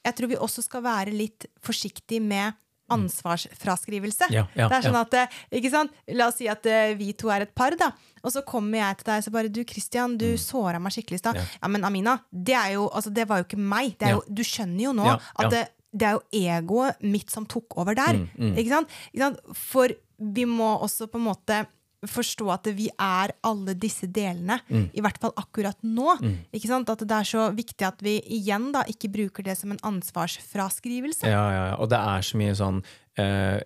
[0.06, 2.54] Jeg tror vi også skal være litt forsiktige med
[2.92, 4.28] ansvarsfraskrivelse.
[4.34, 5.94] Ja, ja, det er sånn at, eh, ikke sant?
[6.14, 7.92] La oss si at eh, vi to er et par, da.
[8.22, 11.20] Og så kommer jeg til deg og så bare Du Christian, du såra meg skikkelig
[11.20, 11.38] i stad.
[11.38, 11.42] Mm.
[11.42, 11.58] Ja.
[11.62, 11.72] Ja.
[11.74, 13.96] men Amina, det, er jo, altså, det var jo ikke meg.
[14.00, 15.62] Er jo, du skjønner jo nå at det,
[15.96, 18.18] det er jo egoet mitt som tok over der.
[18.36, 18.98] Mm, Ikke, sant?
[19.12, 19.56] ikke sant?
[19.56, 21.62] For vi må også på en måte
[22.04, 24.90] forstå at vi er alle disse delene, Mm.
[24.92, 26.18] i hvert fall akkurat nå.
[26.52, 26.90] Ikke sant?
[26.90, 31.26] At det er så viktig at vi igjen da ikke bruker det som en ansvarsfraskrivelse.
[31.26, 31.74] Ja, ja, ja.
[31.80, 32.82] Og det er så mye sånn
[33.16, 33.56] Uh,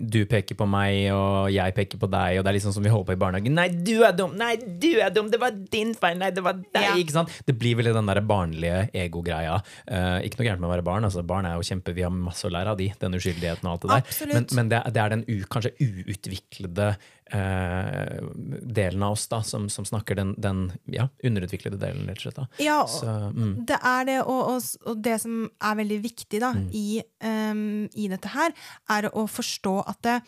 [0.00, 2.88] Du peker på meg, og jeg peker på deg, og det er liksom som vi
[2.88, 3.52] holder på i barnehagen.
[3.52, 4.32] Nei, du er dum!
[4.40, 5.28] Nei, du er dum!
[5.28, 6.16] Det var din feil!
[6.16, 6.86] Nei, det var deg!
[6.86, 6.94] Ja.
[6.96, 7.34] Ikke sant?
[7.44, 9.58] Det blir vel den der barnlige ego-greia.
[9.84, 11.04] Eh, ikke noe gærent med å være barn.
[11.04, 13.74] Altså, barn er jo kjempe, Vi har masse å lære av de, den uskyldigheten og
[13.74, 14.06] alt det der.
[14.08, 14.34] Absolutt.
[14.38, 16.88] Men, men det, det er den u, kanskje uutviklede
[17.32, 18.18] eh,
[18.78, 22.40] delen av oss da, som, som snakker den, den ja, underutviklede delen, rett og slett.
[22.40, 22.46] da.
[22.62, 26.52] Ja, Så, mm, Det er det, og, og, og det som er veldig viktig da,
[26.58, 26.68] Mm.
[26.72, 28.52] i, um, i dette her,
[28.90, 30.18] er å forstå at det,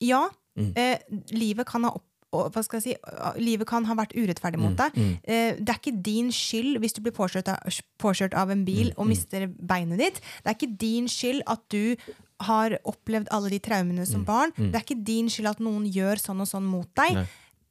[0.00, 0.72] ja, Mm.
[0.76, 0.98] eh,
[1.32, 2.94] livet kan ha opp og, si,
[3.40, 4.94] Livet kan ha vært urettferdig Mm, mot deg.
[4.94, 5.18] Mm.
[5.64, 7.58] det er ikke din skyld hvis du blir påkjørt av,
[8.00, 10.20] påkjørt av en Mm, bil og mister beinet ditt.
[10.42, 11.94] Det er ikke din skyld at du
[12.42, 14.52] har opplevd alle de traumene Mm, som barn.
[14.56, 17.14] Det er ikke din skyld at noen gjør sånn og sånn mot deg.
[17.14, 17.26] Nei.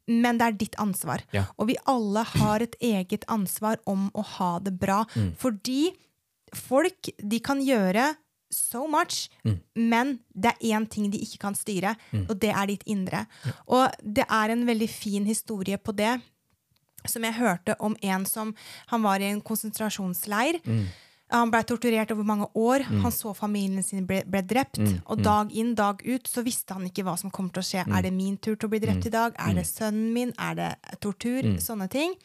[0.07, 1.22] Men det er ditt ansvar.
[1.32, 1.45] Ja.
[1.57, 5.05] Og vi alle har et eget ansvar om å ha det bra.
[5.15, 5.36] Mm.
[5.38, 5.91] Fordi
[6.53, 8.15] folk, de kan gjøre
[8.51, 9.59] so much, Mm.
[9.76, 11.95] men det er én ting de ikke kan styre,
[12.28, 13.26] og det er ditt indre.
[13.67, 16.22] Og det er en veldig fin historie på det,
[17.07, 18.53] som jeg hørte om en som
[18.88, 20.59] Han var i en konsentrasjonsleir.
[20.65, 20.88] Mm.
[21.32, 22.84] Han ble torturert over mange år.
[23.01, 24.77] Han så familien sin ble, ble drept.
[24.82, 24.97] Mm.
[25.07, 27.86] Og dag inn, dag ut så visste han ikke hva som kommer til å skje.
[27.88, 28.86] Er det min tur til å bli Mm.
[28.88, 29.34] drept i dag?
[29.39, 30.34] Er det sønnen min?
[30.38, 31.43] Er det tortur?
[31.63, 32.15] Sånne ting.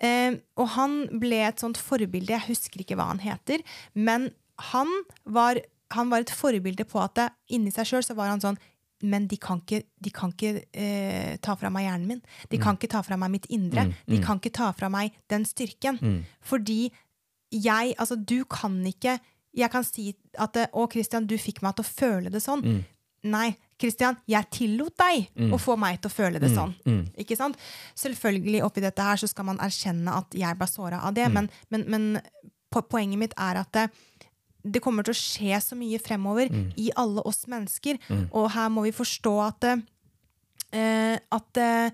[0.00, 2.32] Eh, og han ble et sånt forbilde.
[2.32, 3.60] Jeg husker ikke hva han heter.
[3.94, 4.30] Men
[4.72, 4.88] han
[5.26, 5.60] var,
[5.92, 8.58] han var et forbilde på at det, inni seg sjøl så var han sånn
[9.02, 12.18] men de kan ikke, de kan ikke eh, ta fra meg hjernen min.
[12.50, 13.86] De kan ikke ta fra meg mitt indre.
[14.06, 15.96] De kan ikke ta fra meg den styrken.
[16.44, 16.90] Fordi
[17.50, 19.18] jeg Altså, du kan ikke
[19.56, 22.84] Jeg kan si at 'Å, Christian, du fikk meg til å føle det sånn'.
[23.22, 26.74] Nei, Christian, jeg tillot deg å få meg til å føle det sånn.
[27.18, 27.56] Ikke sant?
[27.96, 31.50] Selvfølgelig oppi dette her så skal man erkjenne at jeg ble såra av det, men,
[31.70, 32.22] men, men
[32.70, 33.90] poenget mitt er at det,
[34.62, 37.98] det kommer til å skje så mye fremover i alle oss mennesker,
[38.32, 39.64] og her må vi forstå at
[40.72, 41.90] eh, at uh,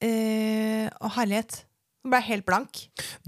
[0.00, 1.64] eh, Å, herlighet.
[2.00, 2.78] Nå ble jeg helt blank.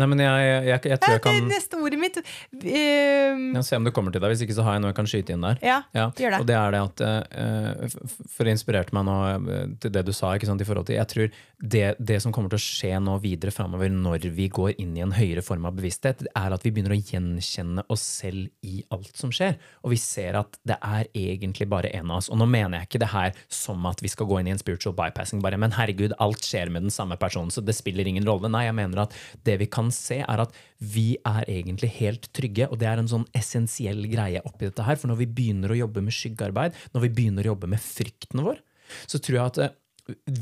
[0.00, 3.42] Nei, men jeg, jeg, jeg, tror jeg Det kan neste ordet mitt um...
[3.52, 4.32] ja, Se om det kommer til deg.
[4.32, 5.60] Hvis ikke så har jeg noe jeg kan skyte inn der.
[5.60, 6.40] Ja, Ja, gjør det.
[6.40, 7.98] Og det er det at uh,
[8.32, 10.32] For det inspirerte meg nå eh, til det du sa.
[10.36, 11.28] ikke sant, i forhold til, Jeg tror
[11.62, 15.04] det, det som kommer til å skje nå videre framover, når vi går inn i
[15.04, 19.12] en høyere form av bevissthet, er at vi begynner å gjenkjenne oss selv i alt
[19.20, 19.58] som skjer.
[19.84, 22.30] Og vi ser at det er egentlig bare en av oss.
[22.32, 24.62] Og nå mener jeg ikke det her som at vi skal gå inn i en
[24.62, 28.26] spiritual bypassing, bare, men herregud, alt skjer med den samme personen, så det spiller ingen
[28.26, 28.50] rolle.
[28.50, 32.68] Nei, jeg mener at det vi kan se, er at vi er egentlig helt trygge,
[32.70, 34.98] og det er en sånn essensiell greie oppi dette her.
[35.00, 38.44] For når vi begynner å jobbe med skyggearbeid, når vi begynner å jobbe med frykten
[38.46, 38.60] vår,
[39.06, 39.78] så tror jeg at eh,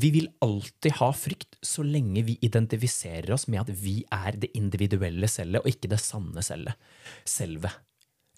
[0.01, 4.51] vi vil alltid ha frykt så lenge vi identifiserer oss med at vi er det
[4.57, 6.91] individuelle cellet, og ikke det sanne cellet.
[7.27, 7.71] Selve.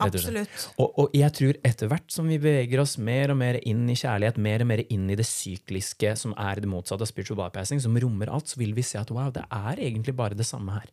[0.02, 0.50] Absolutt.
[0.82, 3.96] Og, og jeg tror etter hvert som vi beveger oss mer og mer inn i
[4.00, 7.80] kjærlighet, mer og mer inn i det sykliske, som er det motsatte av spiritual bypassing,
[7.84, 10.74] som rommer alt, så vil vi se at wow, det er egentlig bare det samme
[10.80, 10.90] her.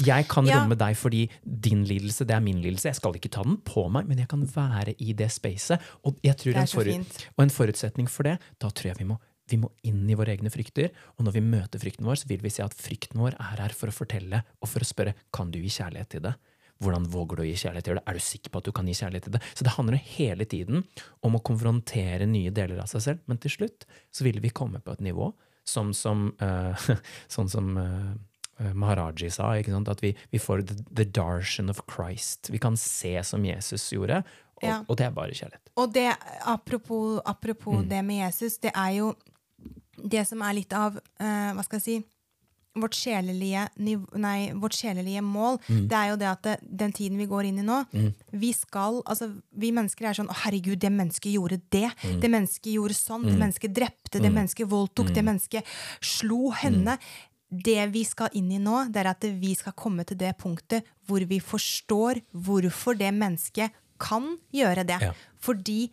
[0.00, 0.62] Jeg kan Ja.
[0.62, 2.88] romme deg fordi din lidelse det er min lidelse.
[2.88, 5.78] Jeg skal ikke ta den på meg, men jeg kan være i det spacet.
[6.04, 6.32] Og, en,
[6.66, 9.18] forut- og en forutsetning for det, da tror jeg vi må,
[9.50, 10.88] vi må inn i våre egne frykter.
[11.18, 13.76] Og når vi møter frykten vår, så vil vi se at frykten vår er her
[13.76, 16.34] for å fortelle og for å spørre kan du gi kjærlighet til det.
[16.80, 18.02] Hvordan våger du å gi kjærlighet til det?
[18.08, 19.42] Er du sikker på at du kan gi kjærlighet til det?
[19.54, 20.84] Så det handler hele tiden
[21.26, 23.22] om å konfrontere nye deler av seg selv.
[23.28, 25.30] Men til slutt så vil vi komme på et nivå
[25.68, 26.86] som, som uh,
[27.34, 29.88] sånn som eh, Maharaji sa, ikke sant?
[29.92, 32.48] at vi, vi får the, the darshan of Christ.
[32.52, 34.22] Vi kan se som Jesus gjorde,
[34.60, 34.78] og, Ja.
[34.88, 35.70] og det er bare kjærlighet.
[35.80, 36.08] Og det,
[36.44, 37.88] apropos, apropos Mm.
[37.88, 39.14] det med Jesus, det er jo
[39.96, 41.96] det som er litt av uh, Hva skal jeg si
[42.78, 43.64] vårt sjelelige,
[44.14, 45.88] nei, vårt sjelelige mål, Mm.
[45.88, 47.84] det er jo det at det, den tiden vi går inn i nå
[48.32, 51.90] Vi skal, altså vi mennesker er sånn Å, herregud, det mennesket gjorde det.
[52.04, 52.20] Mm.
[52.20, 53.24] Det mennesket gjorde sånn.
[53.26, 54.20] Det mennesket drepte.
[54.20, 55.10] Det mennesket voldtok.
[55.10, 55.14] Mm.
[55.14, 55.64] Det mennesket
[56.00, 56.98] slo henne.
[57.50, 60.84] Det vi skal inn i nå, det er at vi skal komme til det punktet
[61.08, 65.00] hvor vi forstår hvorfor det mennesket kan gjøre det.
[65.02, 65.12] Ja.
[65.42, 65.90] Fordi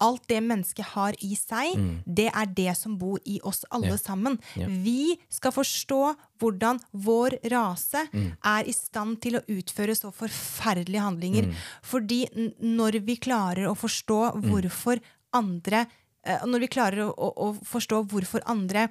[0.00, 3.96] alt det mennesket har i seg, det er det som bor i oss alle Ja.
[3.96, 4.38] sammen.
[4.56, 4.66] Ja.
[4.68, 8.06] Vi skal forstå hvordan vår rase
[8.44, 11.54] er i stand til å utføre så forferdelige handlinger.
[11.82, 12.26] Fordi
[12.60, 15.00] når vi klarer å forstå hvorfor
[15.32, 15.86] andre
[16.24, 18.88] eh, Når vi klarer å, å, å forstå hvorfor andre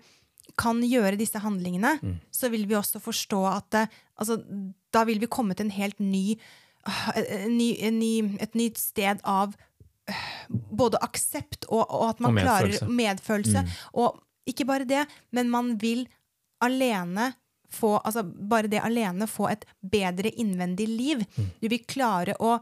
[0.57, 1.97] kan gjøre disse handlingene,
[2.31, 4.37] så vil vi også forstå at det, altså,
[4.93, 6.37] da vil vi komme til en helt ny,
[7.15, 9.55] en ny, ny Et nytt sted av
[10.69, 13.63] både aksept og, og at man Og klarer medfølelse.
[13.65, 13.73] Mm.
[14.03, 16.05] Og ikke bare det, men man vil
[16.63, 17.33] alene
[17.75, 21.23] få Altså bare det alene få et bedre innvendig liv.
[21.59, 22.53] Du vil klare å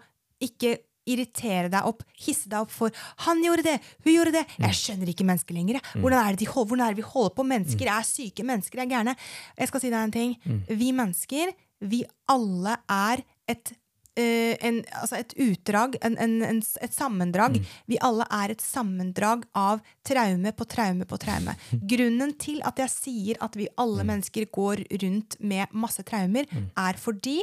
[0.42, 3.80] ikke irritere deg opp, hisse deg opp for 'Han gjorde det!
[4.06, 5.76] Hun gjorde det!' Jeg skjønner ikke mennesker lenger.
[5.76, 6.02] jeg.
[6.02, 7.44] Hvordan er det, de hold, hvordan er det vi holder på?
[7.44, 9.16] Mennesker er syke, mennesker er gærne.
[9.58, 10.38] Jeg skal si deg en ting.
[10.70, 13.74] Vi mennesker, vi alle er et
[14.16, 17.58] en, altså et utdrag, en, en, en, et sammendrag.
[17.90, 21.56] Vi alle er et sammendrag av traume på traume på traume.
[21.94, 26.46] Grunnen til at jeg sier at vi alle mennesker går rundt med masse traumer,
[26.78, 27.42] er fordi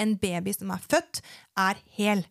[0.00, 1.20] en baby som er født,
[1.58, 2.24] er hel.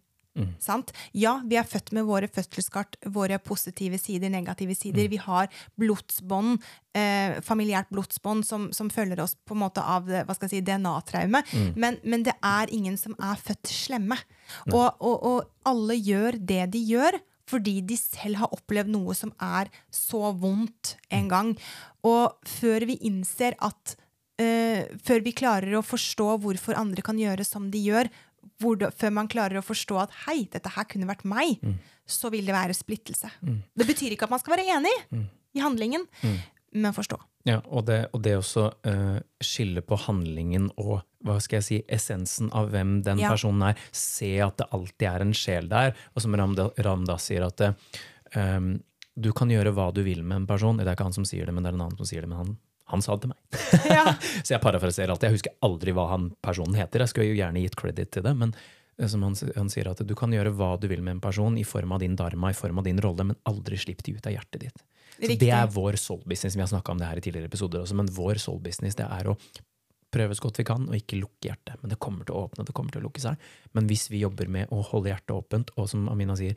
[0.64, 0.92] Sant?
[1.14, 5.10] Ja, vi er født med våre fødselskart, våre positive sider, negative sider.
[5.12, 6.64] Vi har blodsbånd,
[6.98, 11.44] eh, familiært blodsbånd som, som følger oss på en måte av jeg si, DNA-traume.
[11.76, 14.18] Men, men det er ingen som er født slemme.
[14.72, 17.20] Og, og, og alle gjør det de gjør.
[17.54, 21.50] Fordi de selv har opplevd noe som er så vondt en gang.
[22.08, 23.98] Og før vi innser at
[24.42, 28.10] eh, Før vi klarer å forstå hvorfor andre kan gjøre som de gjør,
[28.64, 31.60] hvor før man klarer å forstå at hei, dette her kunne vært meg,
[32.08, 33.30] så vil det være splittelse.
[33.44, 34.96] Det betyr ikke at man skal være enig
[35.54, 36.08] i handlingen,
[36.74, 37.20] men forstå.
[37.46, 41.78] Ja, og det, og det også uh, skille på handlingen og hva skal jeg si,
[41.92, 43.30] essensen av hvem den Ja.
[43.36, 43.78] personen er.
[43.92, 45.94] Se at det alltid er en sjel der.
[46.16, 47.62] Og som Ramda, Ramdas sier, at
[48.36, 48.74] ehm,
[49.16, 50.76] du kan gjøre hva du vil med en person.
[50.80, 52.32] Det er ikke han som sier det, men det er en annen som sier det.
[52.32, 52.58] Men han,
[52.94, 53.60] han sa det til meg.
[53.98, 54.06] Ja.
[54.46, 55.30] Så jeg parafraserer alltid.
[55.30, 57.04] Jeg husker aldri hva han personen heter.
[57.04, 60.02] Jeg skulle jo gjerne gitt credit til det, men eh, som han, han sier at
[60.06, 62.58] du kan gjøre hva du vil med en person i form av din dharma, i
[62.58, 64.88] form av din rolle, men aldri slipp de ut av hjertet ditt.
[65.14, 66.56] Så det er vår soul business.
[66.58, 69.06] Vi har snakka om det her i tidligere episoder også, men vår soul business det
[69.06, 69.38] er å
[70.14, 71.76] prøve så godt vi kan og ikke lukke hjertet.
[71.82, 73.50] Men det kommer til å åpne, det kommer til å lukke seg.
[73.74, 76.56] Men hvis vi jobber med å holde hjertet åpent, og som Amina sier,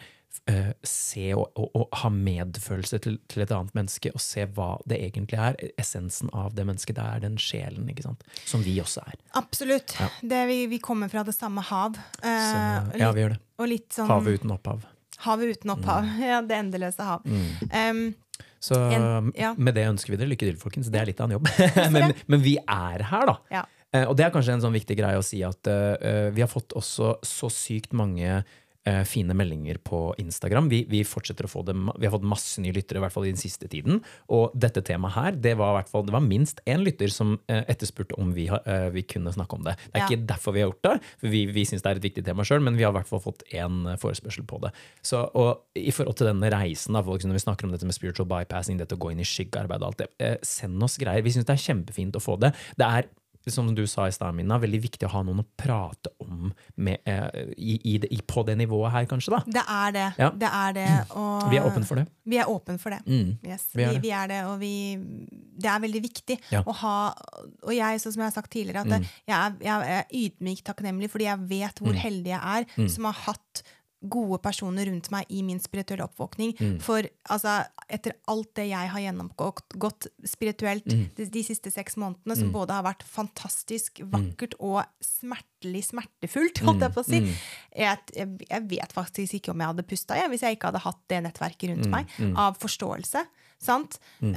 [0.53, 4.75] eh, se og, og, og ha medfølelse til, til et annet menneske, og se hva
[4.89, 8.27] det egentlig er, essensen av det mennesket, det er den sjelen, ikke sant?
[8.45, 9.17] Som vi også er.
[9.41, 9.97] Absolutt.
[10.01, 10.11] Ja.
[10.21, 11.97] Det, vi, vi kommer fra det samme hav.
[12.21, 13.41] Så, Eh, ja, vi gjør det.
[13.97, 14.85] Sånn Havet uten opphav.
[15.25, 16.05] havet uten opphav.
[16.21, 17.25] Ja, det endeløse hav.
[17.25, 18.03] Um,
[18.67, 19.53] Så En- ja.
[19.55, 20.91] med det ønsker vi dere lykke til, folkens.
[20.91, 21.51] Det er litt av en jobb.
[21.95, 23.39] men, men vi er her, da.
[23.61, 23.65] ja.
[23.95, 26.51] Eh, og det er kanskje en sånn viktig greie å si at uh, vi har
[26.51, 28.41] fått også så sykt mange
[29.09, 30.69] fine meldinger på Instagram.
[30.71, 33.27] Vi, vi fortsetter å få det, vi har fått masse nye lyttere, i hvert fall
[33.27, 34.01] i den siste tiden.
[34.33, 37.65] Og dette temaet her, det var, hvert fall, det var minst én lytter som eh,
[37.73, 39.77] etterspurte om vi, har- eh, vi kunne snakke om det.
[39.91, 40.07] Det er Ja.
[40.11, 42.47] ikke derfor vi har gjort det, for vi, vi syns det er et viktig tema
[42.47, 44.73] sjøl, men vi har i hvert fall fått én forespørsel på det.
[45.03, 47.95] Så, og i forhold til denne reisen, da, folk, når vi snakker om dette med
[47.99, 51.23] spiritual bypassing, dette å gå inn i skyggearbeid og alt det, eh, send oss greier.
[51.27, 52.55] Vi syns det er kjempefint å få det.
[52.79, 53.09] Det er
[53.53, 56.99] som du sa i stad, Mina, veldig viktig å ha noen å prate om med,
[57.07, 59.31] eh, i, i, det- på det nivået her, kanskje.
[59.31, 59.41] da.
[59.47, 60.07] Det er det.
[60.19, 60.31] Ja.
[60.31, 60.89] Det er det.
[61.17, 62.07] Og Vi er åpne for det.
[62.27, 63.01] Vi er åpne for det.
[63.07, 63.39] Mm.
[63.47, 63.69] Yes.
[63.75, 64.03] Vi er Vi, det.
[64.03, 64.97] vi er det, og vi
[65.59, 66.63] Det er veldig viktig Ja.
[66.63, 67.15] å ha
[67.65, 69.07] Og jeg, sånn som jeg har sagt tidligere, at Mm.
[69.27, 72.89] jeg, er, jeg er ydmyk takknemlig fordi jeg vet hvor heldig jeg er Mm.
[72.91, 73.63] som har hatt
[74.09, 76.55] gode personer rundt meg i min spirituelle oppvåkning.
[76.59, 76.81] Mm.
[76.81, 81.09] For altså, etter alt det jeg har gjennomgått gått spirituelt Mm.
[81.17, 86.81] de, de siste seks månedene, som både har vært fantastisk vakkert og smertelig smertefullt, holdt
[86.87, 87.35] jeg på å si Mm.
[87.77, 87.99] jeg,
[88.51, 91.23] jeg, vet faktisk ikke om jeg hadde pusta jeg, hvis jeg ikke hadde hatt det
[91.25, 91.77] nettverket Mm.
[91.77, 92.07] rundt meg
[92.37, 93.27] av forståelse.
[93.59, 93.99] Sant?
[94.21, 94.35] Um,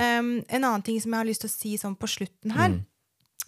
[0.47, 2.85] en annen ting som jeg har lyst til å si sånn på slutten her, Mm.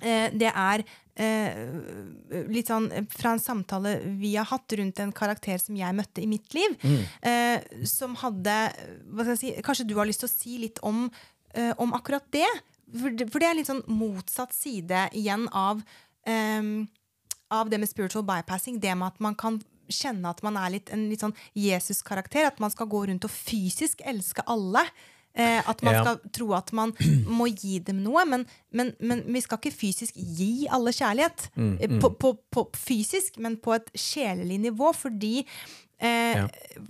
[0.01, 0.83] eh, det er
[1.15, 6.21] eh, litt sånn fra en samtale vi har hatt rundt en karakter som jeg møtte
[6.23, 7.03] i mitt liv, Mm.
[7.21, 8.55] eh, som hadde
[9.11, 11.09] hva skal jeg si, Kanskje du har lyst til å si litt om,
[11.53, 12.47] eh, om akkurat det?
[12.91, 15.81] For det, for det er litt sånn motsatt side igjen av
[16.27, 16.87] em,
[17.49, 19.61] av det med spiritual bypassing, det med at man kan
[19.91, 23.31] kjenne at man er litt, en litt sånn Jesus-karakter, at man skal gå rundt og
[23.31, 24.83] fysisk elske alle.
[25.33, 26.01] Eh, at man Ja.
[26.03, 26.91] skal tro at man
[27.25, 28.25] må gi dem noe.
[28.27, 31.49] Men, men, men vi skal ikke fysisk gi alle kjærlighet.
[31.55, 31.99] Mm, mm.
[32.03, 34.91] På, på, på fysisk, men på et sjelelig nivå.
[34.95, 35.45] Fordi
[36.01, 36.47] eh, Ja.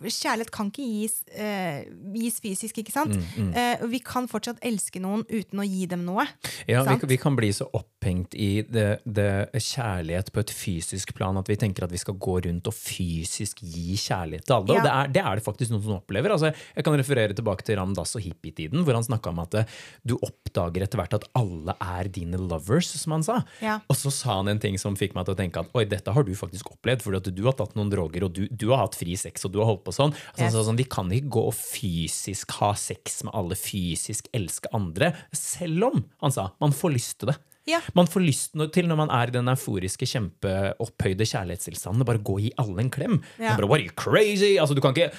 [0.07, 1.83] kjærlighet kan ikke gis, eh,
[2.15, 3.13] gis fysisk, ikke sant?
[3.37, 6.25] Mm, Eh, vi kan fortsatt elske noen uten å gi dem noe.
[6.67, 7.67] Ja, vi, vi kan bli så
[8.01, 12.15] opphengt i det, det kjærlighet på et fysisk plan at vi tenker at vi skal
[12.17, 14.73] gå rundt og fysisk gi kjærlighet til alle.
[14.79, 14.81] Ja.
[14.81, 16.33] Det er, det er det faktisk noen som opplever.
[16.33, 19.53] Altså, jeg kan referere tilbake til Ram Dass og hippietiden, hvor han snakka om at
[19.61, 19.75] eh,
[20.07, 23.37] du oppdager etter hvert at alle er dine lovers, som han sa.
[23.61, 23.77] Ja.
[23.91, 26.15] Og så sa han en ting som fikk meg til å tenke at oi, dette
[26.15, 28.87] har du faktisk opplevd, fordi at du har tatt noen droger, og du, du har
[28.87, 30.15] hatt fri sex, og du har holdt på sånn.
[30.33, 30.65] Altså, Yes.
[30.65, 30.79] sånn.
[30.79, 36.03] Vi kan ikke gå og fysisk ha sex med alle, fysisk elske andre, selv om,
[36.25, 37.37] han sa, man får lyst til det.
[37.69, 37.81] Ja.
[37.97, 42.37] Man får lyst til når man er i den euforiske, kjempeopphøyde kjærlighetstilstanden, å bare gå
[42.39, 43.19] og gi alle en klem.
[43.37, 43.55] Ja.
[43.55, 44.55] Bare, What are you crazy?
[44.61, 45.11] Altså, du kan ikke,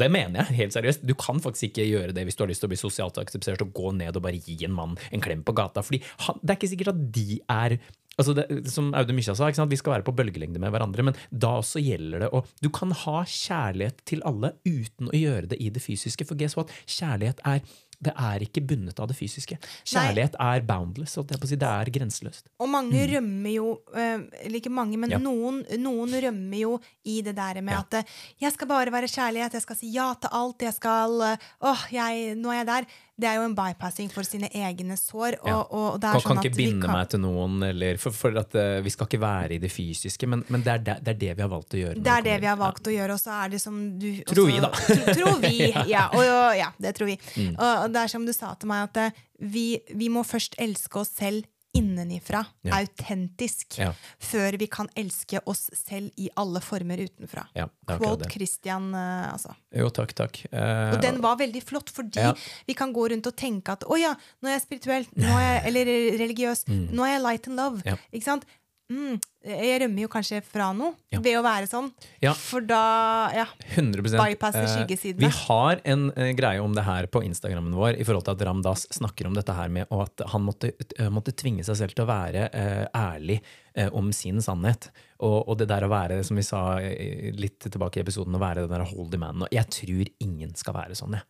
[0.00, 1.04] det mener jeg helt seriøst.
[1.08, 3.64] Du kan faktisk ikke gjøre det hvis du har lyst til å bli sosialt akseptert
[3.66, 5.84] og gå ned og bare gi en mann en klem på gata.
[5.84, 7.80] Fordi han, det er ikke sikkert at de er
[8.20, 11.54] Altså det, som Audun Mykja sa, vi skal være på bølgelengde med hverandre, men da
[11.60, 15.70] også gjelder det å Du kan ha kjærlighet til alle uten å gjøre det i
[15.72, 16.26] det fysiske.
[16.28, 16.72] For guess what?
[16.90, 17.62] Kjærlighet er
[18.00, 19.58] det er ikke bundet av det fysiske.
[19.84, 21.18] Kjærlighet er boundless.
[21.18, 21.56] si.
[21.60, 22.46] Det er grenseløst.
[22.58, 25.12] Og mange rømmer jo eh, Eller ikke mange, men Mm.
[25.12, 25.18] Ja.
[25.18, 27.80] noen, noen rømmer jo i det der med Ja.
[27.80, 28.04] at eh,
[28.40, 31.86] 'jeg skal bare være kjærlighet', 'jeg skal si ja til alt', 'jeg skal eh, åh,
[31.92, 32.86] jeg, nå er jeg der'.
[33.20, 35.36] Det er jo en bypassing for sine egne sår.
[35.42, 35.58] Og, Ja.
[35.70, 38.54] og er Kan, sånn kan ikke binde kan- meg til noen, eller for, for at
[38.56, 41.20] uh, vi skal ikke være i det fysiske, men, men det, er det, det er
[41.26, 42.00] det vi har valgt å gjøre.
[42.00, 44.08] Det er det vi har valgt valgt å gjøre, og så er det som du
[44.30, 44.70] Tror vi, da.
[44.70, 45.54] Tro, tror vi,
[45.94, 46.06] ja.
[46.14, 47.16] Og, og, ja, det tror vi.
[47.36, 47.54] Mm.
[47.56, 49.64] Og, og det er som du sa til meg, at eh, vi,
[49.98, 52.44] vi må først elske oss selv innenifra.
[52.66, 52.78] Ja.
[52.80, 53.78] Autentisk.
[53.78, 53.92] Ja.
[54.18, 57.46] Før vi kan elske oss selv i alle former utenfra.
[57.54, 58.28] Ja, Quote.
[58.30, 59.54] Christian, eh, altså.
[59.74, 60.40] Jo, takk, takk.
[60.50, 62.34] Eh, Og den var veldig flott, fordi Ja.
[62.66, 65.46] vi kan gå rundt og tenke at å ja, nå er jeg spirituell, nå er
[65.46, 65.84] jeg, eller
[66.18, 67.82] religiøs, nå er jeg light and love.
[67.84, 67.98] Mm.
[68.12, 68.44] Ikke sant?
[68.90, 71.20] Mm, jeg rømmer jo kanskje fra noe Ja.
[71.22, 71.92] ved å være sånn.
[72.20, 72.32] Ja.
[72.34, 73.44] For da Ja.
[73.76, 74.18] 100%.
[74.18, 75.20] bypasser skyggesidene.
[75.20, 78.42] Vi har en eh, greie om det her på Instagrammen vår i forhold til at
[78.48, 81.76] Ram Dass snakker om dette her med og at han måtte, eh, måtte tvinge seg
[81.76, 83.40] selv til å være eh, ærlig
[83.76, 84.90] eh, om sin sannhet.
[85.20, 88.42] Og, og det der å være, som vi sa eh, litt tilbake i episoden, å
[88.42, 89.46] være den der holdy man.
[89.52, 91.22] Jeg tror ingen skal være sånn, jeg.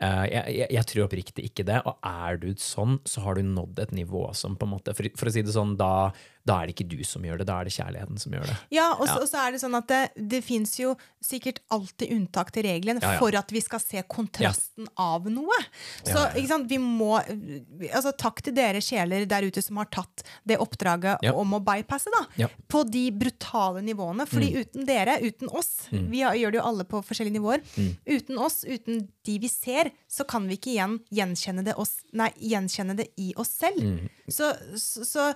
[0.00, 1.82] Eh, jeg, jeg, jeg tror oppriktig ikke det.
[1.84, 5.04] Og er du sånn, så har du nådd et nivå som på en måte For,
[5.14, 6.08] for å si det sånn, da,
[6.48, 8.56] da er det ikke du som gjør det, da er det kjærligheten som gjør det.
[8.72, 9.22] Ja, og så, Ja.
[9.22, 10.00] og så er det sånn at det,
[10.30, 13.18] det fins jo sikkert alltid unntak til regelen Ja, ja.
[13.20, 15.58] for at vi skal se kontrasten av noe.
[16.06, 20.24] Så ikke sant, vi må altså Takk til dere sjeler der ute som har tatt
[20.48, 22.24] det oppdraget om å bypasse, da.
[22.46, 22.56] Mm.
[22.68, 24.26] På de brutale nivåene.
[24.28, 27.62] Fordi uten dere, uten oss Vi har, gjør det jo alle på forskjellige nivåer.
[27.76, 27.92] Mm.
[28.06, 32.30] Uten oss, uten de vi ser, så kan vi ikke igjen gjenkjenne det, oss, nei,
[32.40, 33.80] gjenkjenne det i oss selv.
[33.84, 34.08] Mm.
[34.30, 35.28] Så, så, så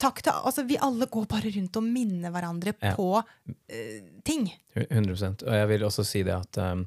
[0.00, 2.94] takk til Altså, vi alle går bare rundt og minner hverandre Ja.
[2.98, 4.48] på uh, ting.
[4.76, 6.86] 100 Og jeg vil også si det at um,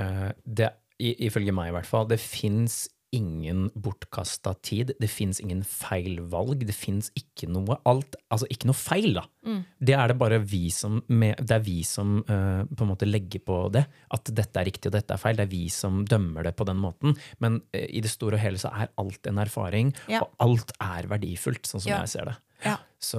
[0.00, 4.92] uh, det, i, ifølge meg i hvert fall, det fins ingen bortkasta tid.
[5.00, 6.62] Det fins ingen feil valg.
[6.66, 9.24] Det fins ikke noe alt, altså ikke noe feil, da.
[9.80, 13.08] Det er det bare vi som, med, det er vi som uh, på en måte
[13.08, 13.86] legger på det.
[14.14, 15.38] At dette er riktig og dette er feil.
[15.40, 17.16] Det er vi som dømmer det på den måten.
[17.42, 20.22] Men uh, i det store og hele så er alt en erfaring, Ja.
[20.22, 22.00] og alt er verdifullt, sånn som Ja.
[22.04, 22.36] jeg ser det.
[22.66, 22.76] Ja.
[23.00, 23.18] Så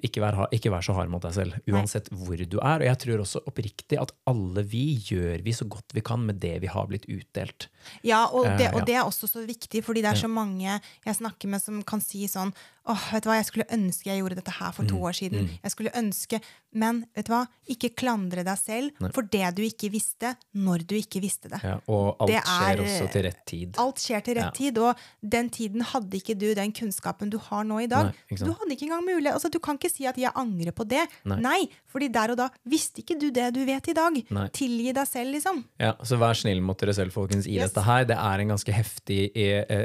[0.00, 2.80] ikke vær, ikke vær så hard mot deg selv, uansett hvor du er.
[2.80, 6.40] Og jeg tror også oppriktig at alle vi gjør vi så godt vi kan med
[6.40, 7.68] det vi har blitt utdelt.
[8.06, 10.80] Ja, og det, Eh, og det er også så viktig, fordi det er så mange
[11.04, 12.52] jeg snakker med som kan si sånn
[12.86, 15.12] åh, vet du hva, jeg skulle ønske jeg gjorde dette her for Mm, to år
[15.12, 15.48] siden.
[15.62, 16.40] Jeg skulle ønske,
[16.72, 20.94] Men vet du hva, ikke klandre deg selv for det du ikke visste, når du
[20.94, 21.58] ikke visste det.
[21.64, 23.74] Ja, og alt Det skjer er- også til rett tid.
[23.76, 24.50] Alt skjer til rett Ja.
[24.52, 24.96] tid, og
[25.28, 28.04] den tiden hadde ikke du den kunnskapen du har nå i dag.
[28.30, 30.84] Nei, du hadde ikke engang mulighet, altså Du kan ikke si at 'jeg angrer på
[30.86, 31.08] det'.
[31.24, 31.68] Nei.
[31.90, 34.24] fordi der og da visste ikke du det du vet i dag.
[34.30, 34.46] Nei.
[34.50, 35.64] Tilgi deg selv, liksom.
[35.80, 37.72] Ja, så vær snill mot dere selv, folkens, i Yes.
[37.72, 38.04] dette her.
[38.04, 39.32] Det er en ganske heftig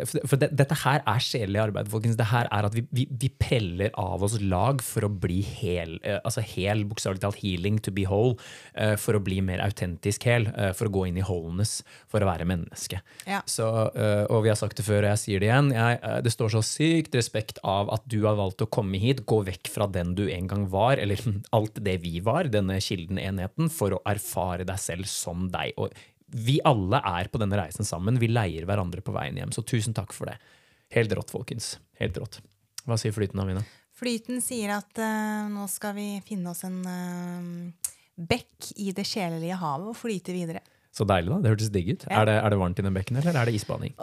[0.06, 2.16] For, For, for det, dette her er sjelelig arbeid, folkens.
[2.16, 5.98] Det her er at vi, vi, vi preller av oss lag for å bli hel,
[6.04, 8.36] eh, altså hel, bokstavelig talt healing to be whole.
[8.74, 10.48] eh, for å bli mer autentisk hel.
[10.56, 11.84] eh, for å gå inn i wholeness.
[12.12, 13.02] For å være menneske.
[13.26, 13.42] Ja.
[13.46, 15.72] Så, og vi har sagt det før, og jeg sier det igjen.
[15.76, 19.42] Jeg, det står så sykt respekt av at du har valgt å komme hit, gå
[19.48, 21.22] vekk fra den du en gang var, eller
[21.58, 25.74] alt det vi var, denne kilden, enheten, for å erfare deg selv som deg.
[25.78, 25.94] Og
[26.36, 28.20] vi alle er på denne reisen sammen.
[28.22, 29.54] Vi leier hverandre på veien hjem.
[29.56, 30.40] Så tusen takk for det.
[30.96, 31.76] Helt rått, folkens.
[32.00, 32.42] Helt rått.
[32.86, 33.64] Hva sier flyten, Amina?
[33.96, 39.58] Flyten sier at uh, nå skal vi finne oss en uh, bekk i det sjelelige
[39.62, 40.62] havet og flyte videre.
[40.96, 41.40] Så deilig, da.
[41.44, 42.06] Det hørtes digg ut.
[42.08, 43.96] Er, det, er det varmt i den bekken, eller er det isbading?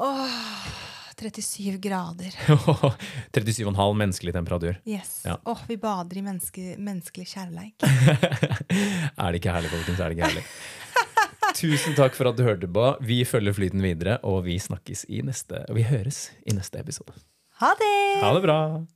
[1.22, 2.34] 37 grader.
[3.32, 4.76] 37,5 menneskelig temperatur.
[4.84, 5.22] Yes.
[5.24, 5.38] Ja.
[5.44, 7.84] Åh, vi bader i menneske, menneskelig kjærleik.
[9.22, 10.00] Er det ikke herlig, folkens?
[10.00, 10.44] Er det ikke herlig?
[11.62, 12.86] Tusen takk for at du hørte på.
[13.04, 17.14] Vi følger flyten videre, og vi snakkes i neste Og vi høres i neste episode.
[17.62, 18.20] Ha det!
[18.26, 18.86] Ha det bra!